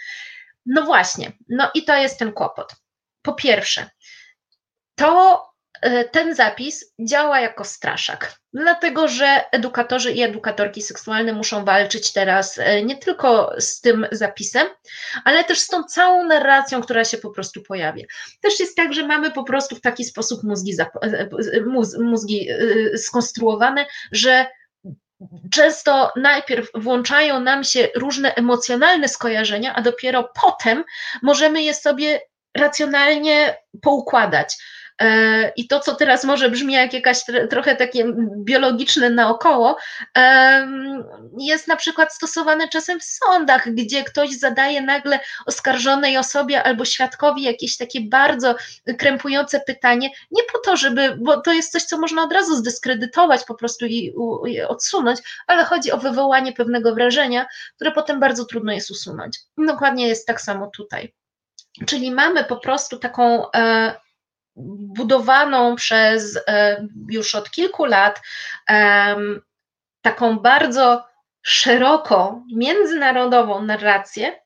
No 0.66 0.82
właśnie, 0.82 1.32
no 1.48 1.70
i 1.74 1.84
to 1.84 1.96
jest 1.96 2.18
ten 2.18 2.32
kłopot. 2.32 2.74
Po 3.22 3.32
pierwsze, 3.34 3.90
to 4.94 5.53
ten 6.12 6.34
zapis 6.34 6.94
działa 7.00 7.40
jako 7.40 7.64
straszak, 7.64 8.34
dlatego 8.52 9.08
że 9.08 9.44
edukatorzy 9.52 10.12
i 10.12 10.22
edukatorki 10.22 10.82
seksualne 10.82 11.32
muszą 11.32 11.64
walczyć 11.64 12.12
teraz 12.12 12.58
e, 12.58 12.82
nie 12.82 12.96
tylko 12.96 13.54
z 13.58 13.80
tym 13.80 14.06
zapisem, 14.12 14.66
ale 15.24 15.44
też 15.44 15.58
z 15.60 15.66
tą 15.66 15.84
całą 15.84 16.24
narracją, 16.24 16.82
która 16.82 17.04
się 17.04 17.18
po 17.18 17.30
prostu 17.30 17.62
pojawia. 17.62 18.04
Też 18.40 18.60
jest 18.60 18.76
tak, 18.76 18.92
że 18.94 19.06
mamy 19.06 19.30
po 19.30 19.44
prostu 19.44 19.76
w 19.76 19.80
taki 19.80 20.04
sposób 20.04 20.42
mózgi, 20.42 20.72
mózgi 21.98 22.48
skonstruowane, 22.96 23.86
że 24.12 24.46
często 25.50 26.12
najpierw 26.16 26.68
włączają 26.74 27.40
nam 27.40 27.64
się 27.64 27.88
różne 27.96 28.34
emocjonalne 28.34 29.08
skojarzenia, 29.08 29.74
a 29.74 29.82
dopiero 29.82 30.30
potem 30.42 30.84
możemy 31.22 31.62
je 31.62 31.74
sobie 31.74 32.20
racjonalnie 32.56 33.56
poukładać. 33.82 34.56
E, 35.02 35.52
I 35.56 35.68
to, 35.68 35.80
co 35.80 35.94
teraz 35.94 36.24
może 36.24 36.50
brzmi 36.50 36.72
jak 36.72 36.92
jakaś 36.92 37.20
trochę 37.50 37.76
takie 37.76 38.04
biologiczne 38.36 39.10
naokoło, 39.10 39.76
jest 41.38 41.68
na 41.68 41.76
przykład 41.76 42.14
stosowane 42.14 42.68
czasem 42.68 43.00
w 43.00 43.04
sądach, 43.04 43.74
gdzie 43.74 44.04
ktoś 44.04 44.30
zadaje 44.38 44.82
nagle 44.82 45.20
oskarżonej 45.46 46.18
osobie 46.18 46.62
albo 46.62 46.84
świadkowi 46.84 47.42
jakieś 47.42 47.76
takie 47.76 48.00
bardzo 48.00 48.54
krępujące 48.98 49.60
pytanie, 49.60 50.10
nie 50.30 50.42
po 50.52 50.58
to, 50.58 50.76
żeby, 50.76 51.16
bo 51.20 51.40
to 51.40 51.52
jest 51.52 51.72
coś, 51.72 51.82
co 51.82 51.98
można 51.98 52.22
od 52.22 52.32
razu 52.32 52.56
zdyskredytować 52.56 53.44
po 53.44 53.54
prostu 53.54 53.86
i, 53.86 54.14
i 54.46 54.62
odsunąć, 54.62 55.20
ale 55.46 55.64
chodzi 55.64 55.92
o 55.92 55.98
wywołanie 55.98 56.52
pewnego 56.52 56.94
wrażenia, 56.94 57.46
które 57.76 57.92
potem 57.92 58.20
bardzo 58.20 58.44
trudno 58.44 58.72
jest 58.72 58.90
usunąć. 58.90 59.38
Dokładnie 59.58 60.08
jest 60.08 60.26
tak 60.26 60.40
samo 60.40 60.70
tutaj. 60.76 61.14
Czyli 61.86 62.10
mamy 62.10 62.44
po 62.44 62.56
prostu 62.56 62.98
taką 62.98 63.50
e, 63.52 63.94
budowaną 64.56 65.76
przez 65.76 66.38
e, 66.48 66.86
już 67.10 67.34
od 67.34 67.50
kilku 67.50 67.84
lat 67.84 68.22
taką 70.02 70.38
bardzo 70.38 71.06
szeroką, 71.42 72.46
międzynarodową 72.54 73.62
narrację, 73.62 74.40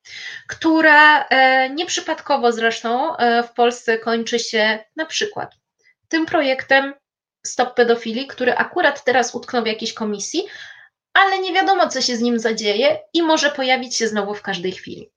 która 0.48 1.24
e, 1.24 1.70
nieprzypadkowo 1.70 2.52
zresztą 2.52 3.16
w 3.48 3.52
Polsce 3.52 3.98
kończy 3.98 4.38
się 4.38 4.78
na 4.96 5.06
przykład 5.06 5.54
tym 6.08 6.26
projektem 6.26 6.94
Stop 7.46 7.74
Pedofilii, 7.74 8.26
który 8.26 8.54
akurat 8.54 9.04
teraz 9.04 9.34
utknął 9.34 9.62
w 9.62 9.66
jakiejś 9.66 9.92
komisji, 9.94 10.46
ale 11.12 11.38
nie 11.38 11.52
wiadomo, 11.52 11.88
co 11.88 12.00
się 12.00 12.16
z 12.16 12.20
nim 12.20 12.38
zadzieje 12.38 12.98
i 13.12 13.22
może 13.22 13.50
pojawić 13.50 13.96
się 13.96 14.08
znowu 14.08 14.34
w 14.34 14.42
każdej 14.42 14.72
chwili 14.72 15.10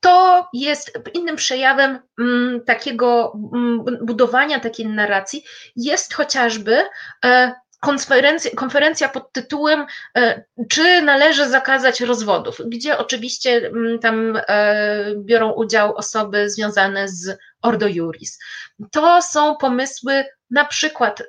to 0.00 0.48
jest 0.52 0.98
innym 1.14 1.36
przejawem 1.36 1.98
mm, 2.20 2.64
takiego 2.64 3.32
mm, 3.54 3.84
budowania 4.02 4.60
takiej 4.60 4.86
narracji, 4.86 5.44
jest 5.76 6.14
chociażby 6.14 6.82
e, 7.24 7.52
konferencja, 7.80 8.50
konferencja 8.50 9.08
pod 9.08 9.32
tytułem 9.32 9.86
e, 10.16 10.44
Czy 10.68 11.02
należy 11.02 11.48
zakazać 11.48 12.00
rozwodów, 12.00 12.56
gdzie 12.66 12.98
oczywiście 12.98 13.56
mm, 13.56 13.98
tam 13.98 14.40
e, 14.48 15.14
biorą 15.16 15.52
udział 15.52 15.96
osoby 15.96 16.50
związane 16.50 17.08
z 17.08 17.38
Ordo 17.62 17.86
Juris. 17.86 18.38
To 18.90 19.22
są 19.22 19.56
pomysły 19.56 20.24
na 20.50 20.64
przykład 20.64 21.22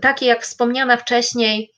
takie 0.00 0.26
jak 0.26 0.42
wspomniana 0.42 0.96
wcześniej 0.96 1.72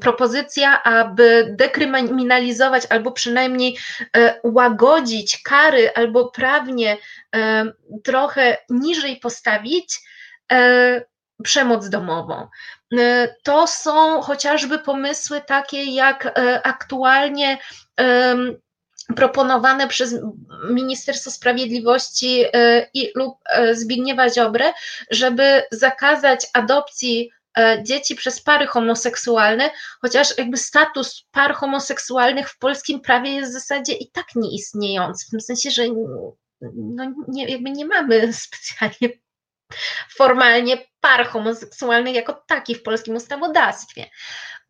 propozycja, 0.00 0.82
aby 0.82 1.54
dekryminalizować 1.58 2.82
albo 2.90 3.12
przynajmniej 3.12 3.76
e, 4.16 4.40
łagodzić 4.44 5.42
kary 5.42 5.94
albo 5.94 6.30
prawnie 6.30 6.96
e, 7.36 7.64
trochę 8.04 8.56
niżej 8.70 9.16
postawić 9.16 10.00
e, 10.52 11.04
przemoc 11.42 11.88
domową. 11.88 12.48
To 13.42 13.66
są 13.66 14.20
chociażby 14.20 14.78
pomysły 14.78 15.40
takie 15.46 15.84
jak 15.84 16.40
aktualnie 16.62 17.58
proponowane 19.16 19.88
przez 19.88 20.14
Ministerstwo 20.70 21.30
Sprawiedliwości 21.30 22.44
i 22.94 23.10
lub 23.14 23.38
Zbigniewa 23.72 24.30
Ziobrę, 24.30 24.72
żeby 25.10 25.62
zakazać 25.70 26.46
adopcji 26.52 27.30
dzieci 27.82 28.14
przez 28.14 28.42
pary 28.42 28.66
homoseksualne, 28.66 29.70
chociaż 30.00 30.38
jakby 30.38 30.56
status 30.56 31.24
par 31.30 31.54
homoseksualnych 31.54 32.50
w 32.50 32.58
polskim 32.58 33.00
prawie 33.00 33.30
jest 33.30 33.50
w 33.50 33.54
zasadzie 33.54 33.92
i 33.92 34.10
tak 34.10 34.26
nieistniejący, 34.34 35.26
w 35.26 35.30
tym 35.30 35.40
sensie, 35.40 35.70
że 35.70 35.82
no 36.74 37.14
nie, 37.28 37.48
jakby 37.48 37.70
nie 37.70 37.86
mamy 37.86 38.32
specjalnie 38.32 39.18
formalnie 40.16 40.78
par 41.00 41.26
homoseksualnych 41.26 42.14
jako 42.14 42.44
takich 42.46 42.78
w 42.78 42.82
polskim 42.82 43.14
ustawodawstwie. 43.14 44.10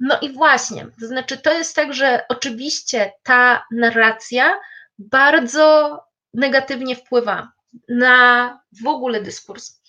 No 0.00 0.18
i 0.20 0.32
właśnie, 0.32 0.86
to 1.00 1.06
znaczy 1.06 1.38
to 1.38 1.52
jest 1.52 1.76
tak, 1.76 1.94
że 1.94 2.24
oczywiście 2.28 3.12
ta 3.22 3.64
narracja 3.70 4.60
bardzo 4.98 5.98
negatywnie 6.34 6.96
wpływa 6.96 7.52
na 7.88 8.60
w 8.82 8.86
ogóle 8.86 9.22
dyskurs. 9.22 9.82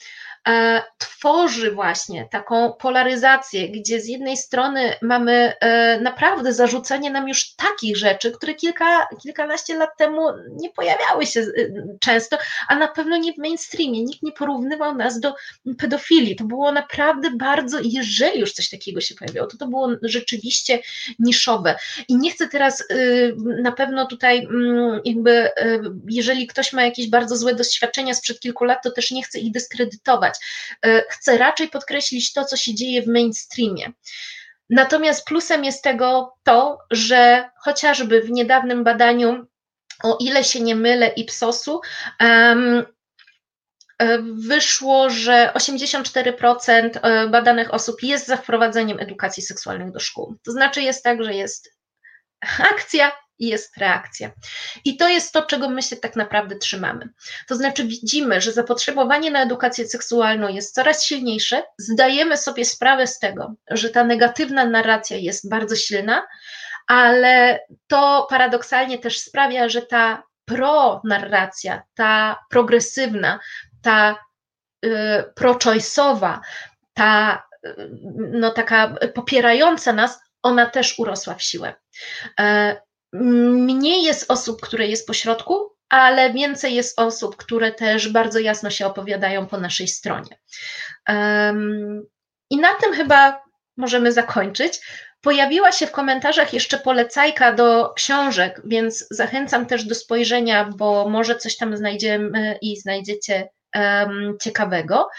E, 0.50 0.84
tworzy 0.98 1.72
właśnie 1.72 2.28
taką 2.32 2.74
polaryzację, 2.74 3.70
gdzie 3.70 4.02
z 4.02 4.08
jednej 4.08 4.38
strony 4.38 4.94
mamy 5.02 5.54
e, 5.60 6.00
naprawdę 6.00 6.54
zarzucenie 6.54 7.12
nam 7.12 7.28
już 7.28 7.56
takich 7.56 7.98
rzeczy, 7.98 8.32
które 8.32 8.54
kilka, 8.54 9.08
kilkanaście 9.22 9.78
lat 9.78 9.90
temu 9.98 10.22
nie 10.52 10.70
pojawiały 10.70 11.26
się 11.26 11.40
e, 11.40 11.46
często, 12.00 12.38
a 12.68 12.76
na 12.76 12.88
pewno 12.88 13.18
nie 13.18 13.34
w 13.34 13.38
mainstreamie. 13.38 14.04
Nikt 14.04 14.24
nie 14.24 14.32
porównywał 14.32 14.96
nas 14.96 15.20
do 15.20 15.34
pedofilii. 15.78 16.36
To 16.36 16.44
było 16.44 16.72
naprawdę 16.72 17.32
bardzo, 17.38 17.80
jeżeli 17.84 18.40
już 18.40 18.54
coś 18.54 18.70
takiego 18.70 19.02
się 19.02 19.16
pojawiało, 19.16 19.48
to 19.48 19.58
to 19.58 19.68
było 19.68 19.90
rzeczywiście 20.02 20.80
niszowe. 21.20 21.76
I 22.08 22.16
nie 22.16 22.32
chcę 22.32 22.48
teraz 22.48 22.84
na 23.62 23.72
pewno 23.72 24.06
tutaj 24.06 24.40
mm, 24.40 25.02
jakby, 25.06 25.50
jeżeli 26.10 26.48
ktoś 26.48 26.74
ma 26.74 26.84
jakieś 26.84 27.10
bardzo 27.10 27.36
złe 27.36 27.56
doświadczenia 27.56 28.14
sprzed 28.14 28.40
kilku 28.40 28.64
lat, 28.64 28.84
to 28.84 28.92
też 28.92 29.12
nie 29.12 29.24
chcę 29.24 29.40
ich 29.40 29.52
dyskredytować 29.52 30.39
chcę 31.10 31.38
raczej 31.38 31.70
podkreślić 31.70 32.34
to, 32.34 32.46
co 32.46 32.58
się 32.58 32.76
dzieje 32.76 33.02
w 33.02 33.08
mainstreamie. 33.08 33.92
Natomiast 34.70 35.26
plusem 35.26 35.64
jest 35.64 35.84
tego 35.84 36.34
to, 36.44 36.78
że 36.92 37.50
chociażby 37.64 38.22
w 38.22 38.32
niedawnym 38.32 38.84
badaniu, 38.84 39.46
o 40.04 40.18
ile 40.20 40.44
się 40.44 40.60
nie 40.60 40.76
mylę, 40.76 41.08
Ipsosu, 41.08 41.82
um, 42.20 42.86
wyszło, 44.48 45.10
że 45.10 45.52
84% 45.56 47.00
e, 47.02 47.28
badanych 47.28 47.74
osób 47.74 48.04
jest 48.04 48.28
za 48.28 48.38
wprowadzeniem 48.38 49.00
edukacji 49.00 49.44
seksualnej 49.44 49.92
do 49.92 50.00
szkół. 50.00 50.36
To 50.46 50.52
znaczy 50.52 50.82
jest 50.82 51.04
tak, 51.04 51.24
że 51.24 51.34
jest 51.34 51.70
akcja 52.76 53.12
i 53.40 53.48
jest 53.48 53.78
reakcja. 53.78 54.32
I 54.86 54.98
to 54.98 55.10
jest 55.10 55.34
to, 55.34 55.42
czego 55.42 55.70
my 55.70 55.82
się 55.82 55.96
tak 55.96 56.16
naprawdę 56.16 56.56
trzymamy. 56.56 57.10
To 57.48 57.56
znaczy 57.56 57.84
widzimy, 57.84 58.42
że 58.42 58.52
zapotrzebowanie 58.52 59.32
na 59.32 59.44
edukację 59.44 59.88
seksualną 59.88 60.48
jest 60.48 60.76
coraz 60.76 61.06
silniejsze, 61.06 61.64
zdajemy 61.78 62.38
sobie 62.38 62.66
sprawę 62.66 63.08
z 63.08 63.20
tego, 63.20 63.54
że 63.72 63.90
ta 63.90 64.04
negatywna 64.04 64.66
narracja 64.66 65.18
jest 65.18 65.50
bardzo 65.50 65.76
silna, 65.76 66.28
ale 66.88 67.60
to 67.88 68.28
paradoksalnie 68.30 69.00
też 69.00 69.20
sprawia, 69.20 69.70
że 69.70 69.82
ta 69.82 70.24
pro-narracja, 70.46 71.84
ta 71.96 72.40
progresywna, 72.50 73.40
ta 73.82 74.16
y, 74.86 74.90
pro-choice'owa, 75.36 76.40
ta 76.94 77.44
y, 77.66 77.90
no 78.16 78.52
taka 78.52 78.96
popierająca 79.16 79.94
nas, 79.94 80.20
ona 80.44 80.66
też 80.66 81.00
urosła 81.00 81.36
w 81.36 81.44
siłę. 81.44 81.74
Mniej 83.14 84.04
jest 84.04 84.32
osób, 84.32 84.62
które 84.62 84.88
jest 84.88 85.08
po 85.08 85.14
środku, 85.14 85.76
ale 85.90 86.34
więcej 86.34 86.76
jest 86.76 87.00
osób, 87.00 87.36
które 87.36 87.72
też 87.72 88.10
bardzo 88.10 88.40
jasno 88.40 88.70
się 88.70 88.86
opowiadają 88.86 89.48
po 89.48 89.60
naszej 89.60 89.88
stronie. 89.88 90.40
I 92.50 92.58
na 92.58 92.74
tym 92.82 92.94
chyba 92.94 93.44
możemy 93.78 94.12
zakończyć. 94.12 94.80
Pojawiła 95.22 95.72
się 95.72 95.88
w 95.88 95.92
komentarzach 95.92 96.54
jeszcze 96.54 96.78
polecajka 96.78 97.54
do 97.54 97.94
książek, 97.96 98.62
więc 98.66 99.08
zachęcam 99.12 99.66
też 99.66 99.86
do 99.86 99.96
spojrzenia, 99.96 100.70
bo 100.78 101.10
może 101.10 101.36
coś 101.36 101.58
tam 101.58 101.78
znajdziemy 101.78 102.58
i 102.62 102.78
znajdziecie 102.78 103.50
um, 103.76 104.38
ciekawego. 104.42 105.10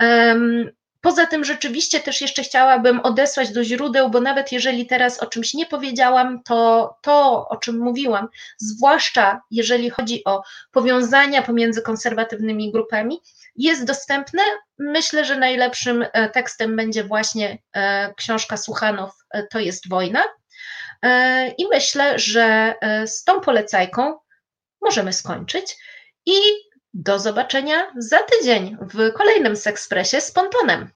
Um, 0.00 0.70
Poza 1.06 1.26
tym 1.26 1.44
rzeczywiście 1.44 2.00
też 2.00 2.20
jeszcze 2.20 2.42
chciałabym 2.42 3.00
odesłać 3.00 3.52
do 3.52 3.64
źródeł, 3.64 4.10
bo 4.10 4.20
nawet 4.20 4.52
jeżeli 4.52 4.86
teraz 4.86 5.22
o 5.22 5.26
czymś 5.26 5.54
nie 5.54 5.66
powiedziałam, 5.66 6.42
to 6.42 6.96
to, 7.02 7.48
o 7.48 7.56
czym 7.56 7.78
mówiłam, 7.78 8.28
zwłaszcza 8.58 9.40
jeżeli 9.50 9.90
chodzi 9.90 10.24
o 10.24 10.42
powiązania 10.72 11.42
pomiędzy 11.42 11.82
konserwatywnymi 11.82 12.72
grupami, 12.72 13.20
jest 13.56 13.84
dostępne. 13.84 14.42
Myślę, 14.78 15.24
że 15.24 15.36
najlepszym 15.36 16.04
e, 16.12 16.28
tekstem 16.28 16.76
będzie 16.76 17.04
właśnie 17.04 17.58
e, 17.72 18.14
książka 18.14 18.56
Słuchanow 18.56 19.10
e, 19.30 19.46
To 19.46 19.58
jest 19.58 19.88
wojna. 19.88 20.24
I 21.58 21.66
myślę, 21.70 22.18
że 22.18 22.74
z 23.06 23.24
tą 23.24 23.40
polecajką 23.40 24.18
możemy 24.82 25.12
skończyć. 25.12 25.76
I 26.26 26.34
Do 26.94 27.18
zobaczenia 27.18 27.92
za 27.98 28.18
tydzień 28.18 28.76
w 28.80 29.12
kolejnym 29.12 29.56
Sekspresie 29.56 30.20
z 30.20 30.32
Pontonem. 30.32 30.95